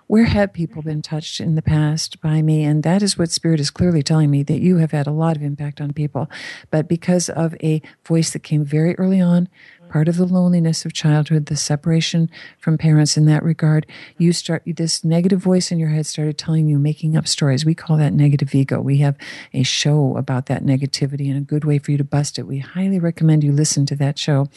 Where 0.08 0.26
have 0.26 0.52
people 0.52 0.82
been 0.82 1.02
touched 1.02 1.40
in 1.40 1.56
the 1.56 1.62
past 1.62 2.20
by 2.20 2.42
me? 2.42 2.64
And 2.64 2.84
that 2.84 3.02
is 3.02 3.18
what 3.18 3.32
Spirit 3.32 3.62
is 3.62 3.72
clearly 3.72 4.04
telling 4.04 4.30
me 4.30 4.44
that 4.44 4.60
you 4.60 4.78
have 4.78 4.92
had 4.92 5.08
a 5.08 5.12
lot 5.12 5.38
of 5.38 5.42
impact 5.42 5.80
on 5.80 5.94
people. 5.94 6.30
But 6.70 6.90
because 6.90 7.30
of 7.30 7.56
a 7.64 7.82
voice 8.06 8.32
that 8.32 8.44
came 8.44 8.66
very 8.66 8.94
early 8.98 9.22
on, 9.22 9.48
part 9.92 10.08
of 10.08 10.16
the 10.16 10.26
loneliness 10.26 10.86
of 10.86 10.94
childhood, 10.94 11.48
the 11.48 11.56
separation 11.58 12.30
from 12.58 12.78
parents 12.78 13.18
in 13.18 13.26
that 13.26 13.44
regard, 13.44 13.86
you 14.18 14.32
start 14.32 14.64
this 14.66 15.04
negative 15.04 15.40
voice 15.40 15.70
in 15.70 15.78
your 15.78 15.90
head 15.90 16.06
started 16.06 16.38
telling 16.38 16.68
you, 16.68 16.80
making 16.80 17.18
up 17.18 17.28
stories. 17.28 17.66
We 17.66 17.76
call 17.76 17.98
that 17.98 18.14
negative 18.14 18.56
ego. 18.56 18.80
We 18.80 18.98
have 19.00 19.18
a 19.54 19.64
show 19.64 20.16
about 20.16 20.46
that 20.46 20.64
negativity 20.64 21.28
and 21.28 21.38
a 21.38 21.42
good 21.42 21.66
way 21.66 21.78
for 21.78 21.92
you 21.92 21.98
to 21.98 22.06
bust 22.06 22.40
it. 22.40 22.44
We 22.44 22.60
highly 22.60 23.00
recommend 23.00 23.44
you 23.44 23.52
listen 23.52 23.86
to 23.88 23.96
that 23.98 24.18
show, 24.18 24.48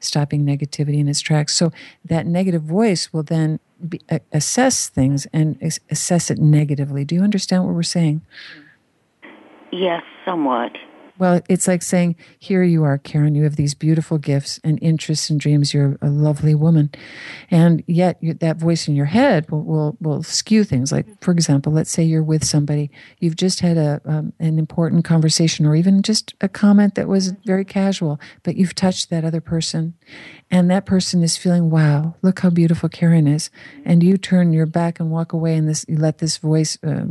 Stopping 0.00 0.44
Negativity 0.44 0.98
in 0.98 1.06
Its 1.06 1.20
Tracks. 1.20 1.54
So 1.54 1.70
that 2.04 2.26
negative 2.26 2.62
voice 2.62 3.12
will 3.12 3.22
then 3.22 3.60
be, 3.88 4.00
assess 4.32 4.88
things 4.88 5.26
and 5.32 5.56
assess 5.88 6.32
it 6.32 6.38
negatively. 6.38 7.04
Do 7.04 7.14
you 7.14 7.22
understand 7.22 7.64
what 7.64 7.74
we're 7.74 7.84
saying? 7.84 8.22
Yes, 9.70 10.02
somewhat. 10.24 10.72
Well, 11.20 11.42
it's 11.50 11.68
like 11.68 11.82
saying, 11.82 12.16
Here 12.38 12.62
you 12.62 12.82
are, 12.82 12.96
Karen. 12.96 13.34
You 13.34 13.44
have 13.44 13.56
these 13.56 13.74
beautiful 13.74 14.16
gifts 14.16 14.58
and 14.64 14.78
interests 14.82 15.28
and 15.28 15.38
dreams. 15.38 15.74
You're 15.74 15.98
a 16.00 16.08
lovely 16.08 16.54
woman. 16.54 16.90
And 17.50 17.84
yet, 17.86 18.18
that 18.40 18.56
voice 18.56 18.88
in 18.88 18.96
your 18.96 19.04
head 19.04 19.48
will, 19.50 19.62
will, 19.62 19.96
will 20.00 20.22
skew 20.22 20.64
things. 20.64 20.90
Like, 20.90 21.06
for 21.22 21.30
example, 21.30 21.74
let's 21.74 21.90
say 21.90 22.02
you're 22.02 22.22
with 22.22 22.42
somebody, 22.42 22.90
you've 23.18 23.36
just 23.36 23.60
had 23.60 23.76
a, 23.76 24.00
um, 24.06 24.32
an 24.40 24.58
important 24.58 25.04
conversation 25.04 25.66
or 25.66 25.76
even 25.76 26.00
just 26.00 26.34
a 26.40 26.48
comment 26.48 26.94
that 26.94 27.06
was 27.06 27.32
very 27.44 27.66
casual, 27.66 28.18
but 28.42 28.56
you've 28.56 28.74
touched 28.74 29.10
that 29.10 29.24
other 29.24 29.42
person. 29.42 29.92
And 30.50 30.70
that 30.70 30.86
person 30.86 31.22
is 31.22 31.36
feeling, 31.36 31.70
wow, 31.70 32.14
look 32.22 32.40
how 32.40 32.50
beautiful 32.50 32.88
Karen 32.88 33.28
is. 33.28 33.50
And 33.84 34.02
you 34.02 34.16
turn 34.16 34.52
your 34.52 34.66
back 34.66 34.98
and 34.98 35.10
walk 35.10 35.32
away, 35.32 35.54
and 35.54 35.68
this 35.68 35.84
you 35.86 35.96
let 35.96 36.18
this 36.18 36.38
voice 36.38 36.76
uh, 36.82 37.04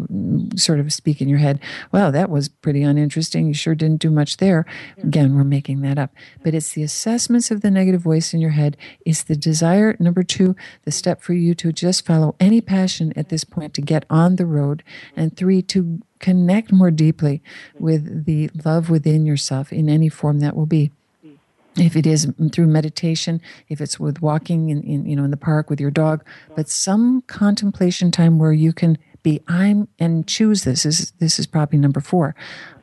sort 0.56 0.80
of 0.80 0.92
speak 0.92 1.22
in 1.22 1.30
your 1.30 1.38
head. 1.38 1.60
Wow, 1.94 2.12
that 2.12 2.30
was 2.30 2.50
pretty 2.50 2.82
uninteresting. 2.82 3.48
You 3.48 3.54
sure 3.54 3.76
didn't 3.76 3.99
do 4.00 4.10
much 4.10 4.38
there. 4.38 4.66
Again, 4.98 5.36
we're 5.36 5.44
making 5.44 5.82
that 5.82 5.98
up. 5.98 6.12
But 6.44 6.54
it's 6.54 6.74
the 6.74 6.84
assessments 6.84 7.52
of 7.52 7.62
the 7.62 7.72
negative 7.72 8.02
voice 8.02 8.34
in 8.34 8.40
your 8.40 8.52
head. 8.52 8.78
It's 9.06 9.24
the 9.24 9.36
desire, 9.36 9.96
number 10.00 10.24
two, 10.24 10.56
the 10.86 10.92
step 10.92 11.22
for 11.22 11.34
you 11.34 11.54
to 11.56 11.72
just 11.72 12.06
follow 12.06 12.36
any 12.40 12.62
passion 12.62 13.14
at 13.16 13.30
this 13.30 13.44
point 13.44 13.74
to 13.76 13.82
get 13.82 14.06
on 14.10 14.36
the 14.36 14.46
road. 14.46 14.84
Mm-hmm. 15.12 15.20
And 15.20 15.38
three, 15.38 15.62
to 15.64 16.02
connect 16.20 16.72
more 16.72 16.92
deeply 16.92 17.42
mm-hmm. 17.76 17.84
with 17.84 18.26
the 18.26 18.50
love 18.66 18.90
within 18.90 19.26
yourself 19.26 19.72
in 19.72 19.90
any 19.90 20.10
form 20.10 20.40
that 20.40 20.56
will 20.56 20.66
be 20.66 20.92
mm. 21.26 21.38
if 21.78 21.96
it 21.96 22.06
is 22.06 22.28
through 22.52 22.68
meditation 22.68 23.42
if 23.70 23.80
it's 23.80 24.00
with 24.00 24.22
walking 24.22 24.70
in, 24.70 24.84
in, 24.84 25.06
you 25.06 25.16
know 25.16 25.24
in 25.24 25.32
the 25.32 25.38
park 25.38 25.70
with 25.70 25.80
your 25.80 25.92
dog 25.92 26.24
but 26.56 26.68
some 26.68 27.22
contemplation 27.28 28.12
time 28.12 28.38
where 28.38 28.52
you 28.52 28.74
can 28.74 28.98
be 29.24 29.42
i'm 29.48 29.88
and 30.00 30.28
choose 30.28 30.64
this, 30.64 30.84
this 30.84 31.00
is 31.00 31.12
this 31.20 31.40
is 31.40 31.48
probably 31.48 31.80
number 31.80 32.00
four. 32.00 32.36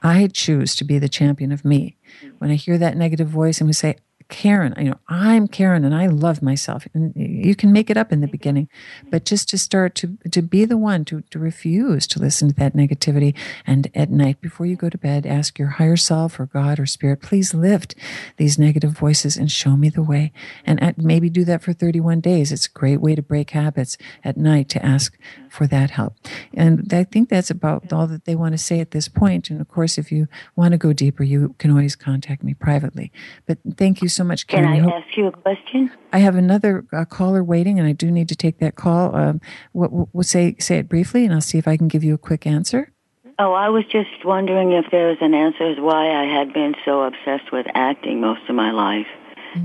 I 0.02 0.28
choose 0.28 0.74
to 0.76 0.84
be 0.84 0.98
the 0.98 1.08
champion 1.08 1.52
of 1.52 1.64
me. 1.64 1.96
When 2.38 2.50
i 2.50 2.54
hear 2.54 2.78
that 2.78 2.96
negative 2.96 3.28
voice 3.28 3.60
and 3.60 3.68
we 3.68 3.72
say 3.72 3.96
Karen, 4.28 4.74
you 4.76 4.90
know, 4.90 4.98
I'm 5.08 5.46
Karen 5.46 5.84
and 5.84 5.94
I 5.94 6.06
love 6.06 6.42
myself. 6.42 6.86
And 6.94 7.12
you 7.14 7.54
can 7.54 7.72
make 7.72 7.90
it 7.90 7.96
up 7.96 8.10
in 8.10 8.20
the 8.20 8.26
beginning, 8.26 8.68
but 9.08 9.24
just 9.24 9.48
to 9.50 9.58
start 9.58 9.94
to, 9.96 10.18
to 10.32 10.42
be 10.42 10.64
the 10.64 10.76
one 10.76 11.04
to, 11.06 11.22
to 11.30 11.38
refuse 11.38 12.06
to 12.08 12.18
listen 12.18 12.48
to 12.48 12.54
that 12.56 12.74
negativity. 12.74 13.34
And 13.66 13.88
at 13.94 14.10
night, 14.10 14.40
before 14.40 14.66
you 14.66 14.74
go 14.74 14.90
to 14.90 14.98
bed, 14.98 15.26
ask 15.26 15.58
your 15.58 15.68
higher 15.68 15.96
self 15.96 16.40
or 16.40 16.46
God 16.46 16.80
or 16.80 16.86
spirit, 16.86 17.22
please 17.22 17.54
lift 17.54 17.94
these 18.36 18.58
negative 18.58 18.90
voices 18.90 19.36
and 19.36 19.50
show 19.50 19.76
me 19.76 19.90
the 19.90 20.02
way. 20.02 20.32
And 20.64 20.80
maybe 20.98 21.30
do 21.30 21.44
that 21.44 21.62
for 21.62 21.72
31 21.72 22.20
days. 22.20 22.50
It's 22.50 22.66
a 22.66 22.70
great 22.70 23.00
way 23.00 23.14
to 23.14 23.22
break 23.22 23.50
habits 23.50 23.96
at 24.24 24.36
night 24.36 24.68
to 24.70 24.84
ask 24.84 25.16
for 25.48 25.66
that 25.68 25.90
help. 25.90 26.14
And 26.52 26.92
I 26.92 27.04
think 27.04 27.28
that's 27.28 27.50
about 27.50 27.92
all 27.92 28.06
that 28.08 28.24
they 28.24 28.34
want 28.34 28.52
to 28.52 28.58
say 28.58 28.80
at 28.80 28.90
this 28.90 29.08
point. 29.08 29.50
And 29.50 29.60
of 29.60 29.68
course, 29.68 29.98
if 29.98 30.10
you 30.10 30.26
want 30.56 30.72
to 30.72 30.78
go 30.78 30.92
deeper, 30.92 31.22
you 31.22 31.54
can 31.58 31.70
always 31.70 31.94
contact 31.94 32.42
me 32.42 32.54
privately. 32.54 33.12
But 33.46 33.58
thank 33.76 34.02
you 34.02 34.08
so 34.16 34.24
much, 34.24 34.46
Can 34.46 34.64
Karen. 34.64 34.90
I 34.90 34.98
ask 34.98 35.16
you 35.16 35.26
a 35.26 35.32
question? 35.32 35.90
I 36.12 36.18
have 36.18 36.34
another 36.34 36.84
uh, 36.92 37.04
caller 37.04 37.44
waiting, 37.44 37.78
and 37.78 37.86
I 37.86 37.92
do 37.92 38.10
need 38.10 38.28
to 38.30 38.36
take 38.36 38.58
that 38.58 38.74
call. 38.74 39.14
Um, 39.14 39.40
what, 39.72 39.92
what, 39.92 40.26
say 40.26 40.56
say 40.58 40.78
it 40.78 40.88
briefly, 40.88 41.24
and 41.24 41.34
I'll 41.34 41.40
see 41.40 41.58
if 41.58 41.68
I 41.68 41.76
can 41.76 41.88
give 41.88 42.02
you 42.02 42.14
a 42.14 42.18
quick 42.18 42.46
answer. 42.46 42.92
Oh, 43.38 43.52
I 43.52 43.68
was 43.68 43.84
just 43.84 44.24
wondering 44.24 44.72
if 44.72 44.90
there 44.90 45.08
was 45.08 45.18
an 45.20 45.34
answer 45.34 45.64
as 45.64 45.78
why 45.78 46.10
I 46.10 46.24
had 46.24 46.54
been 46.54 46.74
so 46.86 47.02
obsessed 47.02 47.52
with 47.52 47.66
acting 47.74 48.20
most 48.20 48.48
of 48.48 48.54
my 48.54 48.70
life. 48.70 49.06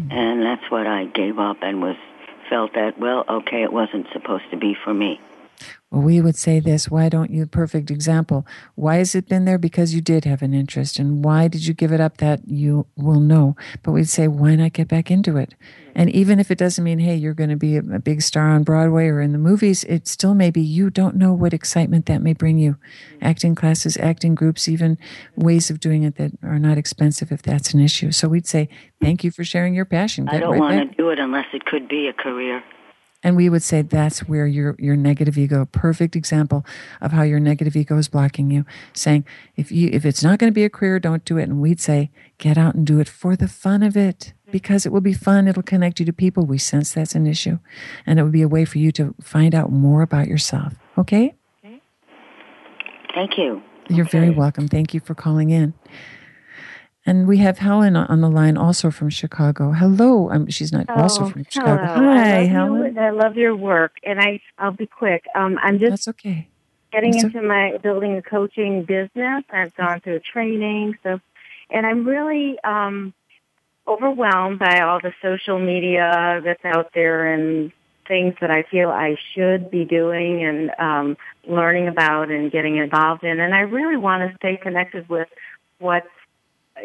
And 0.10 0.42
that's 0.42 0.72
what 0.72 0.88
I 0.88 1.06
gave 1.06 1.38
up 1.38 1.58
and 1.62 1.82
was 1.82 1.98
felt 2.50 2.74
that, 2.76 2.98
well, 2.98 3.26
okay, 3.28 3.64
it 3.64 3.74
wasn't 3.74 4.08
supposed 4.14 4.50
to 4.52 4.58
be 4.58 4.74
for 4.74 4.94
me. 4.94 5.20
Well, 5.92 6.04
we 6.04 6.22
would 6.22 6.38
say 6.38 6.62
this. 6.62 6.90
Why 6.90 7.10
don't 7.10 7.32
you? 7.32 7.46
Perfect 7.46 7.92
example. 7.92 8.46
Why 8.76 8.98
has 8.98 9.14
it 9.14 9.28
been 9.28 9.44
there? 9.44 9.58
Because 9.58 9.94
you 9.94 10.00
did 10.00 10.24
have 10.24 10.42
an 10.42 10.54
interest. 10.54 10.98
And 10.98 11.24
why 11.24 11.50
did 11.50 11.68
you 11.68 11.74
give 11.74 11.92
it 11.92 12.00
up? 12.00 12.18
That 12.18 12.48
you 12.48 12.88
will 12.96 13.20
know. 13.20 13.58
But 13.84 13.92
we'd 13.92 14.08
say, 14.08 14.30
why 14.30 14.56
not 14.56 14.72
get 14.72 14.88
back 14.88 15.12
into 15.12 15.36
it? 15.36 15.54
And 15.94 16.10
even 16.10 16.40
if 16.40 16.50
it 16.50 16.58
doesn't 16.58 16.82
mean, 16.82 17.00
hey, 17.00 17.16
you're 17.16 17.34
going 17.34 17.50
to 17.50 17.58
be 17.58 17.76
a, 17.76 17.82
big 17.82 18.22
star 18.22 18.48
on 18.50 18.64
Broadway 18.64 19.08
or 19.08 19.20
in 19.20 19.34
the 19.34 19.38
movies, 19.38 19.84
it 19.84 20.08
still 20.08 20.34
may 20.34 20.50
be 20.50 20.62
you 20.62 20.90
don't 20.90 21.18
know 21.18 21.34
what 21.34 21.54
excitement 21.54 22.06
that 22.06 22.22
may 22.22 22.32
bring 22.32 22.58
you. 22.58 22.78
Acting 23.22 23.54
classes, 23.54 23.98
acting 23.98 24.34
groups, 24.34 24.70
even 24.70 24.98
ways 25.36 25.70
of 25.70 25.82
doing 25.82 26.04
it 26.04 26.16
that 26.16 26.32
are 26.42 26.60
not 26.60 26.78
expensive 26.78 27.34
if 27.34 27.42
that's 27.42 27.74
an 27.74 27.82
issue. 27.82 28.12
So 28.12 28.30
we'd 28.30 28.48
say, 28.48 28.70
thank 29.02 29.26
you 29.26 29.32
for 29.32 29.44
sharing 29.44 29.76
your 29.76 29.84
passion. 29.84 30.30
I 30.30 30.40
don't 30.40 30.52
right 30.52 30.60
want 30.60 30.78
back. 30.78 30.92
to 30.92 30.96
do 30.96 31.10
it 31.10 31.20
unless 31.20 31.48
it 31.54 31.66
could 31.66 31.90
be 31.90 32.08
a 32.08 32.14
career. 32.14 32.64
And 33.24 33.36
we 33.36 33.50
would 33.50 33.62
say 33.62 33.82
that's 33.82 34.28
where 34.28 34.48
your 34.48 34.76
your 34.80 34.96
negative 34.96 35.38
ego, 35.38 35.66
perfect 35.72 36.16
example 36.16 36.66
of 37.02 37.12
how 37.12 37.22
your 37.22 37.40
negative 37.40 37.76
ego 37.76 37.98
is 37.98 38.08
blocking 38.08 38.50
you, 38.50 38.66
saying 38.94 39.26
if 39.56 39.72
you 39.72 39.90
if 39.94 40.06
it's 40.06 40.24
not 40.24 40.40
going 40.40 40.52
to 40.52 40.56
be 40.56 40.64
a 40.64 40.70
career, 40.70 41.00
don't 41.00 41.24
do 41.24 41.38
it. 41.38 41.44
And 41.44 41.62
we'd 41.62 41.80
say 41.80 42.10
get 42.40 42.58
out 42.58 42.74
and 42.76 42.86
do 42.86 43.00
it 43.00 43.08
for 43.08 43.36
the 43.36 43.48
fun 43.48 43.84
of 43.84 43.96
it 43.96 44.34
because 44.52 44.86
it 44.86 44.92
will 44.92 45.02
be 45.02 45.14
fun. 45.14 45.48
It'll 45.48 45.64
connect 45.64 46.00
you 46.00 46.06
to 46.06 46.14
people. 46.14 46.46
We 46.46 46.58
sense 46.58 46.94
that's 46.94 47.16
an 47.16 47.28
issue, 47.28 47.60
and 48.06 48.20
it 48.20 48.24
would 48.24 48.32
be 48.32 48.42
a 48.42 48.48
way 48.48 48.66
for 48.66 48.80
you 48.80 48.92
to 48.94 49.14
find 49.22 49.54
out 49.54 49.72
more 49.72 50.02
about 50.02 50.28
yourself. 50.28 50.74
Okay, 50.98 51.36
okay. 51.64 51.82
Thank 53.14 53.38
you. 53.38 53.62
you're 53.90 54.06
very 54.06 54.30
welcome. 54.30 54.68
Thank 54.68 54.94
you 54.94 55.00
for 55.00 55.14
calling 55.14 55.52
in. 55.52 55.74
And 57.06 57.28
we 57.28 57.38
have 57.38 57.58
Helen 57.58 57.96
on 57.96 58.22
the 58.22 58.30
line, 58.30 58.58
also 58.58 58.92
from 58.92 59.10
Chicago. 59.10 59.72
Hello, 59.72 60.30
um, 60.30 60.48
she's 60.50 60.72
not 60.72 60.88
also 60.90 61.24
Oh, 61.24 61.30
from 61.30 61.46
Chicago. 61.50 61.86
hello. 61.88 62.12
Hi, 62.14 62.38
I 62.42 62.44
Helen. 62.44 62.96
You, 62.96 63.02
I 63.02 63.10
love 63.10 63.36
your 63.38 63.56
work, 63.56 63.94
and 64.04 64.20
I 64.20 64.40
I'll 64.60 64.72
be 64.72 64.86
quick. 64.86 65.26
Um, 65.34 65.58
I'm 65.64 65.80
just 65.80 65.90
That's 65.90 66.08
okay. 66.10 66.48
getting 66.92 67.12
that's 67.12 67.24
into 67.24 67.42
my 67.42 67.78
building 67.82 68.18
a 68.18 68.22
coaching 68.22 68.84
business. 68.84 69.44
I've 69.52 69.76
gone 69.76 70.02
through 70.02 70.20
training, 70.20 70.98
so 71.02 71.20
and 71.72 71.88
I'm 71.88 72.08
really 72.08 72.60
um, 72.64 73.16
overwhelmed 73.88 74.60
by 74.60 74.82
all 74.82 75.00
the 75.02 75.14
social 75.24 75.58
media 75.58 76.40
that's 76.44 76.64
out 76.66 76.92
there 76.94 77.34
and 77.34 77.72
things 78.08 78.36
that 78.42 78.52
I 78.52 78.62
feel 78.64 78.90
I 78.90 79.16
should 79.34 79.72
be 79.72 79.86
doing 79.86 80.44
and 80.44 80.72
um, 80.78 81.18
learning 81.48 81.88
about 81.88 82.30
and 82.30 82.52
getting 82.52 82.78
involved 82.78 83.24
in. 83.24 83.40
And 83.40 83.56
I 83.56 83.62
really 83.62 83.98
want 83.98 84.30
to 84.30 84.36
stay 84.38 84.58
connected 84.58 85.10
with 85.10 85.30
what's 85.80 86.08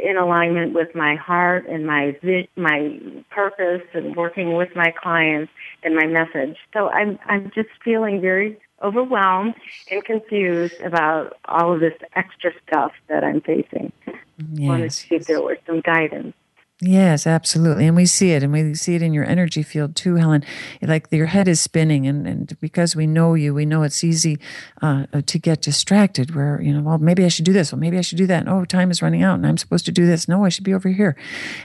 in 0.03 0.17
alignment 0.17 0.75
with 0.75 0.95
my 0.95 1.17
heart 1.17 1.67
and 1.69 1.87
my 1.87 2.17
my 2.57 3.01
purpose 3.31 3.83
and 3.95 4.17
working 4.17 4.55
with 4.55 4.75
my 4.75 4.93
clients 5.03 5.53
and 5.83 5.95
my 5.95 6.07
message. 6.07 6.57
So 6.73 6.89
I'm 6.89 7.19
I'm 7.27 7.51
just 7.55 7.69
feeling 7.85 8.21
very 8.21 8.59
overwhelmed 8.83 9.55
and 9.91 10.05
confused 10.05 10.81
about 10.83 11.39
all 11.47 11.73
of 11.73 11.81
this 11.81 11.95
extra 12.15 12.53
stuff 12.67 12.93
that 13.09 13.25
I'm 13.25 13.41
facing. 13.41 13.93
Yes, 14.07 14.17
I 14.61 14.69
Wanted 14.69 14.91
to 14.91 14.97
see 14.97 15.15
if 15.15 15.27
there 15.27 15.41
was 15.41 15.57
some 15.67 15.81
guidance. 15.81 16.35
Yes, 16.83 17.27
absolutely. 17.27 17.87
And 17.87 17.97
we 17.97 18.05
see 18.05 18.33
it, 18.33 18.43
and 18.43 18.53
we 18.53 18.75
see 18.75 18.95
it 18.95 19.01
in 19.01 19.15
your 19.15 19.25
energy 19.25 19.63
field 19.63 19.97
too, 19.97 20.17
Helen. 20.17 20.45
Like 20.83 21.07
your 21.11 21.25
head 21.27 21.49
is 21.49 21.59
spinning, 21.59 22.07
and, 22.07 22.27
and 22.27 22.61
because 22.61 22.95
we 22.95 23.07
know 23.07 23.33
you, 23.33 23.55
we 23.55 23.65
know 23.65 23.83
it's 23.83 24.05
easy 24.05 24.39
uh, 24.83 25.07
to 25.25 25.39
get 25.39 25.63
distracted. 25.63 26.35
Where, 26.35 26.61
you 26.61 26.75
know, 26.75 26.83
well, 26.83 26.99
maybe 26.99 27.25
I 27.25 27.29
should 27.29 27.47
do 27.47 27.55
this, 27.55 27.73
well, 27.73 27.81
maybe 27.81 27.97
I 27.97 28.03
should 28.03 28.19
do 28.19 28.27
that. 28.27 28.41
And, 28.41 28.49
oh, 28.51 28.67
time 28.67 28.91
is 28.91 29.01
running 29.01 29.23
out, 29.23 29.37
and 29.37 29.47
I'm 29.47 29.57
supposed 29.57 29.87
to 29.87 29.93
do 29.93 30.05
this. 30.05 30.29
No, 30.29 30.45
I 30.45 30.51
should 30.51 30.65
be 30.65 30.75
over 30.75 30.91
here. 30.91 31.17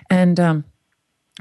And, 0.10 0.40
um, 0.40 0.66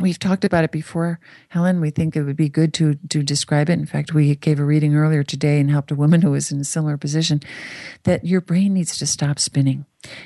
We've 0.01 0.21
talked 0.21 0.45
about 0.45 0.65
it 0.65 0.71
before, 0.71 1.19
Helen. 1.49 1.81
We 1.81 1.91
think 1.91 2.17
it 2.17 2.23
would 2.23 2.37
be 2.37 2.49
good 2.49 2.73
to 2.75 2.95
to 3.09 3.23
describe 3.25 3.69
it. 3.69 3.75
In 3.75 3.87
fact, 3.87 4.15
we 4.15 4.35
gave 4.37 4.61
a 4.61 4.65
reading 4.65 4.95
earlier 4.95 5.25
today 5.25 5.59
and 5.61 5.69
helped 5.69 5.91
a 5.91 5.97
woman 5.97 6.23
who 6.23 6.31
was 6.31 6.53
in 6.53 6.61
a 6.61 6.65
similar 6.65 6.97
position 6.97 7.41
that 8.05 8.25
your 8.25 8.41
brain 8.41 8.73
needs 8.73 8.97
to 8.99 9.07
stop 9.07 9.41
spinning. 9.41 9.85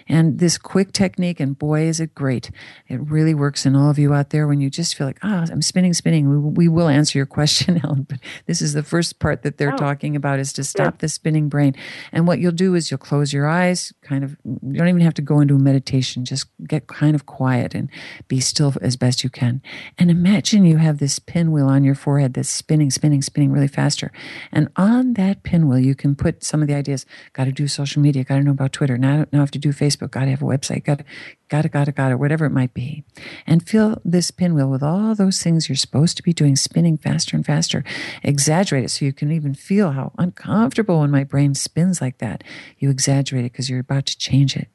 And 0.09 0.39
this 0.39 0.57
quick 0.59 0.93
technique, 0.93 1.41
and 1.41 1.59
boy, 1.59 1.83
is 1.83 1.99
it 2.01 2.14
great. 2.14 2.51
It 2.89 3.01
really 3.01 3.35
works 3.35 3.66
in 3.66 3.75
all 3.75 3.91
of 3.91 3.99
you 3.99 4.14
out 4.14 4.31
there 4.31 4.47
when 4.47 4.61
you 4.61 4.70
just 4.70 4.95
feel 4.95 5.07
like, 5.07 5.18
ah, 5.22 5.45
I'm 5.51 5.62
spinning, 5.62 5.93
spinning. 5.95 6.31
We, 6.31 6.66
we 6.66 6.68
will 6.68 6.89
answer 6.89 7.18
your 7.18 7.27
question, 7.39 7.77
Helen, 7.77 8.07
but 8.09 8.18
this 8.47 8.62
is 8.62 8.72
the 8.72 8.83
first 8.83 9.18
part 9.18 9.43
that 9.43 9.59
they're 9.59 9.75
Oh. 9.75 9.77
talking 9.77 10.14
about 10.14 10.39
is 10.39 10.53
to 10.55 10.64
stop 10.64 10.99
the 10.99 11.09
spinning 11.09 11.49
brain. 11.49 11.75
And 12.12 12.27
what 12.29 12.39
you'll 12.39 12.53
do 12.53 12.75
is 12.75 12.91
you'll 12.91 12.99
close 12.99 13.33
your 13.33 13.49
eyes, 13.49 13.93
kind 14.03 14.22
of, 14.22 14.37
you 14.45 14.75
don't 14.79 14.89
even 14.89 15.01
have 15.01 15.14
to 15.14 15.22
go 15.22 15.41
into 15.41 15.55
a 15.57 15.59
meditation, 15.59 16.25
just 16.25 16.47
get 16.68 16.87
kind 16.87 17.14
of 17.16 17.27
quiet 17.27 17.75
and 17.75 17.89
be 18.29 18.41
still 18.41 18.75
as 18.83 18.97
best 18.97 19.25
you 19.25 19.31
can. 19.31 19.61
And 19.99 20.11
imagine 20.11 20.64
you 20.64 20.77
have 20.77 20.99
this 20.99 21.18
pinwheel 21.18 21.66
on 21.66 21.83
your 21.83 21.95
forehead 21.95 22.35
that's 22.35 22.49
spinning, 22.49 22.91
spinning, 22.91 23.22
spinning 23.22 23.51
really 23.51 23.66
faster. 23.68 24.12
And 24.53 24.68
on 24.77 25.14
that 25.14 25.43
pinwheel, 25.43 25.81
you 25.81 25.95
can 25.95 26.14
put 26.14 26.45
some 26.45 26.62
of 26.62 26.68
the 26.68 26.75
ideas. 26.75 27.07
Got 27.33 27.45
to 27.47 27.53
do 27.53 27.66
social 27.66 28.01
media. 28.03 28.22
Got 28.22 28.37
to 28.37 28.43
know 28.45 28.51
about 28.53 28.72
Twitter. 28.72 28.97
Now, 28.99 29.25
now 29.33 29.39
I 29.39 29.43
have 29.43 29.51
to 29.53 29.59
do 29.73 29.77
Facebook. 29.77 30.11
Got 30.11 30.27
to 30.27 30.31
have 30.31 30.43
a 30.43 30.47
website. 30.47 30.85
Got 30.85 30.99
to, 30.99 31.05
got 31.49 31.62
to, 31.62 31.68
got 31.68 31.84
to, 31.84 31.92
got 31.92 32.09
to, 32.09 32.16
whatever 32.16 32.45
it 32.47 32.51
might 32.51 32.74
be. 32.74 33.05
And 33.47 33.66
fill 33.66 34.01
this 34.05 34.30
pinwheel 34.30 34.68
with 34.68 34.82
all 34.82 35.14
those 35.14 35.42
things 35.42 35.68
you're 35.68 35.76
supposed 35.76 36.16
to 36.16 36.22
be 36.22 36.32
doing, 36.32 36.57
spinning 36.57 36.97
faster 36.97 37.36
and 37.36 37.45
faster. 37.45 37.84
Exaggerate 38.22 38.84
it 38.84 38.88
so 38.90 39.05
you 39.05 39.12
can 39.12 39.30
even 39.30 39.55
feel 39.55 39.92
how 39.92 40.12
uncomfortable 40.18 41.01
when 41.01 41.11
my 41.11 41.24
brain 41.24 41.55
spins 41.55 42.01
like 42.01 42.18
that. 42.18 42.42
You 42.78 42.90
exaggerate 42.90 43.45
it 43.45 43.53
because 43.53 43.68
you're 43.68 43.80
about 43.80 44.07
to 44.07 44.18
change 44.18 44.57
it. 44.57 44.68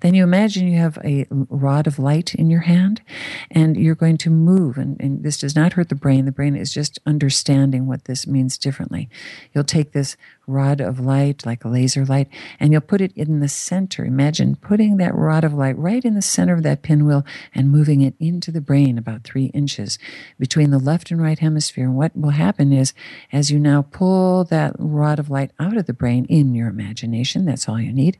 Then 0.00 0.14
you 0.14 0.22
imagine 0.22 0.68
you 0.68 0.78
have 0.78 0.98
a 1.04 1.26
rod 1.30 1.86
of 1.86 1.98
light 1.98 2.34
in 2.34 2.50
your 2.50 2.60
hand 2.60 3.02
and 3.50 3.76
you're 3.76 3.94
going 3.94 4.18
to 4.18 4.30
move. 4.30 4.76
And, 4.76 5.00
and 5.00 5.22
this 5.22 5.38
does 5.38 5.56
not 5.56 5.74
hurt 5.74 5.88
the 5.88 5.94
brain. 5.94 6.24
The 6.24 6.32
brain 6.32 6.56
is 6.56 6.72
just 6.72 6.98
understanding 7.06 7.86
what 7.86 8.04
this 8.04 8.26
means 8.26 8.58
differently. 8.58 9.08
You'll 9.52 9.64
take 9.64 9.92
this 9.92 10.16
rod 10.46 10.80
of 10.80 11.00
light, 11.00 11.46
like 11.46 11.64
a 11.64 11.68
laser 11.68 12.04
light, 12.04 12.28
and 12.58 12.72
you'll 12.72 12.80
put 12.80 13.00
it 13.00 13.12
in 13.16 13.40
the 13.40 13.48
center. 13.48 14.04
Imagine 14.04 14.56
putting 14.56 14.96
that 14.96 15.14
rod 15.14 15.44
of 15.44 15.54
light 15.54 15.78
right 15.78 16.04
in 16.04 16.09
the 16.14 16.22
center 16.22 16.54
of 16.54 16.62
that 16.62 16.82
pinwheel 16.82 17.24
and 17.54 17.70
moving 17.70 18.00
it 18.00 18.14
into 18.18 18.50
the 18.50 18.60
brain 18.60 18.98
about 18.98 19.24
three 19.24 19.46
inches 19.46 19.98
between 20.38 20.70
the 20.70 20.78
left 20.78 21.10
and 21.10 21.20
right 21.20 21.38
hemisphere. 21.38 21.84
And 21.84 21.96
what 21.96 22.16
will 22.16 22.30
happen 22.30 22.72
is, 22.72 22.92
as 23.32 23.50
you 23.50 23.58
now 23.58 23.82
pull 23.82 24.44
that 24.44 24.74
rod 24.78 25.18
of 25.18 25.30
light 25.30 25.50
out 25.58 25.76
of 25.76 25.86
the 25.86 25.92
brain 25.92 26.24
in 26.26 26.54
your 26.54 26.68
imagination, 26.68 27.44
that's 27.44 27.68
all 27.68 27.80
you 27.80 27.92
need, 27.92 28.18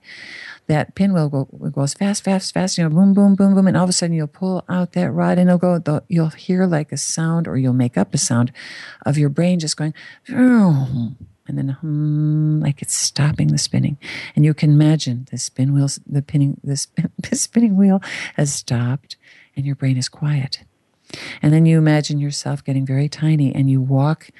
that 0.67 0.95
pinwheel 0.95 1.29
go, 1.29 1.45
goes 1.71 1.95
fast, 1.95 2.25
fast, 2.25 2.55
fast, 2.55 2.79
you 2.79 2.85
know, 2.85 2.91
boom, 2.91 3.15
boom, 3.15 3.35
boom, 3.35 3.55
boom, 3.55 3.67
and 3.67 3.77
all 3.77 3.85
of 3.85 3.91
a 3.91 3.93
sudden 3.93 4.15
you'll 4.15 4.27
pull 4.27 4.65
out 4.69 4.93
that 4.93 5.11
rod 5.11 5.39
and 5.39 5.51
it'll 5.51 5.81
go, 5.81 6.01
you'll 6.09 6.29
hear 6.29 6.67
like 6.67 6.93
a 6.93 6.97
sound 6.97 7.49
or 7.49 7.57
you'll 7.57 7.73
make 7.73 7.97
up 7.97 8.15
a 8.15 8.19
sound 8.19 8.53
of 9.05 9.19
your 9.19 9.29
brain 9.29 9.59
just 9.59 9.77
going, 9.77 9.95
"Vroom," 10.27 11.17
and 11.51 11.59
then 11.59 11.69
hum, 11.69 12.61
like 12.61 12.81
it's 12.81 12.95
stopping 12.95 13.49
the 13.49 13.59
spinning. 13.59 13.99
And 14.35 14.45
you 14.45 14.55
can 14.55 14.71
imagine 14.71 15.27
the 15.31 15.37
spin 15.37 15.75
wheels, 15.75 16.01
the 16.07 16.23
pinning, 16.23 16.59
the 16.65 16.77
spin, 16.77 17.11
spinning 17.33 17.77
wheel 17.77 18.01
has 18.37 18.55
stopped 18.55 19.17
and 19.57 19.67
your 19.67 19.75
brain 19.75 19.97
is 19.97 20.09
quiet. 20.09 20.63
And 21.43 21.53
then 21.53 21.67
you 21.67 21.77
imagine 21.77 22.21
yourself 22.21 22.65
getting 22.65 22.87
very 22.87 23.09
tiny 23.09 23.53
and 23.53 23.69
you 23.69 23.81
walk 23.81 24.31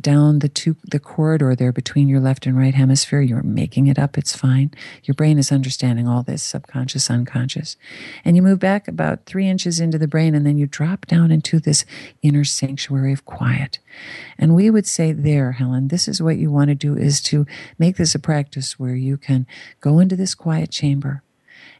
down 0.00 0.40
the 0.40 0.48
two, 0.48 0.76
the 0.84 0.98
corridor 0.98 1.54
there 1.54 1.72
between 1.72 2.08
your 2.08 2.20
left 2.20 2.46
and 2.46 2.56
right 2.56 2.74
hemisphere. 2.74 3.20
You're 3.20 3.42
making 3.42 3.86
it 3.86 3.98
up. 3.98 4.18
It's 4.18 4.36
fine. 4.36 4.72
Your 5.04 5.14
brain 5.14 5.38
is 5.38 5.52
understanding 5.52 6.08
all 6.08 6.22
this 6.22 6.42
subconscious, 6.42 7.10
unconscious. 7.10 7.76
And 8.24 8.36
you 8.36 8.42
move 8.42 8.58
back 8.58 8.88
about 8.88 9.26
three 9.26 9.48
inches 9.48 9.80
into 9.80 9.98
the 9.98 10.08
brain 10.08 10.34
and 10.34 10.44
then 10.44 10.58
you 10.58 10.66
drop 10.66 11.06
down 11.06 11.30
into 11.30 11.60
this 11.60 11.84
inner 12.22 12.44
sanctuary 12.44 13.12
of 13.12 13.24
quiet. 13.24 13.78
And 14.38 14.54
we 14.54 14.70
would 14.70 14.86
say 14.86 15.12
there, 15.12 15.52
Helen, 15.52 15.88
this 15.88 16.08
is 16.08 16.20
what 16.20 16.36
you 16.36 16.50
want 16.50 16.68
to 16.68 16.74
do 16.74 16.96
is 16.96 17.20
to 17.22 17.46
make 17.78 17.96
this 17.96 18.14
a 18.14 18.18
practice 18.18 18.78
where 18.78 18.96
you 18.96 19.16
can 19.16 19.46
go 19.80 19.98
into 19.98 20.16
this 20.16 20.34
quiet 20.34 20.70
chamber 20.70 21.22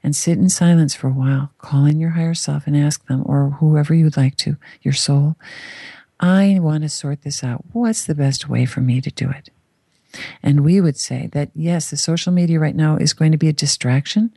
and 0.02 0.14
sit 0.14 0.38
in 0.38 0.48
silence 0.48 0.94
for 0.94 1.08
a 1.08 1.12
while, 1.12 1.50
call 1.58 1.84
in 1.84 1.98
your 1.98 2.10
higher 2.10 2.34
self 2.34 2.66
and 2.66 2.76
ask 2.76 3.04
them, 3.06 3.22
or 3.26 3.50
whoever 3.58 3.92
you'd 3.92 4.16
like 4.16 4.36
to, 4.36 4.56
your 4.82 4.94
soul, 4.94 5.36
I 6.18 6.58
want 6.60 6.82
to 6.82 6.88
sort 6.88 7.22
this 7.22 7.44
out. 7.44 7.64
What's 7.72 8.06
the 8.06 8.14
best 8.14 8.48
way 8.48 8.64
for 8.64 8.80
me 8.80 9.00
to 9.00 9.10
do 9.10 9.30
it? 9.30 9.50
And 10.42 10.64
we 10.64 10.80
would 10.80 10.96
say 10.96 11.28
that 11.32 11.50
yes, 11.54 11.90
the 11.90 11.96
social 11.96 12.32
media 12.32 12.58
right 12.58 12.76
now 12.76 12.96
is 12.96 13.12
going 13.12 13.32
to 13.32 13.38
be 13.38 13.48
a 13.48 13.52
distraction. 13.52 14.32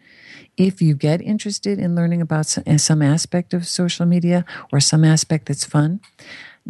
If 0.58 0.82
you 0.82 0.94
get 0.94 1.22
interested 1.22 1.80
in 1.80 1.96
learning 1.96 2.22
about 2.22 2.48
some, 2.48 2.64
uh, 2.68 2.78
some 2.78 3.02
aspect 3.02 3.54
of 3.54 3.66
social 3.66 4.06
media 4.06 4.44
or 4.74 4.82
some 4.82 5.06
aspect 5.06 5.46
that's 5.46 5.64
fun, 5.64 6.02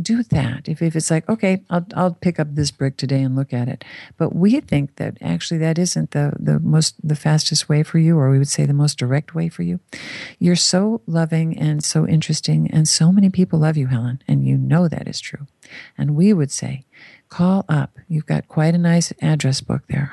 do 0.01 0.23
that. 0.23 0.67
If, 0.67 0.81
if 0.81 0.95
it's 0.95 1.11
like, 1.11 1.27
okay, 1.29 1.63
I'll, 1.69 1.85
I'll 1.95 2.13
pick 2.13 2.39
up 2.39 2.55
this 2.55 2.71
brick 2.71 2.97
today 2.97 3.21
and 3.21 3.35
look 3.35 3.53
at 3.53 3.67
it. 3.67 3.83
But 4.17 4.35
we 4.35 4.59
think 4.59 4.95
that 4.95 5.17
actually 5.21 5.57
that 5.59 5.77
isn't 5.77 6.11
the, 6.11 6.33
the 6.39 6.59
most, 6.59 6.95
the 7.07 7.15
fastest 7.15 7.69
way 7.69 7.83
for 7.83 7.99
you, 7.99 8.17
or 8.17 8.29
we 8.29 8.37
would 8.37 8.47
say 8.47 8.65
the 8.65 8.73
most 8.73 8.97
direct 8.97 9.35
way 9.35 9.49
for 9.49 9.63
you. 9.63 9.79
You're 10.39 10.55
so 10.55 11.01
loving 11.05 11.57
and 11.57 11.83
so 11.83 12.07
interesting, 12.07 12.69
and 12.71 12.87
so 12.87 13.11
many 13.11 13.29
people 13.29 13.59
love 13.59 13.77
you, 13.77 13.87
Helen, 13.87 14.21
and 14.27 14.45
you 14.45 14.57
know 14.57 14.87
that 14.87 15.07
is 15.07 15.19
true. 15.19 15.47
And 15.97 16.15
we 16.15 16.33
would 16.33 16.51
say, 16.51 16.85
call 17.29 17.63
up. 17.69 17.97
You've 18.07 18.25
got 18.25 18.47
quite 18.47 18.73
a 18.73 18.79
nice 18.79 19.13
address 19.21 19.61
book 19.61 19.83
there. 19.87 20.11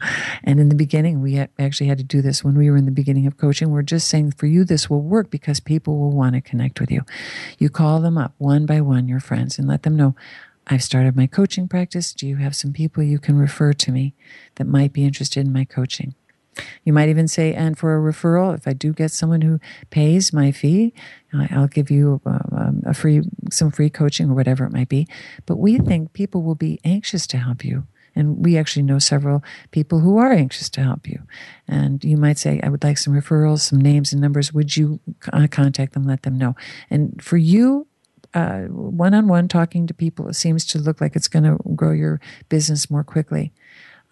and 0.44 0.60
in 0.60 0.68
the 0.68 0.74
beginning, 0.74 1.22
we 1.22 1.38
actually 1.58 1.86
had 1.86 1.98
to 1.98 2.04
do 2.04 2.20
this 2.20 2.44
when 2.44 2.56
we 2.56 2.70
were 2.70 2.76
in 2.76 2.84
the 2.84 2.90
beginning 2.90 3.26
of 3.26 3.36
coaching. 3.36 3.70
We're 3.70 3.82
just 3.82 4.08
saying 4.08 4.32
for 4.32 4.46
you, 4.46 4.64
this 4.64 4.90
will 4.90 5.02
work 5.02 5.30
because 5.30 5.60
people 5.60 5.98
will 5.98 6.10
want 6.10 6.34
to 6.34 6.40
connect 6.40 6.80
with 6.80 6.90
you. 6.90 7.02
You 7.58 7.70
call 7.70 8.00
them 8.00 8.18
up 8.18 8.34
one 8.38 8.66
by 8.66 8.80
one, 8.80 9.08
your 9.08 9.20
friends, 9.20 9.58
and 9.58 9.68
let 9.68 9.84
them 9.84 9.96
know. 9.96 10.14
I've 10.66 10.82
started 10.82 11.14
my 11.14 11.28
coaching 11.28 11.68
practice. 11.68 12.12
Do 12.12 12.26
you 12.26 12.36
have 12.36 12.56
some 12.56 12.72
people 12.72 13.02
you 13.02 13.20
can 13.20 13.38
refer 13.38 13.72
to 13.72 13.92
me 13.92 14.14
that 14.56 14.66
might 14.66 14.92
be 14.92 15.04
interested 15.04 15.46
in 15.46 15.52
my 15.52 15.64
coaching? 15.64 16.14
You 16.84 16.92
might 16.92 17.08
even 17.08 17.28
say, 17.28 17.52
and 17.54 17.76
for 17.76 17.96
a 17.96 18.12
referral, 18.12 18.54
if 18.54 18.66
I 18.66 18.72
do 18.72 18.92
get 18.92 19.10
someone 19.10 19.42
who 19.42 19.60
pays 19.90 20.32
my 20.32 20.52
fee, 20.52 20.94
I'll 21.50 21.68
give 21.68 21.90
you 21.90 22.20
um, 22.24 22.82
a 22.86 22.94
free, 22.94 23.22
some 23.50 23.70
free 23.70 23.90
coaching 23.90 24.30
or 24.30 24.34
whatever 24.34 24.64
it 24.64 24.72
might 24.72 24.88
be. 24.88 25.06
But 25.44 25.56
we 25.56 25.78
think 25.78 26.12
people 26.12 26.42
will 26.42 26.54
be 26.54 26.80
anxious 26.84 27.26
to 27.28 27.38
help 27.38 27.64
you. 27.64 27.86
And 28.14 28.42
we 28.42 28.56
actually 28.56 28.84
know 28.84 28.98
several 28.98 29.44
people 29.72 30.00
who 30.00 30.16
are 30.16 30.32
anxious 30.32 30.70
to 30.70 30.82
help 30.82 31.06
you. 31.06 31.20
And 31.68 32.02
you 32.02 32.16
might 32.16 32.38
say, 32.38 32.60
I 32.62 32.70
would 32.70 32.82
like 32.82 32.96
some 32.96 33.12
referrals, 33.12 33.60
some 33.60 33.78
names 33.78 34.12
and 34.12 34.22
numbers. 34.22 34.54
Would 34.54 34.74
you 34.74 35.00
uh, 35.34 35.46
contact 35.50 35.92
them, 35.92 36.04
let 36.04 36.22
them 36.22 36.38
know? 36.38 36.56
And 36.88 37.22
for 37.22 37.36
you, 37.36 37.86
one 38.34 39.14
on 39.14 39.28
one 39.28 39.48
talking 39.48 39.86
to 39.86 39.94
people, 39.94 40.28
it 40.28 40.34
seems 40.34 40.64
to 40.66 40.78
look 40.78 41.00
like 41.00 41.16
it's 41.16 41.28
going 41.28 41.44
to 41.44 41.58
grow 41.74 41.92
your 41.92 42.20
business 42.48 42.90
more 42.90 43.04
quickly. 43.04 43.52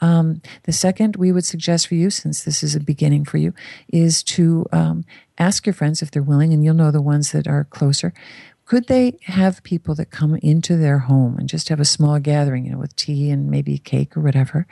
Um, 0.01 0.43
the 0.65 0.73
second 0.73 1.17
we 1.17 1.33
would 1.33 1.45
suggest 1.45 1.89
for 1.89 1.95
you, 1.95 2.11
since 2.11 2.45
this 2.45 2.63
is 2.63 2.75
a 2.75 2.81
beginning 2.81 3.25
for 3.25 3.39
you, 3.39 3.55
is 3.89 4.23
to 4.25 4.67
um, 4.73 5.05
ask 5.39 5.67
your 5.67 5.75
friends 5.75 6.03
if 6.03 6.11
they're 6.11 6.23
willing, 6.23 6.53
and 6.53 6.65
you'll 6.65 6.75
know 6.75 6.91
the 6.91 7.01
ones 7.01 7.33
that 7.33 7.47
are 7.47 7.65
closer. 7.65 8.13
Could 8.67 8.87
they 8.89 9.19
have 9.25 9.63
people 9.63 9.95
that 9.97 10.11
come 10.11 10.37
into 10.37 10.77
their 10.77 11.01
home 11.01 11.37
and 11.39 11.49
just 11.49 11.69
have 11.69 11.81
a 11.81 11.85
small 11.85 12.19
gathering, 12.19 12.65
you 12.65 12.73
know, 12.73 12.79
with 12.79 12.97
tea 12.97 13.31
and 13.31 13.51
maybe 13.51 13.77
cake 13.77 14.17
or 14.17 14.21
whatever, 14.21 14.67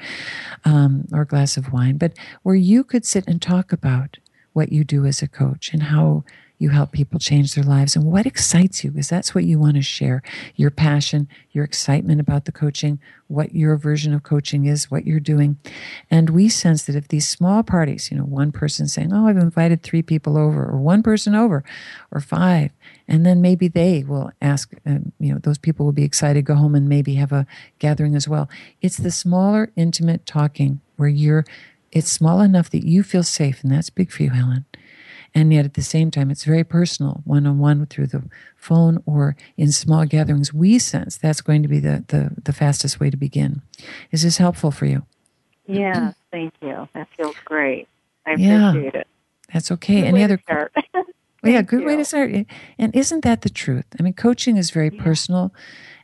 um, 0.64 1.06
or 1.12 1.22
a 1.22 1.26
glass 1.26 1.58
of 1.58 1.72
wine, 1.72 1.98
but 1.98 2.14
where 2.42 2.54
you 2.54 2.84
could 2.84 3.04
sit 3.04 3.28
and 3.28 3.42
talk 3.42 3.70
about 3.70 4.16
what 4.52 4.72
you 4.72 4.84
do 4.84 5.06
as 5.06 5.22
a 5.22 5.28
coach 5.28 5.72
and 5.72 5.84
how 5.84 6.24
you 6.58 6.68
help 6.68 6.92
people 6.92 7.18
change 7.18 7.54
their 7.54 7.64
lives 7.64 7.96
and 7.96 8.04
what 8.04 8.24
excites 8.24 8.84
you 8.84 8.92
because 8.92 9.08
that's 9.08 9.34
what 9.34 9.42
you 9.42 9.58
want 9.58 9.74
to 9.74 9.82
share. 9.82 10.22
Your 10.54 10.70
passion 10.70 11.28
your 11.50 11.64
excitement 11.64 12.20
about 12.20 12.44
the 12.44 12.52
coaching 12.52 12.98
what 13.26 13.54
your 13.54 13.76
version 13.76 14.14
of 14.14 14.22
coaching 14.22 14.64
is 14.66 14.90
what 14.90 15.06
you're 15.06 15.20
doing. 15.20 15.58
And 16.10 16.30
we 16.30 16.48
sense 16.48 16.84
that 16.84 16.94
if 16.94 17.08
these 17.08 17.28
small 17.28 17.62
parties 17.62 18.10
you 18.10 18.16
know 18.16 18.24
one 18.24 18.52
person 18.52 18.86
saying 18.86 19.12
oh 19.12 19.26
i've 19.26 19.36
invited 19.36 19.82
three 19.82 20.02
people 20.02 20.38
over 20.38 20.64
or 20.64 20.78
one 20.78 21.02
person 21.02 21.34
over 21.34 21.64
or 22.10 22.20
five 22.20 22.70
and 23.08 23.26
then 23.26 23.40
maybe 23.40 23.68
they 23.68 24.04
will 24.04 24.30
ask 24.40 24.72
um, 24.86 25.12
you 25.18 25.32
know 25.32 25.40
those 25.42 25.58
people 25.58 25.84
will 25.84 25.92
be 25.92 26.04
excited 26.04 26.44
go 26.44 26.54
home 26.54 26.74
and 26.74 26.88
maybe 26.88 27.14
have 27.14 27.32
a 27.32 27.46
gathering 27.78 28.14
as 28.14 28.28
well. 28.28 28.48
It's 28.80 28.96
the 28.96 29.10
smaller 29.10 29.72
intimate 29.76 30.26
talking 30.26 30.80
where 30.96 31.08
you're 31.08 31.44
it's 31.92 32.10
small 32.10 32.40
enough 32.40 32.70
that 32.70 32.84
you 32.84 33.02
feel 33.02 33.22
safe 33.22 33.62
and 33.62 33.70
that's 33.70 33.90
big 33.90 34.10
for 34.10 34.22
you 34.22 34.30
helen. 34.30 34.64
And 35.34 35.52
yet 35.52 35.64
at 35.64 35.74
the 35.74 35.82
same 35.82 36.10
time 36.10 36.30
it's 36.30 36.44
very 36.44 36.64
personal 36.64 37.20
one-on-one 37.24 37.86
through 37.86 38.08
the 38.08 38.24
phone 38.56 39.02
or 39.06 39.36
in 39.56 39.70
small 39.72 40.04
gatherings. 40.04 40.52
We 40.52 40.78
sense 40.78 41.16
that's 41.16 41.40
going 41.40 41.62
to 41.62 41.68
be 41.68 41.80
the, 41.80 42.04
the, 42.08 42.32
the 42.42 42.52
fastest 42.52 42.98
way 42.98 43.10
to 43.10 43.16
begin. 43.16 43.62
Is 44.10 44.22
this 44.22 44.38
helpful 44.38 44.70
for 44.70 44.86
you? 44.86 45.06
Yeah 45.66 45.92
mm-hmm. 45.94 46.08
thank 46.30 46.54
you. 46.60 46.88
That 46.94 47.08
feels 47.16 47.36
great. 47.44 47.88
I 48.26 48.34
yeah, 48.34 48.70
appreciate 48.70 48.94
it. 48.94 49.06
That's 49.52 49.70
okay. 49.72 50.00
Good 50.00 50.08
any 50.08 50.24
other 50.24 50.40
start. 50.44 50.72
well, 50.94 51.04
yeah 51.44 51.62
good 51.62 51.80
you. 51.80 51.86
way 51.86 51.96
to 51.96 52.04
start. 52.04 52.32
Eh, 52.32 52.44
and 52.78 52.94
isn't 52.94 53.22
that 53.24 53.42
the 53.42 53.50
truth? 53.50 53.86
I 53.98 54.02
mean 54.02 54.14
coaching 54.14 54.56
is 54.56 54.70
very 54.70 54.90
Yeah. 54.92 55.02
personal 55.02 55.54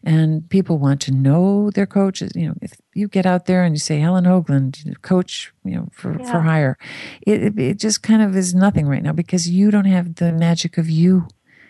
and 0.04 0.48
people 0.48 0.78
want 0.78 1.00
to 1.02 1.12
know 1.12 1.70
their 1.70 1.86
coaches 1.86 2.30
you 2.34 2.46
know 2.46 2.54
if 2.62 2.72
you 2.98 3.08
get 3.08 3.26
out 3.26 3.46
there 3.46 3.62
and 3.62 3.74
you 3.74 3.78
say 3.78 4.00
helen 4.00 4.24
hoagland 4.24 5.00
coach 5.02 5.52
you 5.64 5.76
know 5.76 5.88
for, 5.92 6.18
for 6.18 6.40
hire. 6.40 6.76
It, 7.22 7.58
it, 7.58 7.78
just 7.78 8.02
kind 8.02 8.22
of 8.22 8.36
is 8.36 8.54
nothing 8.54 8.86
right 8.86 9.02
now 9.02 9.12
because 9.12 9.48
you 9.48 9.70
don't 9.70 9.84
have 9.84 10.16
the 10.16 10.32
magic 10.32 10.78
of 10.78 10.90
you 10.90 11.28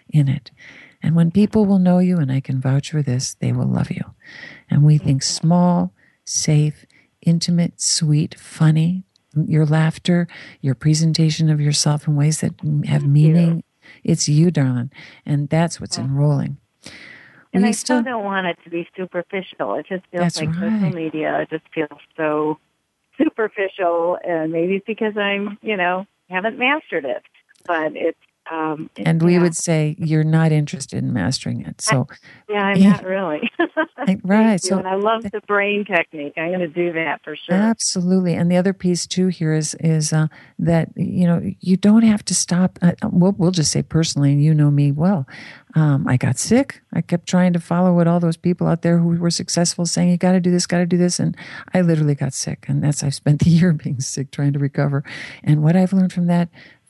in 0.09 0.29
it. 0.29 0.51
And 1.03 1.15
when 1.15 1.31
people 1.31 1.67
will 1.67 1.79
know 1.79 1.99
you 1.99 2.17
and 2.17 2.33
i 2.33 2.41
can 2.41 2.61
vouch 2.61 2.91
for 2.91 3.03
this 3.03 3.35
they 3.35 3.53
will 3.53 3.67
love 3.67 3.91
you. 3.91 4.05
And 4.71 4.83
we 4.83 4.99
think 4.99 5.23
small 5.23 5.93
safe 6.25 6.87
intimate 7.23 7.81
sweet 7.81 8.35
funny 8.39 9.05
your 9.47 9.67
laughter 9.67 10.27
your 10.61 10.75
presentation 10.75 11.51
of 11.51 11.61
yourself 11.61 12.09
in 12.09 12.17
ways 12.17 12.41
that 12.41 12.55
have 12.87 13.07
meaning 13.07 13.63
it's 14.03 14.29
you 14.29 14.51
darling. 14.51 14.91
And 15.27 15.49
that's 15.49 15.81
what's 15.81 15.99
enrolling 15.99 16.59
And 17.53 17.65
I 17.65 17.71
still 17.71 18.03
don't 18.03 18.25
want 18.25 18.47
it 18.47 18.59
to 18.65 18.71
be 18.71 18.89
superficial. 18.97 19.75
It 19.75 19.87
just 19.89 20.05
feels 20.11 20.37
like 20.37 20.51
right. 20.61 20.73
social 20.81 20.91
media 20.95 21.47
just 21.51 21.65
feels 21.75 22.01
so 22.17 22.59
superficial, 23.17 24.19
and 24.23 24.53
maybe 24.53 24.77
it's 24.77 24.87
because 24.87 25.17
I'm, 25.17 25.59
you 25.63 25.77
know, 25.77 26.07
haven't 26.29 26.59
mastered 26.59 27.05
it. 27.05 27.23
But 27.67 27.97
it's 27.97 28.19
um, 28.51 28.91
and 28.97 29.23
we 29.23 29.35
yeah. 29.35 29.43
would 29.43 29.57
say 29.57 29.95
you're 29.99 30.25
not 30.25 30.53
interested 30.53 30.99
in 30.99 31.13
mastering 31.13 31.61
it 31.63 31.81
so 31.81 32.07
yeah, 32.49 32.63
I'm 32.65 32.77
Yeah. 32.77 32.91
not 32.93 33.05
really. 33.05 33.51
Right, 34.23 34.61
so- 34.61 34.79
and 34.79 34.89
I 34.89 34.95
love 34.95 35.23
the 35.25 35.41
brain 35.47 35.85
technique. 35.85 36.35
I'm 36.39 36.49
going 36.49 36.61
to 36.61 36.69
do 36.69 36.93
that 36.95 37.23
for 37.23 37.37
sure. 37.37 37.55
Absolutely, 37.55 38.35
and 38.35 38.51
the 38.51 38.57
other 38.57 38.73
piece 38.73 39.07
too 39.07 39.27
here 39.27 39.53
is 39.53 39.75
is 39.81 40.13
uh, 40.13 40.29
that 40.59 40.89
you 40.97 41.27
know 41.27 41.43
you 41.61 41.77
don't 41.77 42.03
have 42.05 42.25
to 42.27 42.35
stop. 42.35 42.79
Uh, 42.81 42.93
we'll 43.05 43.33
we'll 43.37 43.51
just 43.51 43.71
say 43.71 43.83
personally, 43.83 44.33
and 44.33 44.43
you 44.43 44.55
know 44.55 44.71
me 44.71 44.93
well. 44.93 45.27
Um, 45.75 46.09
I 46.09 46.17
got 46.17 46.39
sick. 46.39 46.81
I 46.95 47.03
kept 47.03 47.27
trying 47.29 47.53
to 47.53 47.61
follow 47.61 47.93
what 47.93 48.07
all 48.09 48.21
those 48.21 48.37
people 48.39 48.67
out 48.67 48.83
there 48.83 48.99
who 48.99 49.09
were 49.09 49.31
successful 49.31 49.85
saying. 49.85 50.11
You 50.11 50.17
got 50.17 50.33
to 50.33 50.41
do 50.41 50.51
this, 50.51 50.67
got 50.67 50.79
to 50.79 50.87
do 50.87 50.97
this, 50.97 51.21
and 51.21 51.37
I 51.75 51.83
literally 51.83 52.15
got 52.15 52.33
sick. 52.33 52.65
And 52.69 52.83
that's 52.83 53.03
I've 53.03 53.15
spent 53.15 53.41
the 53.45 53.51
year 53.59 53.73
being 53.73 54.01
sick, 54.01 54.31
trying 54.31 54.55
to 54.55 54.59
recover. 54.59 55.05
And 55.45 55.63
what 55.63 55.77
I've 55.77 55.93
learned 55.93 56.13
from 56.13 56.27
that, 56.29 56.49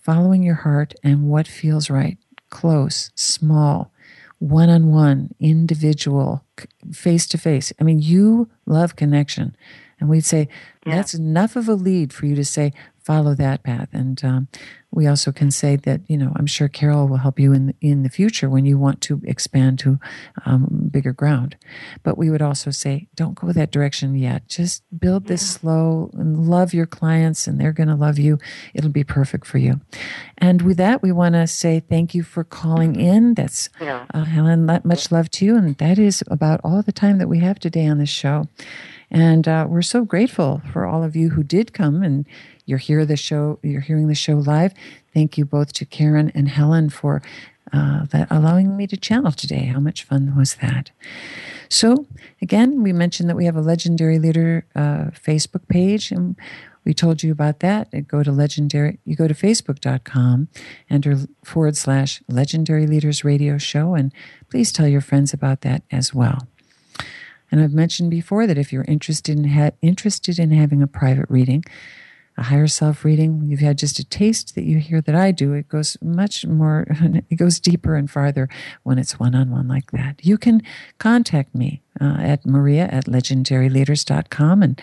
following 0.09 0.43
your 0.43 0.55
heart 0.55 0.95
and 1.05 1.29
what 1.29 1.47
feels 1.47 1.91
right, 1.91 2.17
close, 2.49 3.11
small, 3.15 3.93
one 4.39 4.71
on 4.71 4.87
one, 4.87 5.35
individual, 5.39 6.43
face 6.91 7.27
to 7.27 7.37
face. 7.37 7.75
I 7.79 7.85
mean, 7.85 7.99
you 8.01 8.49
love 8.65 8.97
connection. 8.97 9.55
And 10.01 10.09
we'd 10.09 10.25
say, 10.25 10.49
Yeah. 10.87 10.95
that's 10.97 11.13
enough 11.13 11.57
of 11.57 11.69
a 11.69 11.75
lead 11.75 12.15
for 12.15 12.25
you 12.25 12.35
to 12.37 12.45
say, 12.47 12.73
follow 13.09 13.35
that 13.35 13.63
path. 13.63 13.89
And 13.95 14.23
um, 14.23 14.49
we 14.91 15.07
also 15.07 15.33
can 15.33 15.51
say 15.51 15.77
that, 15.77 16.03
you 16.09 16.19
know, 16.19 16.31
I'm 16.37 16.47
sure 16.47 16.69
Carol 16.69 17.09
will 17.09 17.17
help 17.17 17.41
you 17.41 17.55
in, 17.55 17.73
in 17.81 18.03
the 18.03 18.11
future 18.11 18.51
when 18.51 18.67
you 18.67 18.77
want 18.79 19.01
to 19.03 19.23
expand 19.25 19.79
to 19.81 19.99
um, 20.45 20.89
bigger 20.91 21.15
ground. 21.15 21.57
But 22.03 22.19
we 22.19 22.29
would 22.29 22.43
also 22.43 22.71
say, 22.71 23.09
don't 23.15 23.35
go 23.35 23.51
that 23.53 23.71
direction 23.71 24.15
yet. 24.15 24.47
Just 24.47 24.83
build 24.99 25.27
this 25.27 25.55
slow 25.55 26.11
and 26.13 26.49
love 26.51 26.75
your 26.75 26.87
clients, 26.87 27.47
and 27.47 27.59
they're 27.59 27.73
going 27.73 27.89
to 27.89 27.95
love 28.07 28.19
you. 28.19 28.39
It'll 28.75 28.91
be 28.91 29.05
perfect 29.05 29.47
for 29.47 29.57
you. 29.59 29.81
And 30.37 30.61
with 30.61 30.77
that, 30.77 31.03
we 31.03 31.11
want 31.13 31.35
to 31.35 31.47
say 31.47 31.81
thank 31.81 32.15
you 32.15 32.23
for 32.23 32.45
calling 32.45 32.95
in. 33.01 33.35
That's 33.35 33.71
Yeah. 33.81 34.05
uh, 34.13 34.25
Helen, 34.25 34.67
much 34.85 35.11
love 35.11 35.31
to 35.31 35.47
you. 35.47 35.57
And 35.57 35.77
that 35.79 35.99
is 35.99 36.23
about 36.29 36.61
all 36.63 36.83
the 36.83 36.93
time 36.93 37.17
that 37.19 37.29
we 37.29 37.39
have 37.41 37.59
today 37.59 37.87
on 37.87 37.99
this 37.99 38.11
show. 38.11 38.45
And 39.11 39.49
uh, 39.49 39.67
we're 39.67 39.81
so 39.97 40.05
grateful 40.05 40.61
for 40.73 40.85
all 40.85 41.03
of 41.03 41.17
you 41.17 41.31
who 41.31 41.43
did 41.43 41.73
come 41.73 42.03
and 42.03 42.27
you're 42.69 42.79
here 42.79 43.07
the 43.07 43.17
show. 43.17 43.59
You're 43.63 43.81
hearing 43.81 44.09
the 44.09 44.15
show 44.15 44.35
live. 44.35 44.75
Thank 45.15 45.39
you 45.39 45.47
both 45.47 45.73
to 45.73 45.87
Karen 45.87 46.31
and 46.35 46.51
Helen 46.51 46.91
for 46.91 47.23
uh, 47.73 48.05
that 48.11 48.29
allowing 48.31 48.77
me 48.77 48.87
to 48.87 48.97
channel 48.97 49.33
today. 49.33 49.65
How 49.65 49.81
much 49.81 50.05
fun 50.05 50.37
was 50.37 50.57
that? 50.57 50.91
So 51.71 52.07
again, 52.43 52.83
we 52.83 52.93
mentioned 52.93 53.29
that 53.31 53.37
we 53.37 53.47
have 53.47 53.57
a 53.57 53.63
legendary 53.63 54.19
leader 54.19 54.67
uh, 54.77 55.07
Facebook 55.13 55.67
page, 55.69 56.13
and 56.13 56.37
we 56.85 56.93
told 56.93 57.23
you 57.23 57.33
about 57.33 57.61
that. 57.61 58.07
Go 58.07 58.23
to 58.23 58.31
legendary. 58.31 58.99
You 59.07 59.17
go 59.17 59.29
to 59.29 59.35
facebook.com, 59.35 60.49
enter 60.91 61.17
forward 61.45 61.77
slash 61.77 62.23
legendary 62.29 62.87
leaders 62.87 63.25
radio 63.25 63.57
show, 63.57 63.95
and 63.95 64.13
please 64.51 64.73
tell 64.73 64.87
your 64.87 65.01
friends 65.01 65.33
about 65.33 65.63
that 65.63 65.85
as 65.91 66.13
well. 66.13 66.47
And 67.51 67.63
I've 67.63 67.73
mentioned 67.73 68.11
before 68.11 68.47
that 68.47 68.59
if 68.59 68.75
you're 68.75 68.85
interested 68.85 69.39
in 69.39 69.49
ha- 69.49 69.71
interested 69.81 70.39
in 70.39 70.51
having 70.51 70.83
a 70.83 70.87
private 70.87 71.31
reading, 71.31 71.65
a 72.39 72.45
higher 72.45 72.69
self 72.69 73.05
reading, 73.05 73.43
you've 73.45 73.61
had 73.61 73.77
just 73.77 73.99
a 73.99 74.05
taste 74.05 74.55
that 74.55 74.63
you 74.63 74.79
hear 74.79 75.01
that 75.01 75.15
I 75.15 75.33
do. 75.33 75.53
It 75.55 75.69
goes 75.69 75.99
much 76.01 76.47
more, 76.47 76.87
it 77.31 77.35
goes 77.35 77.59
deeper 77.59 77.97
and 77.97 78.09
farther 78.09 78.49
when 78.85 78.97
it's 78.97 79.19
one 79.19 79.35
on 79.35 79.51
one 79.51 79.67
like 79.67 79.91
that. 79.91 80.25
You 80.25 80.39
can 80.39 80.63
contact 80.99 81.55
me 81.55 81.83
uh, 82.01 82.17
at 82.21 82.47
maria 82.47 82.87
at 82.87 83.07
legendaryleaders.com 83.07 84.63
and 84.63 84.81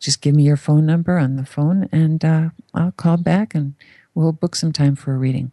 just 0.00 0.22
give 0.22 0.34
me 0.34 0.44
your 0.44 0.56
phone 0.56 0.86
number 0.86 1.18
on 1.18 1.36
the 1.36 1.46
phone 1.46 1.88
and 1.92 2.24
uh, 2.24 2.48
I'll 2.72 2.92
call 2.92 3.18
back 3.18 3.54
and 3.54 3.74
we'll 4.14 4.32
book 4.32 4.56
some 4.56 4.72
time 4.72 4.96
for 4.96 5.14
a 5.14 5.18
reading. 5.18 5.52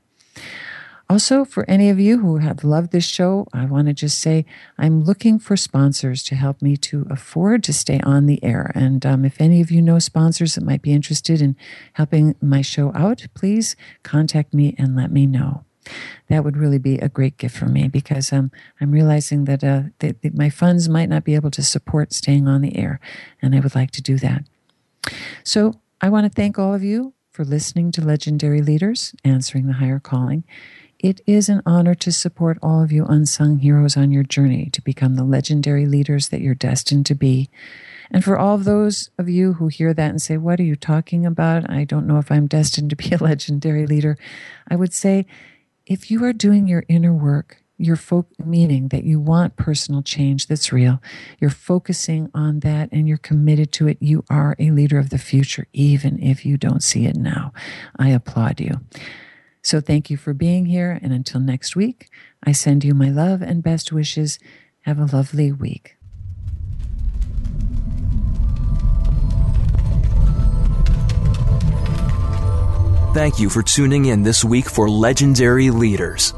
Also, 1.11 1.43
for 1.43 1.69
any 1.69 1.89
of 1.89 1.99
you 1.99 2.19
who 2.19 2.37
have 2.37 2.63
loved 2.63 2.93
this 2.93 3.03
show, 3.03 3.45
I 3.51 3.65
want 3.65 3.87
to 3.87 3.93
just 3.93 4.17
say 4.17 4.45
I'm 4.77 5.03
looking 5.03 5.39
for 5.39 5.57
sponsors 5.57 6.23
to 6.23 6.35
help 6.35 6.61
me 6.61 6.77
to 6.77 7.05
afford 7.09 7.65
to 7.65 7.73
stay 7.73 7.99
on 7.99 8.27
the 8.27 8.41
air. 8.41 8.71
And 8.75 9.05
um, 9.05 9.25
if 9.25 9.41
any 9.41 9.59
of 9.59 9.69
you 9.69 9.81
know 9.81 9.99
sponsors 9.99 10.55
that 10.55 10.63
might 10.63 10.81
be 10.81 10.93
interested 10.93 11.41
in 11.41 11.57
helping 11.91 12.35
my 12.41 12.61
show 12.61 12.93
out, 12.95 13.25
please 13.33 13.75
contact 14.03 14.53
me 14.53 14.73
and 14.77 14.95
let 14.95 15.11
me 15.11 15.27
know. 15.27 15.65
That 16.29 16.45
would 16.45 16.55
really 16.55 16.79
be 16.79 16.97
a 16.99 17.09
great 17.09 17.37
gift 17.37 17.57
for 17.57 17.65
me 17.65 17.89
because 17.89 18.31
um, 18.31 18.49
I'm 18.79 18.93
realizing 18.93 19.43
that, 19.43 19.65
uh, 19.65 19.81
that, 19.99 20.21
that 20.21 20.37
my 20.37 20.49
funds 20.49 20.87
might 20.87 21.09
not 21.09 21.25
be 21.25 21.35
able 21.35 21.51
to 21.51 21.61
support 21.61 22.13
staying 22.13 22.47
on 22.47 22.61
the 22.61 22.77
air, 22.77 23.01
and 23.41 23.53
I 23.53 23.59
would 23.59 23.75
like 23.75 23.91
to 23.91 24.01
do 24.01 24.17
that. 24.19 24.45
So 25.43 25.81
I 25.99 26.07
want 26.07 26.23
to 26.23 26.29
thank 26.29 26.57
all 26.57 26.73
of 26.73 26.85
you 26.85 27.15
for 27.31 27.43
listening 27.43 27.91
to 27.91 28.01
Legendary 28.01 28.61
Leaders, 28.61 29.13
Answering 29.25 29.67
the 29.67 29.73
Higher 29.73 29.99
Calling. 29.99 30.45
It 31.01 31.19
is 31.25 31.49
an 31.49 31.63
honor 31.65 31.95
to 31.95 32.11
support 32.11 32.59
all 32.61 32.83
of 32.83 32.91
you 32.91 33.05
unsung 33.07 33.57
heroes 33.57 33.97
on 33.97 34.11
your 34.11 34.21
journey 34.21 34.69
to 34.71 34.83
become 34.83 35.15
the 35.15 35.23
legendary 35.23 35.87
leaders 35.87 36.29
that 36.29 36.41
you're 36.41 36.53
destined 36.53 37.07
to 37.07 37.15
be. 37.15 37.49
And 38.11 38.23
for 38.23 38.37
all 38.37 38.53
of 38.53 38.65
those 38.65 39.09
of 39.17 39.27
you 39.27 39.53
who 39.53 39.67
hear 39.67 39.95
that 39.95 40.11
and 40.11 40.21
say, 40.21 40.37
What 40.37 40.59
are 40.59 40.63
you 40.63 40.75
talking 40.75 41.25
about? 41.25 41.67
I 41.67 41.85
don't 41.85 42.05
know 42.05 42.19
if 42.19 42.31
I'm 42.31 42.45
destined 42.45 42.91
to 42.91 42.95
be 42.95 43.09
a 43.11 43.17
legendary 43.23 43.87
leader. 43.87 44.15
I 44.69 44.75
would 44.75 44.93
say, 44.93 45.25
if 45.87 46.11
you 46.11 46.23
are 46.23 46.33
doing 46.33 46.67
your 46.67 46.83
inner 46.87 47.15
work, 47.15 47.63
your 47.79 47.95
fo- 47.95 48.27
meaning 48.37 48.89
that 48.89 49.03
you 49.03 49.19
want 49.19 49.55
personal 49.55 50.03
change 50.03 50.45
that's 50.45 50.71
real, 50.71 51.01
you're 51.39 51.49
focusing 51.49 52.29
on 52.35 52.59
that 52.59 52.89
and 52.91 53.07
you're 53.07 53.17
committed 53.17 53.71
to 53.71 53.87
it, 53.87 53.97
you 53.99 54.23
are 54.29 54.55
a 54.59 54.69
leader 54.69 54.99
of 54.99 55.09
the 55.09 55.17
future, 55.17 55.65
even 55.73 56.21
if 56.21 56.45
you 56.45 56.57
don't 56.57 56.83
see 56.83 57.07
it 57.07 57.15
now. 57.15 57.51
I 57.97 58.09
applaud 58.09 58.59
you. 58.59 58.81
So 59.61 59.79
thank 59.79 60.09
you 60.09 60.17
for 60.17 60.33
being 60.33 60.65
here. 60.65 60.99
And 61.01 61.13
until 61.13 61.39
next 61.39 61.75
week, 61.75 62.09
I 62.43 62.51
send 62.51 62.83
you 62.83 62.93
my 62.93 63.09
love 63.09 63.41
and 63.41 63.63
best 63.63 63.91
wishes. 63.91 64.39
Have 64.81 64.99
a 64.99 65.05
lovely 65.05 65.51
week. 65.51 65.95
Thank 73.13 73.39
you 73.39 73.49
for 73.49 73.61
tuning 73.61 74.05
in 74.05 74.23
this 74.23 74.43
week 74.43 74.69
for 74.69 74.89
Legendary 74.89 75.69
Leaders. 75.69 76.33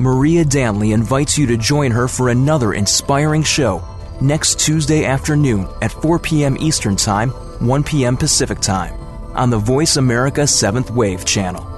Maria 0.00 0.44
Danley 0.44 0.92
invites 0.92 1.36
you 1.36 1.46
to 1.46 1.56
join 1.56 1.90
her 1.90 2.08
for 2.08 2.30
another 2.30 2.72
inspiring 2.72 3.42
show 3.42 3.82
next 4.20 4.58
Tuesday 4.58 5.04
afternoon 5.04 5.68
at 5.82 5.92
4 5.92 6.18
p.m. 6.18 6.56
Eastern 6.58 6.96
Time, 6.96 7.30
1 7.60 7.84
p.m. 7.84 8.16
Pacific 8.16 8.58
Time 8.60 8.94
on 9.34 9.50
the 9.50 9.58
Voice 9.58 9.96
America 9.96 10.42
7th 10.42 10.90
Wave 10.90 11.24
channel. 11.24 11.77